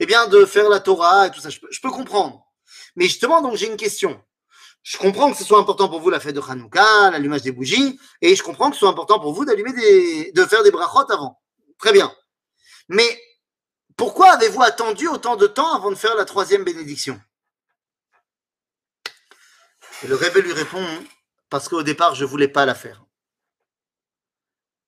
eh 0.01 0.07
bien, 0.07 0.27
de 0.27 0.45
faire 0.45 0.69
la 0.69 0.81
Torah 0.81 1.29
et 1.29 1.31
tout 1.31 1.41
ça. 1.41 1.49
Je 1.49 1.61
peux, 1.61 1.69
je 1.71 1.81
peux 1.81 1.91
comprendre. 1.91 2.45
Mais 2.97 3.05
justement, 3.05 3.41
donc 3.41 3.57
j'ai 3.57 3.69
une 3.69 3.77
question. 3.77 4.21
Je 4.83 4.99
comprends 4.99 5.31
que 5.31 5.37
ce 5.39 5.45
soit 5.45 5.61
important 5.61 5.89
pour 5.89 6.01
vous 6.01 6.11
la 6.11 6.19
fête 6.19 6.35
de 6.35 6.41
Hanouka, 6.41 7.11
l'allumage 7.11 7.43
des 7.43 7.53
bougies, 7.53 8.01
et 8.21 8.35
je 8.35 8.43
comprends 8.43 8.69
que 8.69 8.75
ce 8.75 8.81
soit 8.81 8.89
important 8.89 9.21
pour 9.21 9.33
vous 9.33 9.45
d'allumer 9.45 9.73
des, 9.73 10.33
de 10.33 10.45
faire 10.45 10.65
des 10.65 10.73
brachot 10.73 11.11
avant. 11.11 11.41
Très 11.79 11.93
bien. 11.93 12.13
Mais 12.89 13.23
pourquoi 13.97 14.33
avez-vous 14.33 14.63
attendu 14.63 15.07
autant 15.07 15.37
de 15.37 15.47
temps 15.47 15.73
avant 15.73 15.91
de 15.91 15.95
faire 15.95 16.17
la 16.17 16.25
troisième 16.25 16.65
bénédiction? 16.65 17.21
Le 20.09 20.17
Rebbe 20.17 20.39
lui 20.39 20.53
répond 20.53 20.85
parce 21.49 21.69
qu'au 21.69 21.83
départ, 21.83 22.15
je 22.15 22.25
voulais 22.25 22.49
pas 22.49 22.67
la 22.67 22.75
faire. 22.75 23.05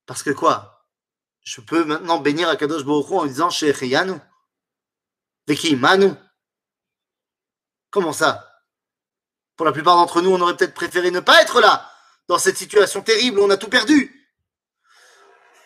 Parce 0.05 0.23
que 0.23 0.31
quoi? 0.31 0.87
Je 1.41 1.61
peux 1.61 1.85
maintenant 1.85 2.19
bénir 2.19 2.49
à 2.49 2.57
Kadosh 2.57 2.83
Baruch 2.83 3.09
Hu 3.09 3.13
en 3.13 3.25
disant 3.25 3.49
Shecheyanu 3.49 4.13
Veki 5.47 5.75
Manu 5.75 6.11
Comment 7.91 8.13
ça? 8.13 8.51
Pour 9.55 9.65
la 9.65 9.71
plupart 9.71 9.95
d'entre 9.95 10.21
nous, 10.21 10.31
on 10.31 10.41
aurait 10.41 10.57
peut-être 10.57 10.73
préféré 10.73 11.11
ne 11.11 11.21
pas 11.21 11.41
être 11.41 11.61
là, 11.61 11.89
dans 12.27 12.37
cette 12.37 12.57
situation 12.57 13.01
terrible 13.01 13.39
où 13.39 13.43
on 13.43 13.49
a 13.49 13.57
tout 13.57 13.69
perdu. 13.69 14.33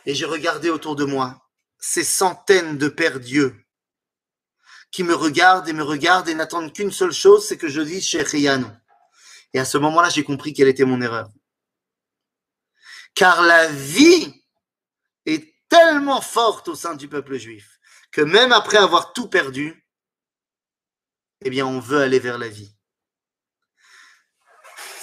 Et 0.05 0.13
j'ai 0.13 0.25
regardé 0.25 0.69
autour 0.69 0.95
de 0.95 1.05
moi 1.05 1.41
ces 1.79 2.03
centaines 2.03 2.77
de 2.77 2.87
pères 2.87 3.19
Dieu 3.19 3.65
qui 4.91 5.03
me 5.03 5.15
regardent 5.15 5.67
et 5.69 5.73
me 5.73 5.83
regardent 5.83 6.29
et 6.29 6.35
n'attendent 6.35 6.73
qu'une 6.73 6.91
seule 6.91 7.11
chose, 7.11 7.47
c'est 7.47 7.57
que 7.57 7.67
je 7.67 7.81
dise 7.81 8.05
Shecheyanu. 8.05 8.67
Et 9.53 9.59
à 9.59 9.65
ce 9.65 9.77
moment-là, 9.77 10.09
j'ai 10.09 10.23
compris 10.23 10.53
quelle 10.53 10.67
était 10.67 10.85
mon 10.85 11.01
erreur. 11.01 11.29
Car 13.15 13.41
la 13.41 13.67
vie 13.67 14.33
est 15.25 15.55
tellement 15.69 16.21
forte 16.21 16.67
au 16.67 16.75
sein 16.75 16.95
du 16.95 17.07
peuple 17.07 17.37
juif 17.37 17.79
que 18.11 18.21
même 18.21 18.51
après 18.51 18.77
avoir 18.77 19.13
tout 19.13 19.27
perdu, 19.27 19.85
eh 21.43 21.49
bien, 21.49 21.65
on 21.65 21.79
veut 21.79 22.01
aller 22.01 22.19
vers 22.19 22.37
la 22.37 22.47
vie. 22.47 22.75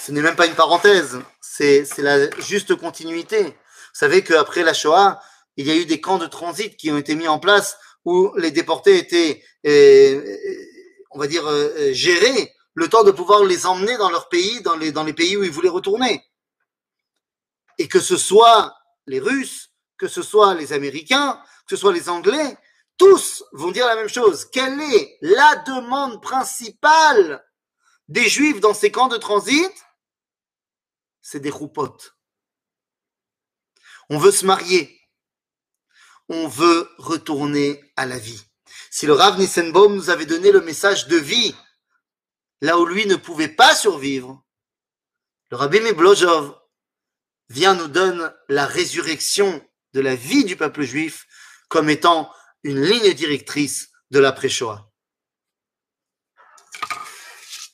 Ce 0.01 0.11
n'est 0.11 0.21
même 0.21 0.35
pas 0.35 0.45
une 0.45 0.55
parenthèse, 0.55 1.19
c'est 1.41 1.85
la 1.97 2.29
juste 2.39 2.75
continuité. 2.75 3.43
Vous 3.43 3.53
savez 3.93 4.23
qu'après 4.23 4.63
la 4.63 4.73
Shoah, 4.73 5.21
il 5.57 5.65
y 5.67 5.71
a 5.71 5.75
eu 5.75 5.85
des 5.85 5.99
camps 5.99 6.19
de 6.19 6.27
transit 6.27 6.77
qui 6.77 6.91
ont 6.91 6.97
été 6.97 7.15
mis 7.15 7.27
en 7.27 7.39
place 7.39 7.77
où 8.05 8.31
les 8.37 8.51
déportés 8.51 8.97
étaient, 8.97 9.43
euh, 9.65 10.37
on 11.11 11.19
va 11.19 11.27
dire, 11.27 11.45
euh, 11.47 11.91
gérés 11.91 12.53
le 12.77 12.87
temps 12.87 13.03
de 13.03 13.09
pouvoir 13.09 13.43
les 13.43 13.65
emmener 13.65 13.97
dans 13.97 14.11
leur 14.11 14.29
pays, 14.29 14.61
dans 14.61 14.75
les, 14.75 15.13
pays 15.13 15.35
où 15.35 15.43
ils 15.43 15.49
voulaient 15.49 15.67
retourner. 15.67 16.23
Et 17.79 17.87
que 17.87 17.99
ce 17.99 18.17
soit 18.17 18.77
les 19.07 19.19
Russes, 19.19 19.71
que 19.97 20.07
ce 20.07 20.21
soit 20.21 20.53
les 20.53 20.73
Américains, 20.73 21.41
que 21.67 21.75
ce 21.75 21.81
soit 21.81 21.91
les 21.91 22.07
Anglais, 22.07 22.55
tous 22.95 23.43
vont 23.53 23.71
dire 23.71 23.87
la 23.87 23.95
même 23.95 24.07
chose. 24.07 24.45
Quelle 24.45 24.79
est 24.79 25.17
la 25.21 25.55
demande 25.65 26.21
principale 26.21 27.43
des 28.09 28.29
Juifs 28.29 28.59
dans 28.59 28.75
ces 28.75 28.91
camps 28.91 29.07
de 29.07 29.17
transit? 29.17 29.73
C'est 31.23 31.39
des 31.39 31.49
roupotes. 31.49 32.15
On 34.11 34.19
veut 34.19 34.31
se 34.31 34.45
marier. 34.45 35.01
On 36.29 36.47
veut 36.47 36.87
retourner 36.99 37.91
à 37.95 38.05
la 38.05 38.19
vie. 38.19 38.43
Si 38.91 39.07
le 39.07 39.13
Rav 39.13 39.39
Nissenbaum 39.39 39.95
nous 39.95 40.11
avait 40.11 40.27
donné 40.27 40.51
le 40.51 40.61
message 40.61 41.07
de 41.07 41.17
vie 41.17 41.55
là 42.61 42.77
où 42.77 42.85
lui 42.85 43.05
ne 43.05 43.15
pouvait 43.15 43.47
pas 43.47 43.75
survivre, 43.75 44.43
le 45.51 45.57
Rabbi 45.57 45.79
Miblojov 45.79 46.59
vient 47.49 47.75
nous 47.75 47.87
donner 47.87 48.27
la 48.49 48.65
résurrection 48.65 49.65
de 49.93 50.01
la 50.01 50.15
vie 50.15 50.43
du 50.43 50.55
peuple 50.55 50.83
juif 50.83 51.25
comme 51.69 51.89
étant 51.89 52.31
une 52.63 52.81
ligne 52.81 53.13
directrice 53.13 53.89
de 54.11 54.19
la 54.19 54.35
Shoah. 54.47 54.89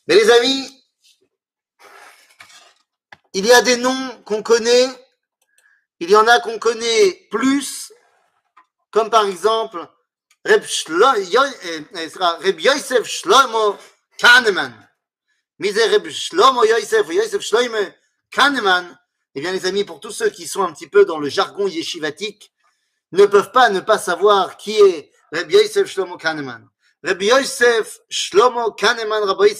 Mais 0.07 0.15
les 0.15 0.29
amis, 0.29 0.83
il 3.33 3.45
y 3.45 3.51
a 3.51 3.61
des 3.61 3.77
noms 3.77 4.21
qu'on 4.23 4.43
connaît, 4.43 4.87
il 5.99 6.09
y 6.09 6.15
en 6.15 6.27
a 6.27 6.39
qu'on 6.39 6.59
connaît 6.59 7.27
plus, 7.31 7.91
comme 8.91 9.09
par 9.09 9.25
exemple 9.25 9.87
Reb, 10.45 10.63
Yosef 12.59 13.07
Shlomo 13.07 13.77
Kahneman. 14.17 14.73
Reb 15.59 16.09
Shlomo 16.09 16.65
Yosef, 16.65 17.07
Yosef 17.09 17.41
Shlomo 17.41 17.77
Kahneman. 18.31 18.97
Eh 19.35 19.41
bien, 19.41 19.51
les 19.51 19.65
amis, 19.65 19.83
pour 19.83 19.99
tous 19.99 20.11
ceux 20.11 20.29
qui 20.29 20.47
sont 20.47 20.63
un 20.63 20.73
petit 20.73 20.87
peu 20.87 21.05
dans 21.05 21.19
le 21.19 21.29
jargon 21.29 21.67
yeshivatique, 21.67 22.51
ne 23.11 23.25
peuvent 23.25 23.51
pas 23.51 23.69
ne 23.69 23.79
pas 23.79 23.97
savoir 23.97 24.57
qui 24.57 24.75
est 24.79 25.11
Rabbi 25.31 25.55
Yosef 25.55 25.87
Shlomo 25.87 26.17
Kahneman. 26.17 26.67
Rabbi 27.03 27.27
Yosef 27.27 27.99
Shlomo 28.09 28.71
Kahneman 28.71 29.23
Rabbi 29.23 29.55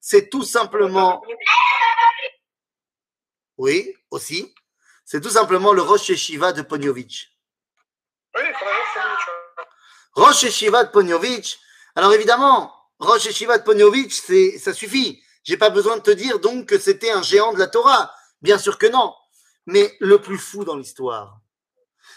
c'est 0.00 0.28
tout 0.28 0.44
simplement, 0.44 1.20
oui, 3.58 3.92
aussi, 4.12 4.54
c'est 5.04 5.20
tout 5.20 5.30
simplement 5.30 5.72
le 5.72 5.82
Rosh 5.82 6.10
Yeshiva 6.10 6.52
de 6.52 6.62
Ponyovitch. 6.62 7.32
Oui, 8.36 8.44
Rosh 10.12 10.42
Yeshiva 10.44 10.84
de 10.84 10.90
Ponyovitch. 10.90 11.58
Alors 11.96 12.12
évidemment, 12.12 12.75
Rosh 12.98 13.26
Yeshiva 13.26 13.58
de 13.58 13.62
Ponyovitch, 13.62 14.22
ça 14.58 14.72
suffit. 14.72 15.22
J'ai 15.44 15.56
pas 15.56 15.70
besoin 15.70 15.96
de 15.96 16.02
te 16.02 16.10
dire 16.10 16.40
donc 16.40 16.66
que 16.66 16.78
c'était 16.78 17.10
un 17.10 17.22
géant 17.22 17.52
de 17.52 17.58
la 17.58 17.66
Torah. 17.66 18.10
Bien 18.42 18.58
sûr 18.58 18.78
que 18.78 18.86
non. 18.86 19.14
Mais 19.66 19.96
le 20.00 20.20
plus 20.20 20.38
fou 20.38 20.64
dans 20.64 20.76
l'histoire, 20.76 21.40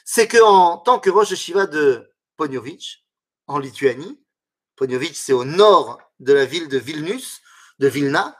c'est 0.05 0.27
qu'en 0.27 0.77
tant 0.77 0.99
que 0.99 1.09
Rosh 1.09 1.33
Shiva 1.35 1.65
de 1.65 2.09
Ponyovitch, 2.37 3.05
en 3.47 3.59
Lituanie, 3.59 4.21
Ponyovitch 4.75 5.15
c'est 5.15 5.33
au 5.33 5.43
nord 5.43 5.99
de 6.19 6.33
la 6.33 6.45
ville 6.45 6.67
de 6.67 6.77
Vilnius, 6.77 7.41
de 7.79 7.87
Vilna, 7.87 8.37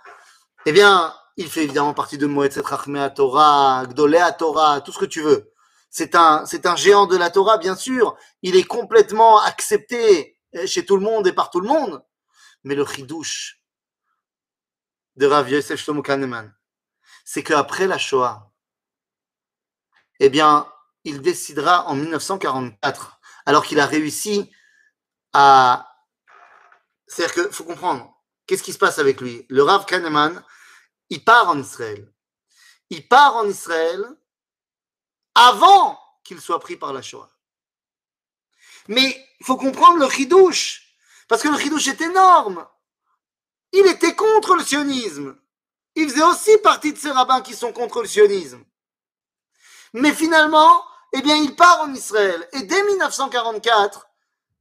eh 0.65 0.71
bien, 0.71 1.13
il 1.37 1.49
fait 1.49 1.63
évidemment 1.63 1.93
partie 1.93 2.17
de 2.17 2.27
Moetzet 2.27 2.61
Rachmea 2.61 3.09
Torah, 3.09 3.85
Gdolea 3.87 4.31
Torah, 4.33 4.81
tout 4.81 4.91
ce 4.91 4.99
que 4.99 5.05
tu 5.05 5.21
veux. 5.21 5.51
C'est 5.89 6.15
un, 6.15 6.45
c'est 6.45 6.65
un 6.65 6.75
géant 6.75 7.07
de 7.07 7.17
la 7.17 7.29
Torah, 7.29 7.57
bien 7.57 7.75
sûr. 7.75 8.15
Il 8.41 8.55
est 8.55 8.63
complètement 8.63 9.39
accepté 9.39 10.37
chez 10.65 10.85
tout 10.85 10.97
le 10.97 11.01
monde 11.03 11.27
et 11.27 11.33
par 11.33 11.49
tout 11.49 11.61
le 11.61 11.67
monde. 11.67 12.03
Mais 12.63 12.75
le 12.75 12.85
chidouche 12.85 13.61
de 15.15 15.25
Rav 15.25 15.49
Yosef 15.49 15.79
Shlomo 15.79 16.01
Kahneman, 16.01 16.53
c'est 17.25 17.43
qu'après 17.43 17.87
la 17.87 17.97
Shoah, 17.97 18.51
eh 20.19 20.29
bien, 20.29 20.71
il 21.03 21.21
décidera 21.21 21.87
en 21.87 21.95
1944, 21.95 23.19
alors 23.45 23.65
qu'il 23.65 23.79
a 23.79 23.85
réussi 23.85 24.51
à... 25.33 25.85
C'est-à-dire 27.07 27.45
qu'il 27.45 27.53
faut 27.53 27.63
comprendre, 27.63 28.13
qu'est-ce 28.45 28.63
qui 28.63 28.73
se 28.73 28.77
passe 28.77 28.99
avec 28.99 29.21
lui? 29.21 29.45
Le 29.49 29.63
Rav 29.63 29.85
Kahneman, 29.85 30.43
il 31.09 31.23
part 31.23 31.49
en 31.49 31.59
Israël. 31.59 32.13
Il 32.89 33.07
part 33.07 33.35
en 33.35 33.47
Israël 33.47 34.05
avant 35.35 35.99
qu'il 36.23 36.41
soit 36.41 36.59
pris 36.59 36.75
par 36.75 36.93
la 36.93 37.01
Shoah. 37.01 37.29
Mais 38.87 39.27
il 39.39 39.45
faut 39.45 39.57
comprendre 39.57 39.99
le 39.99 40.09
chidouche, 40.09 40.88
parce 41.29 41.43
que 41.43 41.47
le 41.47 41.57
chidouche 41.57 41.87
est 41.87 42.01
énorme. 42.01 42.67
Il 43.71 43.85
était 43.85 44.15
contre 44.15 44.55
le 44.55 44.63
sionisme. 44.63 45.37
il 45.95 46.09
faisait 46.09 46.23
aussi 46.23 46.57
partie 46.57 46.91
de 46.91 46.97
ces 46.97 47.11
rabbins 47.11 47.41
qui 47.41 47.53
sont 47.53 47.71
contre 47.71 48.01
le 48.01 48.07
sionisme. 48.07 48.63
Mais 49.93 50.11
finalement, 50.11 50.83
eh 51.13 51.21
bien, 51.21 51.35
il 51.35 51.55
part 51.55 51.81
en 51.81 51.93
Israël. 51.93 52.47
Et 52.53 52.63
dès 52.63 52.83
1944, 52.83 54.07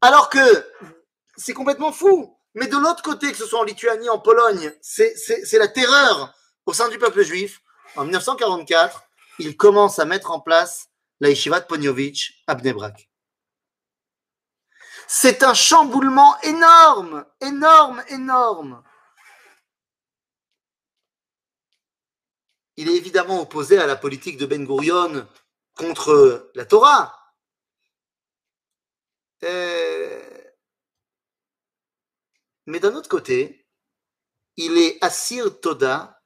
alors 0.01 0.29
que 0.29 0.67
c'est 1.37 1.55
complètement 1.55 1.93
fou, 1.93 2.37
mais 2.55 2.67
de 2.67 2.77
l'autre 2.77 3.03
côté, 3.03 3.31
que 3.31 3.39
ce 3.39 3.47
soit 3.47 3.61
en 3.61 3.65
Lituanie, 3.65 4.09
en 4.09 4.19
Pologne, 4.19 4.73
c'est 4.81 5.15
la 5.53 5.69
terreur 5.69 6.35
au 6.67 6.73
sein 6.73 6.89
du 6.89 6.99
peuple 6.99 7.23
juif. 7.23 7.61
En 7.97 8.05
1944, 8.05 9.05
il 9.39 9.57
commence 9.57 9.99
à 9.99 10.05
mettre 10.05 10.31
en 10.31 10.41
place 10.41 10.89
la 11.21 11.31
yeshiva 11.31 11.67
à 12.47 12.55
Bnebrak. 12.55 13.08
C'est 15.11 15.43
un 15.43 15.55
chamboulement 15.55 16.39
énorme, 16.43 17.25
énorme, 17.41 18.05
énorme. 18.09 18.85
Il 22.77 22.91
est 22.91 22.97
évidemment 22.97 23.41
opposé 23.41 23.79
à 23.79 23.87
la 23.87 23.97
politique 23.97 24.37
de 24.37 24.45
Ben 24.45 24.67
Gurion 24.67 25.27
contre 25.75 26.51
la 26.55 26.67
Torah. 26.67 27.35
Euh, 29.45 30.51
mais 32.67 32.79
d'un 32.79 32.95
autre 32.95 33.09
côté, 33.09 33.67
il 34.59 34.77
est 34.77 35.03
Assir 35.03 35.59
Toda 35.59 36.23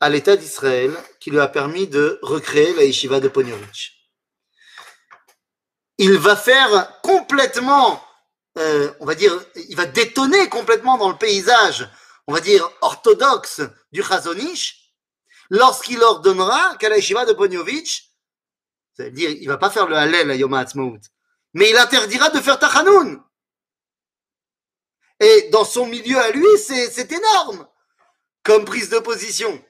à 0.00 0.10
l'État 0.10 0.36
d'Israël 0.36 0.94
qui 1.20 1.30
lui 1.30 1.40
a 1.40 1.48
permis 1.48 1.88
de 1.88 2.18
recréer 2.20 2.74
la 2.74 2.84
yeshiva 2.84 3.18
de 3.18 3.28
Ponyovitch. 3.28 3.97
Il 5.98 6.16
va 6.18 6.36
faire 6.36 7.00
complètement, 7.02 8.02
euh, 8.56 8.92
on 9.00 9.04
va 9.04 9.14
dire, 9.14 9.38
il 9.56 9.76
va 9.76 9.86
détonner 9.86 10.48
complètement 10.48 10.96
dans 10.96 11.10
le 11.10 11.18
paysage, 11.18 11.88
on 12.26 12.32
va 12.32 12.40
dire, 12.40 12.68
orthodoxe 12.80 13.62
du 13.92 14.02
Chazonish, 14.02 14.94
lorsqu'il 15.50 16.02
ordonnera 16.02 16.76
qu'à 16.76 16.88
la 16.88 16.96
yeshiva 16.96 17.24
de 17.24 17.32
Ponyovitch, 17.32 18.12
c'est-à-dire, 18.94 19.30
il 19.30 19.46
va 19.46 19.58
pas 19.58 19.70
faire 19.70 19.86
le 19.86 19.96
Hallel 19.96 20.30
à 20.30 20.34
Yom 20.34 20.54
HaAtzmaut, 20.54 20.98
mais 21.54 21.70
il 21.70 21.76
interdira 21.76 22.30
de 22.30 22.40
faire 22.40 22.58
Tachanoun. 22.58 23.22
Et 25.20 25.48
dans 25.50 25.64
son 25.64 25.86
milieu 25.86 26.18
à 26.18 26.30
lui, 26.30 26.46
c'est 26.58 27.10
énorme 27.10 27.66
comme 28.44 28.64
prise 28.64 28.88
de 28.88 28.98
position. 28.98 29.62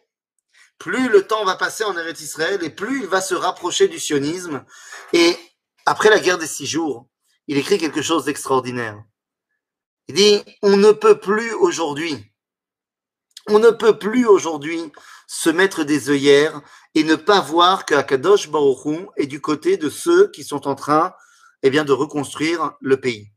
Plus 0.79 1.09
le 1.09 1.27
temps 1.27 1.45
va 1.45 1.57
passer 1.57 1.85
en 1.85 1.97
Eretz 1.97 2.21
Israël 2.21 2.63
et 2.63 2.71
plus 2.71 3.01
il 3.01 3.07
va 3.07 3.21
se 3.21 3.35
rapprocher 3.35 3.89
du 3.89 3.99
sionisme. 3.99 4.65
Et 5.13 5.37
après 5.89 6.11
la 6.11 6.21
guerre 6.21 6.39
des 6.39 6.47
six 6.47 6.67
jours, 6.67 7.09
il 7.47 7.57
écrit 7.57 7.79
quelque 7.79 8.03
chose 8.03 8.27
d'extraordinaire. 8.27 9.03
Il 10.07 10.15
dit, 10.15 10.43
on 10.63 10.77
ne 10.77 10.93
peut 10.93 11.19
plus 11.19 11.53
aujourd'hui, 11.55 12.31
on 13.49 13.59
ne 13.59 13.71
peut 13.71 13.99
plus 13.99 14.27
aujourd'hui 14.27 14.93
se 15.27 15.49
mettre 15.49 15.85
des 15.85 16.11
œillères 16.11 16.61
et 16.95 17.05
ne 17.05 17.15
pas 17.15 17.41
voir 17.41 17.87
que 17.87 17.95
Akadosh 17.95 18.51
Baruch 18.51 19.09
est 19.17 19.27
du 19.27 19.41
côté 19.41 19.79
de 19.79 19.89
ceux 19.89 20.31
qui 20.31 20.45
sont 20.45 20.69
en 20.69 20.75
train, 20.75 21.15
eh 21.63 21.71
bien, 21.71 21.85
de 21.85 21.93
reconstruire 21.93 22.73
le 22.81 23.01
pays. 23.01 23.33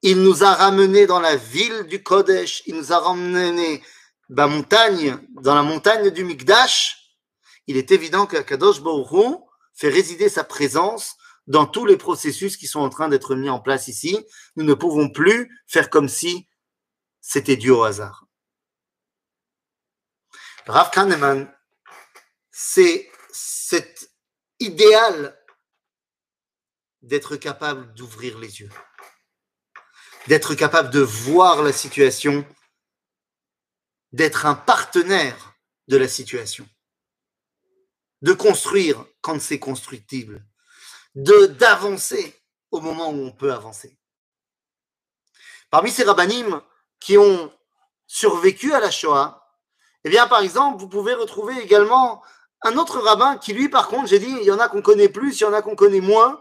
Il 0.00 0.22
nous 0.22 0.42
a 0.44 0.54
ramenés 0.54 1.06
dans 1.06 1.20
la 1.20 1.36
ville 1.36 1.84
du 1.84 2.02
Kodesh. 2.02 2.62
Il 2.66 2.74
nous 2.76 2.92
a 2.92 2.98
ramenés 2.98 3.82
la 4.30 4.46
montagne, 4.46 5.18
dans 5.42 5.54
la 5.54 5.62
montagne 5.62 6.10
du 6.10 6.24
Mikdash. 6.24 7.18
Il 7.66 7.76
est 7.76 7.92
évident 7.92 8.26
qu'Akadosh 8.26 8.80
Baruch 8.80 9.40
fait 9.74 9.88
résider 9.88 10.28
sa 10.28 10.44
présence 10.44 11.16
dans 11.46 11.66
tous 11.66 11.86
les 11.86 11.96
processus 11.96 12.56
qui 12.56 12.66
sont 12.66 12.80
en 12.80 12.88
train 12.88 13.08
d'être 13.08 13.34
mis 13.34 13.50
en 13.50 13.60
place 13.60 13.88
ici. 13.88 14.18
Nous 14.56 14.64
ne 14.64 14.74
pouvons 14.74 15.10
plus 15.10 15.62
faire 15.66 15.90
comme 15.90 16.08
si 16.08 16.48
c'était 17.20 17.56
dû 17.56 17.70
au 17.70 17.82
hasard. 17.82 18.26
Rav 20.66 20.90
Kahneman, 20.90 21.52
c'est 22.50 23.10
cet 23.32 24.12
idéal 24.60 25.38
d'être 27.00 27.36
capable 27.36 27.92
d'ouvrir 27.94 28.38
les 28.38 28.60
yeux 28.60 28.70
d'être 30.26 30.54
capable 30.54 30.90
de 30.90 31.00
voir 31.00 31.62
la 31.62 31.72
situation, 31.72 32.46
d'être 34.12 34.46
un 34.46 34.54
partenaire 34.54 35.54
de 35.88 35.96
la 35.96 36.08
situation, 36.08 36.68
de 38.22 38.32
construire 38.32 39.04
quand 39.20 39.40
c'est 39.40 39.58
constructible, 39.58 40.44
de 41.14 41.46
d'avancer 41.46 42.40
au 42.70 42.80
moment 42.80 43.10
où 43.10 43.26
on 43.26 43.32
peut 43.32 43.52
avancer. 43.52 43.98
Parmi 45.70 45.90
ces 45.90 46.04
rabbinim 46.04 46.60
qui 47.00 47.18
ont 47.18 47.52
survécu 48.06 48.72
à 48.72 48.80
la 48.80 48.90
Shoah, 48.90 49.42
eh 50.04 50.10
bien, 50.10 50.26
par 50.26 50.40
exemple, 50.40 50.80
vous 50.80 50.88
pouvez 50.88 51.14
retrouver 51.14 51.58
également 51.58 52.22
un 52.62 52.76
autre 52.76 53.00
rabbin 53.00 53.36
qui, 53.38 53.52
lui, 53.52 53.68
par 53.68 53.88
contre, 53.88 54.08
j'ai 54.08 54.18
dit, 54.18 54.30
il 54.40 54.44
y 54.44 54.50
en 54.50 54.58
a 54.58 54.68
qu'on 54.68 54.82
connaît 54.82 55.08
plus, 55.08 55.40
il 55.40 55.42
y 55.42 55.46
en 55.46 55.52
a 55.52 55.62
qu'on 55.62 55.76
connaît 55.76 56.00
moins. 56.00 56.40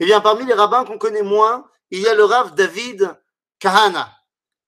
Eh 0.00 0.04
bien, 0.04 0.20
parmi 0.20 0.44
les 0.44 0.54
rabbins 0.54 0.84
qu'on 0.84 0.98
connaît 0.98 1.22
moins, 1.22 1.68
il 1.90 2.00
y 2.00 2.08
a 2.08 2.14
le 2.14 2.24
Rav 2.24 2.54
David 2.54 3.16
Kahana. 3.58 4.14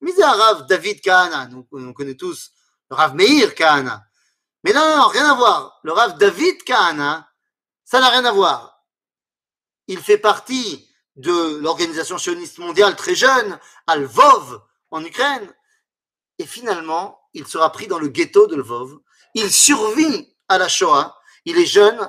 Mais 0.01 0.13
c'est 0.13 0.25
Rav 0.25 0.67
David 0.67 1.01
Kahana, 1.01 1.49
on 1.73 1.93
connaît 1.93 2.15
tous 2.15 2.53
le 2.91 2.97
Rav 2.97 3.15
Meir 3.15 3.55
Kahana. 3.55 4.03
Mais 4.65 4.73
non, 4.73 4.97
non, 4.97 5.09
rien 5.09 5.31
à 5.31 5.35
voir. 5.35 5.81
Le 5.83 5.93
Rav 5.93 6.19
David 6.19 6.63
Kahana, 6.65 7.31
ça 7.85 8.01
n'a 8.01 8.09
rien 8.11 8.25
à 8.25 8.33
voir. 8.33 8.85
Il 9.87 10.01
fait 10.01 10.19
partie 10.19 10.89
de 11.17 11.57
l'organisation 11.57 12.19
sioniste 12.19 12.59
mondiale 12.59 12.97
très 12.97 13.15
jeune, 13.15 13.59
à 13.87 13.97
Lvov, 13.97 14.63
en 14.91 15.05
Ukraine. 15.05 15.53
Et 16.39 16.47
finalement, 16.47 17.21
il 17.35 17.47
sera 17.47 17.71
pris 17.73 17.87
dans 17.87 17.99
le 17.99 18.09
ghetto 18.09 18.47
de 18.47 18.57
Lvov. 18.57 18.99
Il 19.35 19.53
survit 19.53 20.37
à 20.49 20.59
la 20.59 20.69
Shoah. 20.69 21.19
Il 21.45 21.59
est 21.59 21.67
jeune. 21.67 22.09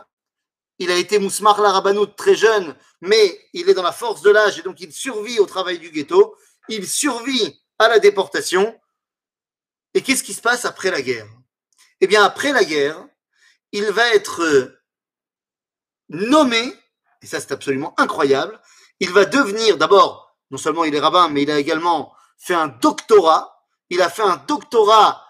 Il 0.80 0.92
a 0.92 0.96
été 0.96 1.20
Mousmar 1.20 1.62
Larabanout 1.62 2.16
très 2.16 2.36
jeune 2.36 2.76
mais 3.02 3.50
il 3.54 3.68
est 3.68 3.74
dans 3.74 3.84
la 3.84 3.92
force 3.92 4.22
de 4.22 4.30
l'âge 4.30 4.60
et 4.60 4.62
donc 4.62 4.80
il 4.80 4.94
survit 4.94 5.40
au 5.40 5.46
travail 5.46 5.80
du 5.80 5.90
ghetto, 5.90 6.36
il 6.70 6.88
survit 6.88 7.60
à 7.80 7.90
la 7.90 8.00
déportation. 8.00 8.80
Et 9.94 10.02
qu'est-ce 10.02 10.24
qui 10.24 10.34
se 10.34 10.42
passe 10.42 10.64
après 10.66 10.92
la 10.92 11.02
guerre? 11.02 11.28
Eh 12.02 12.08
bien, 12.08 12.24
après 12.24 12.52
la 12.52 12.64
guerre, 12.64 12.98
il 13.72 13.86
va 13.86 14.14
être 14.14 14.78
nommé, 16.10 16.74
et 17.22 17.26
ça 17.26 17.40
c'est 17.40 17.52
absolument 17.52 17.94
incroyable, 17.98 18.60
il 19.00 19.12
va 19.12 19.26
devenir 19.26 19.78
d'abord, 19.78 20.36
non 20.50 20.58
seulement 20.58 20.84
il 20.84 20.94
est 20.94 21.00
rabbin, 21.00 21.30
mais 21.30 21.44
il 21.44 21.52
a 21.52 21.60
également 21.60 22.14
fait 22.38 22.54
un 22.54 22.68
doctorat, 22.68 23.64
il 23.90 24.02
a 24.02 24.10
fait 24.10 24.24
un 24.24 24.38
doctorat 24.48 25.24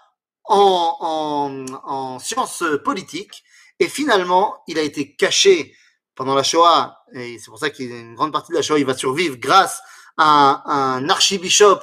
en, 0.44 0.96
en, 1.00 1.66
en 1.84 2.18
sciences 2.18 2.64
politiques, 2.84 3.44
et 3.78 3.88
finalement, 3.88 4.62
il 4.66 4.78
a 4.78 4.82
été 4.82 5.14
caché 5.14 5.76
pendant 6.14 6.34
la 6.34 6.42
Shoah, 6.42 7.04
et 7.14 7.38
c'est 7.38 7.50
pour 7.50 7.58
ça 7.58 7.70
qu'une 7.70 8.14
grande 8.14 8.32
partie 8.32 8.52
de 8.52 8.56
la 8.56 8.62
Shoah, 8.62 8.78
il 8.78 8.86
va 8.86 8.96
survivre 8.96 9.36
grâce 9.36 9.80
à 10.16 10.62
un, 10.66 11.08
archibishop 11.08 11.80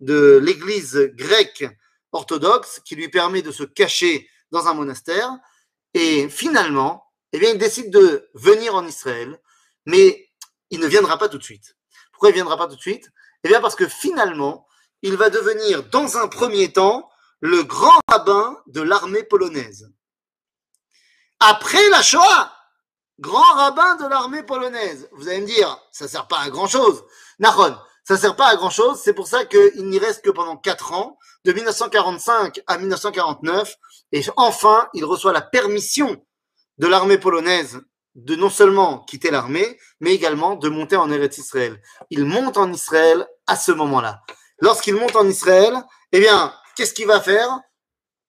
de 0.00 0.40
l'église 0.42 1.10
grecque 1.14 1.64
orthodoxe 2.12 2.80
qui 2.84 2.96
lui 2.96 3.08
permet 3.08 3.42
de 3.42 3.52
se 3.52 3.64
cacher 3.64 4.28
dans 4.50 4.66
un 4.66 4.74
monastère. 4.74 5.30
Et 5.94 6.28
finalement, 6.28 7.06
eh 7.32 7.38
bien, 7.38 7.50
il 7.50 7.58
décide 7.58 7.90
de 7.90 8.28
venir 8.34 8.74
en 8.74 8.86
Israël, 8.86 9.40
mais 9.86 10.30
il 10.70 10.80
ne 10.80 10.86
viendra 10.86 11.18
pas 11.18 11.28
tout 11.28 11.38
de 11.38 11.42
suite. 11.42 11.76
Pourquoi 12.12 12.30
il 12.30 12.32
ne 12.32 12.36
viendra 12.36 12.56
pas 12.56 12.66
tout 12.66 12.76
de 12.76 12.80
suite? 12.80 13.10
Eh 13.44 13.48
bien, 13.48 13.60
parce 13.60 13.74
que 13.74 13.86
finalement, 13.86 14.66
il 15.02 15.16
va 15.16 15.30
devenir, 15.30 15.84
dans 15.84 16.16
un 16.16 16.28
premier 16.28 16.72
temps, 16.72 17.08
le 17.40 17.62
grand 17.62 18.00
rabbin 18.08 18.60
de 18.66 18.80
l'armée 18.80 19.22
polonaise. 19.22 19.92
Après 21.40 21.88
la 21.90 22.02
Shoah, 22.02 22.52
grand 23.20 23.52
rabbin 23.54 23.96
de 23.96 24.06
l'armée 24.06 24.42
polonaise. 24.42 25.08
Vous 25.12 25.28
allez 25.28 25.40
me 25.40 25.46
dire, 25.46 25.78
ça 25.92 26.08
sert 26.08 26.26
pas 26.26 26.40
à 26.40 26.50
grand 26.50 26.66
chose. 26.66 27.04
Nahon, 27.38 27.76
ça 28.04 28.16
sert 28.16 28.36
pas 28.36 28.48
à 28.48 28.56
grand 28.56 28.70
chose. 28.70 29.00
C'est 29.02 29.12
pour 29.12 29.28
ça 29.28 29.44
qu'il 29.44 29.86
n'y 29.88 29.98
reste 29.98 30.24
que 30.24 30.30
pendant 30.30 30.56
quatre 30.56 30.92
ans, 30.92 31.17
de 31.44 31.52
1945 31.52 32.60
à 32.66 32.78
1949. 32.78 33.74
Et 34.12 34.22
enfin, 34.36 34.88
il 34.94 35.04
reçoit 35.04 35.32
la 35.32 35.42
permission 35.42 36.24
de 36.78 36.86
l'armée 36.86 37.18
polonaise 37.18 37.80
de 38.14 38.34
non 38.34 38.50
seulement 38.50 39.00
quitter 39.04 39.30
l'armée, 39.30 39.78
mais 40.00 40.12
également 40.12 40.56
de 40.56 40.68
monter 40.68 40.96
en 40.96 41.10
Eretz 41.10 41.38
Israël. 41.38 41.80
Il 42.10 42.24
monte 42.24 42.56
en 42.56 42.72
Israël 42.72 43.26
à 43.46 43.56
ce 43.56 43.70
moment-là. 43.70 44.22
Lorsqu'il 44.60 44.96
monte 44.96 45.14
en 45.14 45.26
Israël, 45.26 45.74
eh 46.12 46.20
bien, 46.20 46.52
qu'est-ce 46.76 46.94
qu'il 46.94 47.06
va 47.06 47.20
faire? 47.20 47.60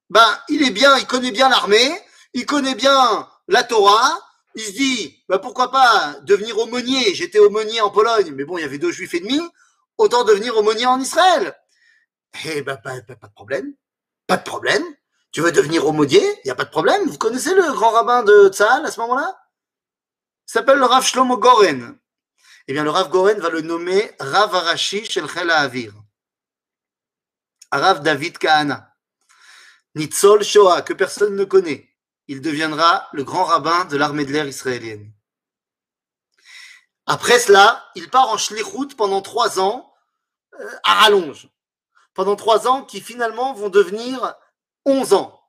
Ben, 0.09 0.37
il 0.47 0.63
est 0.63 0.71
bien, 0.71 0.95
il 0.97 1.07
connaît 1.07 1.31
bien 1.31 1.49
l'armée, 1.49 1.89
il 2.33 2.45
connaît 2.45 2.75
bien 2.75 3.27
la 3.47 3.63
Torah, 3.63 4.19
il 4.55 4.61
se 4.61 4.71
dit, 4.71 5.23
bah 5.27 5.39
pourquoi 5.39 5.71
pas 5.71 6.15
devenir 6.23 6.57
aumônier? 6.57 7.13
J'étais 7.15 7.39
aumônier 7.39 7.81
en 7.81 7.89
Pologne, 7.89 8.33
mais 8.35 8.43
bon, 8.43 8.57
il 8.57 8.61
y 8.61 8.65
avait 8.65 8.77
deux 8.77 8.91
juifs 8.91 9.13
et 9.13 9.19
demi, 9.19 9.39
autant 9.97 10.23
devenir 10.23 10.57
aumônier 10.57 10.85
en 10.85 10.99
Israël. 10.99 11.55
Eh 12.45 12.61
ben, 12.61 12.77
pas, 12.77 12.99
de 12.99 13.15
problème. 13.33 13.73
Pas 14.27 14.37
de 14.37 14.43
problème. 14.43 14.83
Tu 15.31 15.41
veux 15.41 15.51
devenir 15.51 15.85
aumônier 15.85 16.23
Il 16.39 16.41
n'y 16.45 16.51
a 16.51 16.55
pas 16.55 16.65
de 16.65 16.69
problème. 16.69 17.07
Vous 17.07 17.17
connaissez 17.17 17.53
le 17.53 17.71
grand 17.73 17.91
rabbin 17.91 18.23
de 18.23 18.49
Tzahal 18.49 18.85
à 18.85 18.91
ce 18.91 18.99
moment-là? 19.01 19.39
Il 20.47 20.51
s'appelle 20.51 20.79
le 20.79 20.85
Rav 20.85 21.05
Shlomo 21.05 21.37
Goren. 21.37 21.97
Eh 22.67 22.73
bien, 22.73 22.83
le 22.83 22.89
Rav 22.89 23.09
Goren 23.09 23.39
va 23.39 23.49
le 23.49 23.61
nommer 23.61 24.11
Rav 24.19 24.53
Arashi 24.55 25.05
Shel 25.05 25.27
Avir. 25.49 25.93
Rav 27.71 28.01
David 28.01 28.37
Kahana. 28.37 28.95
Nitzol 29.95 30.43
Shoah, 30.43 30.81
que 30.81 30.93
personne 30.93 31.35
ne 31.35 31.45
connaît. 31.45 31.89
Il 32.27 32.41
deviendra 32.41 33.07
le 33.11 33.23
grand 33.23 33.43
rabbin 33.43 33.85
de 33.85 33.97
l'armée 33.97 34.25
de 34.25 34.31
l'air 34.31 34.47
israélienne. 34.47 35.11
Après 37.07 37.39
cela, 37.39 37.89
il 37.95 38.07
part 38.09 38.29
en 38.29 38.37
shlichut 38.37 38.95
pendant 38.95 39.23
trois 39.23 39.59
ans 39.59 39.91
euh, 40.59 40.75
à 40.83 40.93
rallonge. 41.01 41.49
Pendant 42.13 42.35
trois 42.35 42.67
ans 42.67 42.83
qui 42.83 43.01
finalement 43.01 43.53
vont 43.53 43.69
devenir 43.69 44.35
onze 44.85 45.13
ans. 45.13 45.39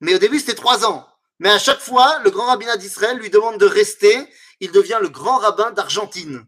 Mais 0.00 0.14
au 0.14 0.18
début, 0.18 0.38
c'était 0.38 0.54
trois 0.54 0.84
ans. 0.84 1.08
Mais 1.38 1.50
à 1.50 1.58
chaque 1.58 1.80
fois, 1.80 2.18
le 2.20 2.30
grand 2.30 2.46
rabbinat 2.46 2.76
d'Israël 2.76 3.18
lui 3.18 3.30
demande 3.30 3.58
de 3.58 3.66
rester. 3.66 4.28
Il 4.60 4.72
devient 4.72 4.98
le 5.00 5.08
grand 5.08 5.38
rabbin 5.38 5.70
d'Argentine 5.70 6.46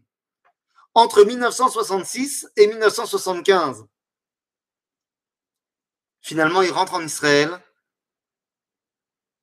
entre 0.93 1.23
1966 1.23 2.51
et 2.57 2.67
1975. 2.67 3.85
Finalement, 6.21 6.61
il 6.61 6.71
rentre 6.71 6.93
en 6.93 7.01
Israël 7.01 7.61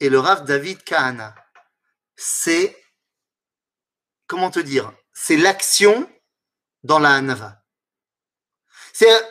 et 0.01 0.09
le 0.09 0.21
Rav 0.21 0.45
David 0.45 0.85
Kahana, 0.85 1.35
c'est, 2.15 2.77
comment 4.27 4.51
te 4.51 4.61
dire, 4.61 4.93
c'est 5.13 5.37
l'action 5.37 6.09
dans 6.85 7.01
la 7.01 7.15
Hanava. 7.15 7.65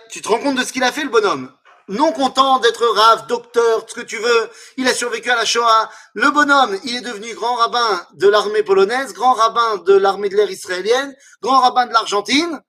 Tu 0.09 0.21
te 0.21 0.27
rends 0.29 0.39
compte 0.39 0.57
de 0.57 0.63
ce 0.63 0.71
qu'il 0.71 0.83
a 0.83 0.91
fait, 0.91 1.03
le 1.03 1.09
bonhomme? 1.09 1.53
Non 1.89 2.11
content 2.11 2.59
d'être 2.59 2.85
rave, 2.85 3.27
docteur, 3.27 3.85
ce 3.87 3.95
que 3.95 4.01
tu 4.01 4.17
veux, 4.17 4.49
il 4.75 4.87
a 4.87 4.93
survécu 4.93 5.29
à 5.29 5.35
la 5.35 5.45
Shoah. 5.45 5.89
Le 6.13 6.31
bonhomme, 6.31 6.77
il 6.83 6.97
est 6.97 7.01
devenu 7.01 7.33
grand 7.33 7.55
rabbin 7.55 8.05
de 8.13 8.27
l'armée 8.27 8.63
polonaise, 8.63 9.13
grand 9.13 9.33
rabbin 9.33 9.77
de 9.77 9.93
l'armée 9.93 10.29
de 10.29 10.35
l'air 10.35 10.51
israélienne, 10.51 11.15
grand 11.41 11.61
rabbin 11.61 11.85
de 11.85 11.93
l'Argentine, 11.93 12.61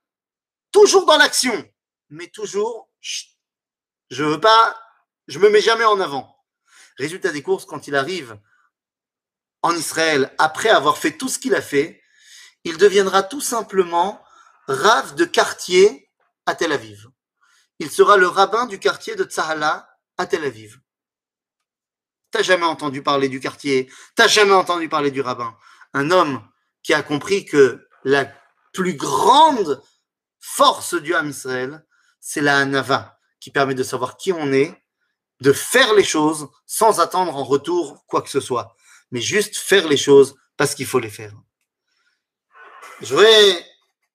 toujours 0.71 1.05
dans 1.05 1.17
l'action, 1.17 1.65
mais 2.09 2.27
toujours, 2.27 2.89
je 4.09 4.23
veux 4.23 4.39
pas, 4.39 4.77
je 5.27 5.39
me 5.39 5.49
mets 5.49 5.61
jamais 5.61 5.85
en 5.85 5.99
avant. 5.99 6.37
Résultat 6.97 7.31
des 7.31 7.43
courses, 7.43 7.65
quand 7.65 7.87
il 7.87 7.95
arrive 7.95 8.39
en 9.61 9.75
Israël, 9.75 10.33
après 10.37 10.69
avoir 10.69 10.97
fait 10.97 11.17
tout 11.17 11.27
ce 11.27 11.39
qu'il 11.39 11.55
a 11.55 11.61
fait, 11.61 12.01
il 12.63 12.77
deviendra 12.77 13.23
tout 13.23 13.41
simplement 13.41 14.23
rave 14.67 15.15
de 15.15 15.25
quartier 15.25 16.08
Tel 16.55 16.71
Aviv 16.71 17.09
il 17.79 17.89
sera 17.89 18.17
le 18.17 18.27
rabbin 18.27 18.65
du 18.65 18.77
quartier 18.77 19.15
de 19.15 19.23
Tsahala 19.23 19.89
à 20.17 20.25
Tel 20.27 20.43
Aviv. 20.43 20.79
T'as 22.31 22.43
jamais 22.43 22.65
entendu 22.65 23.01
parler 23.01 23.29
du 23.29 23.39
quartier, 23.39 23.89
t'as 24.15 24.27
jamais 24.27 24.53
entendu 24.53 24.87
parler 24.87 25.11
du 25.11 25.21
rabbin. 25.21 25.57
Un 25.93 26.11
homme 26.11 26.45
qui 26.83 26.93
a 26.93 27.01
compris 27.01 27.45
que 27.45 27.87
la 28.03 28.31
plus 28.73 28.95
grande 28.95 29.81
force 30.39 30.93
du 30.93 31.15
Ham 31.15 31.33
c'est 31.33 32.41
la 32.41 32.59
Hanava, 32.59 33.17
qui 33.39 33.49
permet 33.49 33.73
de 33.73 33.83
savoir 33.83 34.17
qui 34.17 34.31
on 34.31 34.51
est, 34.51 34.83
de 35.39 35.53
faire 35.53 35.93
les 35.93 36.03
choses 36.03 36.49
sans 36.67 36.99
attendre 36.99 37.35
en 37.35 37.43
retour 37.43 38.05
quoi 38.07 38.21
que 38.21 38.29
ce 38.29 38.41
soit, 38.41 38.75
mais 39.11 39.21
juste 39.21 39.55
faire 39.55 39.87
les 39.87 39.97
choses 39.97 40.35
parce 40.57 40.75
qu'il 40.75 40.85
faut 40.85 40.99
les 40.99 41.09
faire. 41.09 41.33
Je 43.01 43.15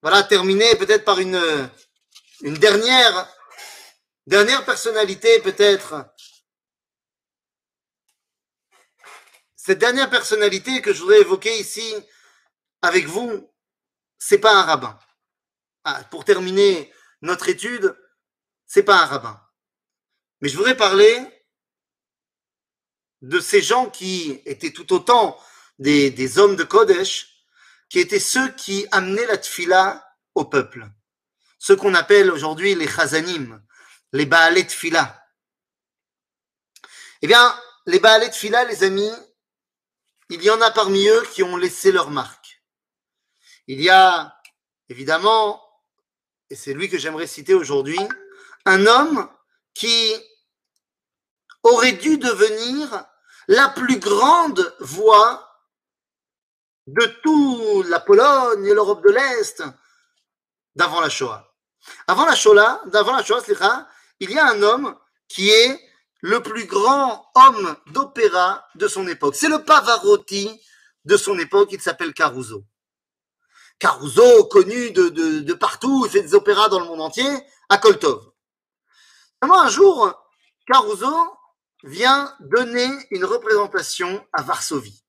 voilà, 0.03 0.21
terminer 0.21 0.75
peut-être 0.75 1.03
par 1.03 1.17
une, 1.19 1.41
une 2.45 2.57
dernière 2.57 3.35
Dernière 4.27 4.65
personnalité, 4.65 5.39
peut-être. 5.41 6.03
Cette 9.55 9.77
dernière 9.77 10.09
personnalité 10.09 10.81
que 10.81 10.93
je 10.93 11.01
voudrais 11.01 11.21
évoquer 11.21 11.59
ici 11.59 11.93
avec 12.81 13.05
vous, 13.05 13.51
c'est 14.17 14.39
pas 14.39 14.55
un 14.55 14.63
rabbin. 14.63 14.99
Ah, 15.83 16.03
pour 16.09 16.25
terminer 16.25 16.91
notre 17.21 17.49
étude, 17.49 17.95
c'est 18.65 18.83
pas 18.83 19.03
un 19.03 19.05
rabbin. 19.05 19.39
Mais 20.41 20.49
je 20.49 20.57
voudrais 20.57 20.77
parler 20.77 21.19
de 23.21 23.39
ces 23.39 23.61
gens 23.61 23.91
qui 23.91 24.41
étaient 24.45 24.73
tout 24.73 24.91
autant 24.91 25.39
des, 25.77 26.09
des 26.09 26.39
hommes 26.39 26.55
de 26.55 26.63
Kodesh, 26.63 27.45
qui 27.89 27.99
étaient 27.99 28.19
ceux 28.19 28.51
qui 28.53 28.87
amenaient 28.91 29.27
la 29.27 29.37
tfila 29.37 30.03
au 30.33 30.45
peuple. 30.45 30.89
Ceux 31.57 31.75
qu'on 31.75 31.93
appelle 31.93 32.31
aujourd'hui 32.31 32.75
les 32.75 32.87
chazanim, 32.87 33.61
les 34.11 34.25
Baalets 34.25 34.69
Fila. 34.69 35.23
Eh 37.21 37.27
bien, 37.27 37.59
les 37.85 37.99
Baalets 37.99 38.31
Fila, 38.31 38.63
les 38.65 38.83
amis, 38.83 39.11
il 40.29 40.43
y 40.43 40.49
en 40.49 40.61
a 40.61 40.71
parmi 40.71 41.07
eux 41.07 41.23
qui 41.33 41.43
ont 41.43 41.57
laissé 41.57 41.91
leur 41.91 42.09
marque. 42.09 42.61
Il 43.67 43.81
y 43.81 43.89
a, 43.89 44.39
évidemment, 44.89 45.61
et 46.49 46.55
c'est 46.55 46.73
lui 46.73 46.89
que 46.89 46.97
j'aimerais 46.97 47.27
citer 47.27 47.53
aujourd'hui, 47.53 47.99
un 48.65 48.85
homme 48.85 49.29
qui 49.73 50.13
aurait 51.63 51.93
dû 51.93 52.17
devenir 52.17 53.05
la 53.47 53.69
plus 53.69 53.99
grande 53.99 54.75
voix 54.79 55.51
de 56.87 57.05
toute 57.23 57.87
la 57.87 57.99
Pologne 57.99 58.65
et 58.65 58.73
l'Europe 58.73 59.03
de 59.03 59.11
l'Est 59.11 59.63
d'avant 60.75 61.01
la 61.01 61.09
Shoah. 61.09 61.53
Avant 62.07 62.25
la 62.25 62.35
Shoah, 62.35 62.81
d'avant 62.87 63.15
la 63.15 63.23
Shoah, 63.23 63.41
il 64.19 64.31
y 64.31 64.39
a 64.39 64.47
un 64.47 64.61
homme 64.61 64.95
qui 65.27 65.49
est 65.49 65.79
le 66.21 66.41
plus 66.41 66.65
grand 66.65 67.29
homme 67.35 67.75
d'opéra 67.87 68.65
de 68.75 68.87
son 68.87 69.07
époque. 69.07 69.35
C'est 69.35 69.49
le 69.49 69.63
Pavarotti 69.63 70.59
de 71.05 71.17
son 71.17 71.37
époque, 71.37 71.69
il 71.71 71.81
s'appelle 71.81 72.13
Caruso. 72.13 72.63
Caruso, 73.77 74.45
connu 74.45 74.91
de, 74.91 75.53
partout, 75.53 76.05
il 76.05 76.11
fait 76.11 76.21
des 76.21 76.33
opéras 76.33 76.69
dans 76.69 76.79
le 76.79 76.85
monde 76.85 77.01
entier, 77.01 77.27
à 77.69 77.77
Koltov. 77.77 78.31
un 79.41 79.69
jour, 79.69 80.13
Caruso 80.65 81.13
vient 81.83 82.33
donner 82.39 82.89
une 83.11 83.25
représentation 83.25 84.25
à 84.33 84.41
Varsovie. 84.41 85.03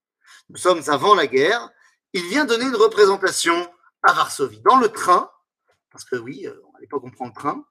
Nous 0.50 0.58
sommes 0.58 0.82
avant 0.88 1.14
la 1.14 1.26
guerre. 1.26 1.70
Il 2.12 2.26
vient 2.26 2.44
donner 2.44 2.64
une 2.64 2.76
représentation 2.76 3.72
à 4.02 4.12
Varsovie. 4.12 4.60
Dans 4.60 4.76
le 4.76 4.88
train, 4.88 5.30
parce 5.97 6.05
que 6.05 6.16
oui, 6.16 6.47
euh, 6.47 6.61
à 6.76 6.80
l'époque 6.80 7.05
on 7.05 7.11
prend 7.11 7.26
le 7.26 7.32
train, 7.32 7.64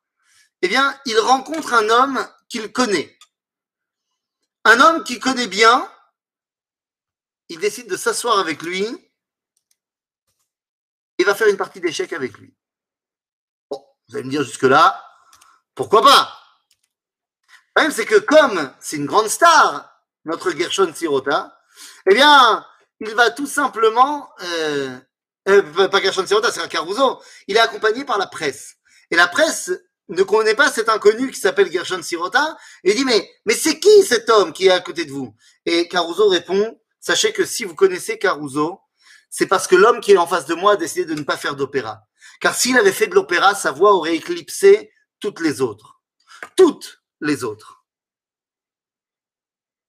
eh 0.64 0.68
bien, 0.68 1.00
il 1.06 1.20
rencontre 1.20 1.76
un 1.76 1.88
homme 1.90 2.28
qu'il 2.50 2.72
connaît. 2.72 3.16
Un 4.64 4.80
homme 4.80 5.04
qu'il 5.04 5.20
connaît 5.20 5.46
bien, 5.46 5.88
il 7.50 7.60
décide 7.60 7.88
de 7.88 7.96
s'asseoir 7.96 8.40
avec 8.40 8.64
lui 8.64 8.88
et 11.20 11.24
va 11.24 11.36
faire 11.36 11.50
une 11.50 11.58
partie 11.58 11.80
d'échecs 11.80 12.14
avec 12.14 12.36
lui. 12.40 12.58
Bon, 13.70 13.86
vous 14.08 14.16
allez 14.16 14.26
me 14.26 14.32
dire 14.32 14.42
jusque-là, 14.42 15.06
pourquoi 15.76 16.02
pas? 16.02 16.40
Le 17.48 17.74
problème, 17.76 17.92
c'est 17.92 18.08
que 18.08 18.18
comme 18.18 18.74
c'est 18.80 18.98
une 18.98 19.06
grande 19.06 19.28
star, 19.28 20.02
notre 20.24 20.50
Gershon 20.50 20.92
Sirota, 20.96 21.62
eh 22.10 22.16
bien, 22.16 22.66
il 23.02 23.14
va 23.14 23.30
tout 23.30 23.46
simplement, 23.46 24.34
euh, 24.42 25.00
euh, 25.48 25.88
pas 25.88 26.02
Gershon 26.02 26.26
Sirota, 26.26 26.52
c'est 26.52 26.62
un 26.62 26.68
Caruso, 26.68 27.22
il 27.48 27.56
est 27.56 27.60
accompagné 27.60 28.06
par 28.06 28.18
la 28.18 28.28
presse. 28.28 28.76
Et 29.12 29.16
la 29.16 29.28
presse 29.28 29.72
ne 30.10 30.24
connaît 30.24 30.56
pas 30.56 30.72
cet 30.72 30.90
inconnu 30.90 31.32
qui 31.32 31.40
s'appelle 31.40 31.72
Gershon 31.72 32.02
Sirota 32.02 32.58
et 32.84 32.94
dit 32.94 33.06
mais 33.06 33.30
mais 33.46 33.54
c'est 33.54 33.80
qui 33.80 34.04
cet 34.04 34.30
homme 34.30 34.54
qui 34.54 34.68
est 34.68 34.72
à 34.72 34.80
côté 34.80 35.06
de 35.06 35.12
vous? 35.12 35.36
Et 35.66 35.88
Caruso 35.88 36.30
répond 36.30 36.80
sachez 37.00 37.34
que 37.34 37.46
si 37.46 37.66
vous 37.66 37.76
connaissez 37.76 38.18
Caruso, 38.18 38.80
c'est 39.30 39.48
parce 39.48 39.68
que 39.68 39.76
l'homme 39.76 40.02
qui 40.02 40.14
est 40.14 40.18
en 40.18 40.28
face 40.28 40.46
de 40.46 40.56
moi 40.56 40.74
a 40.74 40.76
décidé 40.76 41.06
de 41.06 41.14
ne 41.14 41.24
pas 41.24 41.38
faire 41.38 41.56
d'opéra. 41.56 42.02
Car 42.40 42.56
s'il 42.56 42.78
avait 42.78 42.92
fait 42.92 43.08
de 43.08 43.16
l'opéra, 43.16 43.54
sa 43.54 43.72
voix 43.72 43.94
aurait 43.94 44.16
éclipsé 44.16 44.92
toutes 45.20 45.40
les 45.40 45.62
autres. 45.62 46.02
Toutes 46.56 47.04
les 47.22 47.44
autres. 47.44 47.86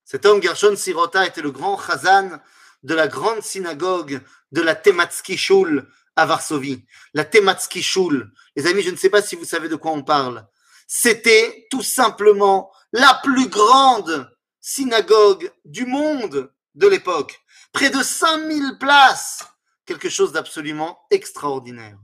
Cet 0.04 0.26
homme, 0.26 0.42
Gershon 0.42 0.76
Sirota, 0.76 1.26
était 1.26 1.42
le 1.42 1.50
grand 1.50 1.78
chazan 1.78 2.40
de 2.82 2.94
la 2.94 3.08
grande 3.08 3.42
synagogue 3.42 4.20
de 4.56 4.62
la 4.62 4.74
Tematsky 4.74 5.36
Shul 5.36 5.86
à 6.16 6.24
Varsovie, 6.24 6.86
la 7.12 7.26
Tematsky 7.26 7.82
Shul. 7.82 8.32
Les 8.56 8.66
amis, 8.66 8.82
je 8.82 8.88
ne 8.88 8.96
sais 8.96 9.10
pas 9.10 9.20
si 9.20 9.36
vous 9.36 9.44
savez 9.44 9.68
de 9.68 9.76
quoi 9.76 9.92
on 9.92 10.02
parle. 10.02 10.48
C'était 10.86 11.66
tout 11.70 11.82
simplement 11.82 12.72
la 12.90 13.20
plus 13.22 13.50
grande 13.50 14.34
synagogue 14.58 15.52
du 15.66 15.84
monde 15.84 16.50
de 16.74 16.88
l'époque. 16.88 17.38
Près 17.70 17.90
de 17.90 18.02
5000 18.02 18.78
places. 18.80 19.44
Quelque 19.84 20.08
chose 20.08 20.32
d'absolument 20.32 20.98
extraordinaire. 21.10 21.98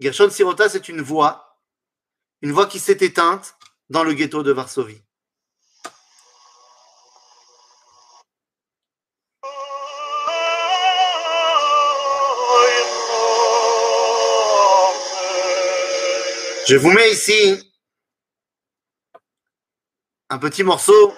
Gershon 0.00 0.28
Sirota, 0.28 0.68
c'est 0.68 0.88
une 0.88 1.02
voix, 1.02 1.60
une 2.40 2.50
voix 2.50 2.66
qui 2.66 2.80
s'est 2.80 2.98
éteinte 3.00 3.54
dans 3.90 4.02
le 4.02 4.12
ghetto 4.12 4.42
de 4.42 4.50
Varsovie. 4.50 5.00
Je 16.66 16.76
vous 16.76 16.90
mets 16.92 17.10
ici 17.10 17.72
un 20.30 20.38
petit 20.38 20.62
morceau. 20.62 21.12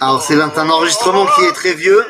Alors 0.00 0.22
c'est 0.22 0.40
un 0.40 0.70
enregistrement 0.70 1.26
qui 1.26 1.44
est 1.44 1.52
très 1.52 1.74
vieux. 1.74 2.06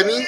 Amis, 0.00 0.26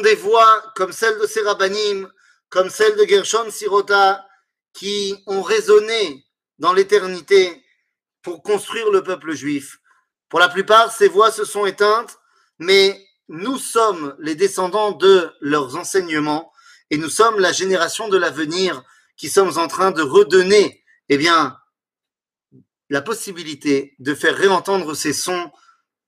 des 0.00 0.14
voix 0.14 0.62
comme 0.74 0.92
celle 0.92 1.18
de 1.18 1.26
Serabanim, 1.26 2.10
comme 2.48 2.70
celle 2.70 2.96
de 2.96 3.04
Gershon 3.04 3.50
Sirota, 3.50 4.26
qui 4.72 5.22
ont 5.26 5.42
résonné 5.42 6.24
dans 6.58 6.72
l'éternité 6.72 7.62
pour 8.22 8.42
construire 8.42 8.90
le 8.90 9.02
peuple 9.02 9.32
juif. 9.32 9.78
Pour 10.28 10.40
la 10.40 10.48
plupart, 10.48 10.92
ces 10.92 11.08
voix 11.08 11.30
se 11.30 11.44
sont 11.44 11.66
éteintes, 11.66 12.18
mais 12.58 13.06
nous 13.28 13.58
sommes 13.58 14.14
les 14.18 14.34
descendants 14.34 14.92
de 14.92 15.30
leurs 15.40 15.76
enseignements 15.76 16.52
et 16.90 16.98
nous 16.98 17.08
sommes 17.08 17.38
la 17.38 17.52
génération 17.52 18.08
de 18.08 18.16
l'avenir 18.16 18.82
qui 19.16 19.28
sommes 19.28 19.58
en 19.58 19.68
train 19.68 19.90
de 19.90 20.02
redonner, 20.02 20.84
eh 21.08 21.16
bien, 21.18 21.58
la 22.90 23.02
possibilité 23.02 23.94
de 23.98 24.14
faire 24.14 24.36
réentendre 24.36 24.94
ces 24.94 25.12
sons 25.12 25.50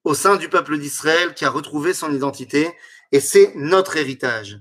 au 0.05 0.15
sein 0.15 0.37
du 0.37 0.49
peuple 0.49 0.79
d'Israël 0.79 1.35
qui 1.35 1.45
a 1.45 1.51
retrouvé 1.51 1.95
son 1.95 2.13
identité 2.13 2.75
et 3.13 3.21
c'est 3.21 3.53
notre 3.55 3.97
héritage. 3.97 4.59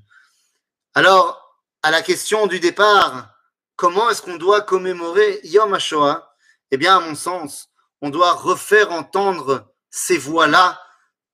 Alors, 0.93 1.59
à 1.81 1.91
la 1.91 2.01
question 2.01 2.47
du 2.47 2.59
départ, 2.59 3.29
comment 3.75 4.09
est-ce 4.09 4.21
qu'on 4.21 4.37
doit 4.37 4.61
commémorer 4.61 5.39
Yom 5.43 5.73
HaShoah? 5.73 6.35
Eh 6.71 6.77
bien, 6.77 6.97
à 6.97 6.99
mon 6.99 7.15
sens, 7.15 7.69
on 8.01 8.09
doit 8.09 8.33
refaire 8.33 8.91
entendre 8.91 9.73
ces 9.89 10.17
voix-là, 10.17 10.79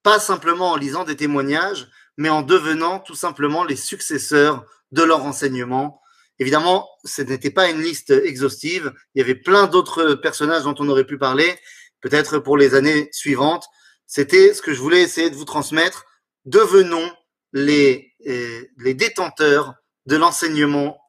pas 0.03 0.19
simplement 0.19 0.71
en 0.71 0.75
lisant 0.75 1.03
des 1.03 1.15
témoignages, 1.15 1.87
mais 2.17 2.29
en 2.29 2.41
devenant 2.41 2.99
tout 2.99 3.15
simplement 3.15 3.63
les 3.63 3.75
successeurs 3.75 4.65
de 4.91 5.03
leur 5.03 5.23
enseignement. 5.23 6.01
Évidemment, 6.39 6.89
ce 7.03 7.21
n'était 7.21 7.51
pas 7.51 7.69
une 7.69 7.81
liste 7.81 8.11
exhaustive. 8.11 8.93
Il 9.13 9.19
y 9.19 9.21
avait 9.21 9.35
plein 9.35 9.67
d'autres 9.67 10.15
personnages 10.15 10.63
dont 10.63 10.75
on 10.79 10.89
aurait 10.89 11.05
pu 11.05 11.17
parler, 11.17 11.59
peut-être 12.01 12.39
pour 12.39 12.57
les 12.57 12.75
années 12.75 13.09
suivantes. 13.11 13.65
C'était 14.07 14.53
ce 14.53 14.61
que 14.61 14.73
je 14.73 14.81
voulais 14.81 15.01
essayer 15.01 15.29
de 15.29 15.35
vous 15.35 15.45
transmettre. 15.45 16.05
Devenons 16.49 17.15
les, 17.53 18.15
euh, 18.25 18.65
les 18.77 18.95
détenteurs 18.95 19.75
de 20.07 20.17
l'enseignement 20.17 20.99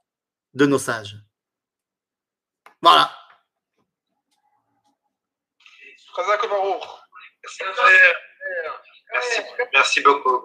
de 0.53 0.67
nos 0.67 0.79
sages. 0.79 1.17
Voilà. 2.83 3.11
Merci, 9.15 9.41
merci 9.73 10.01
beaucoup. 10.03 10.45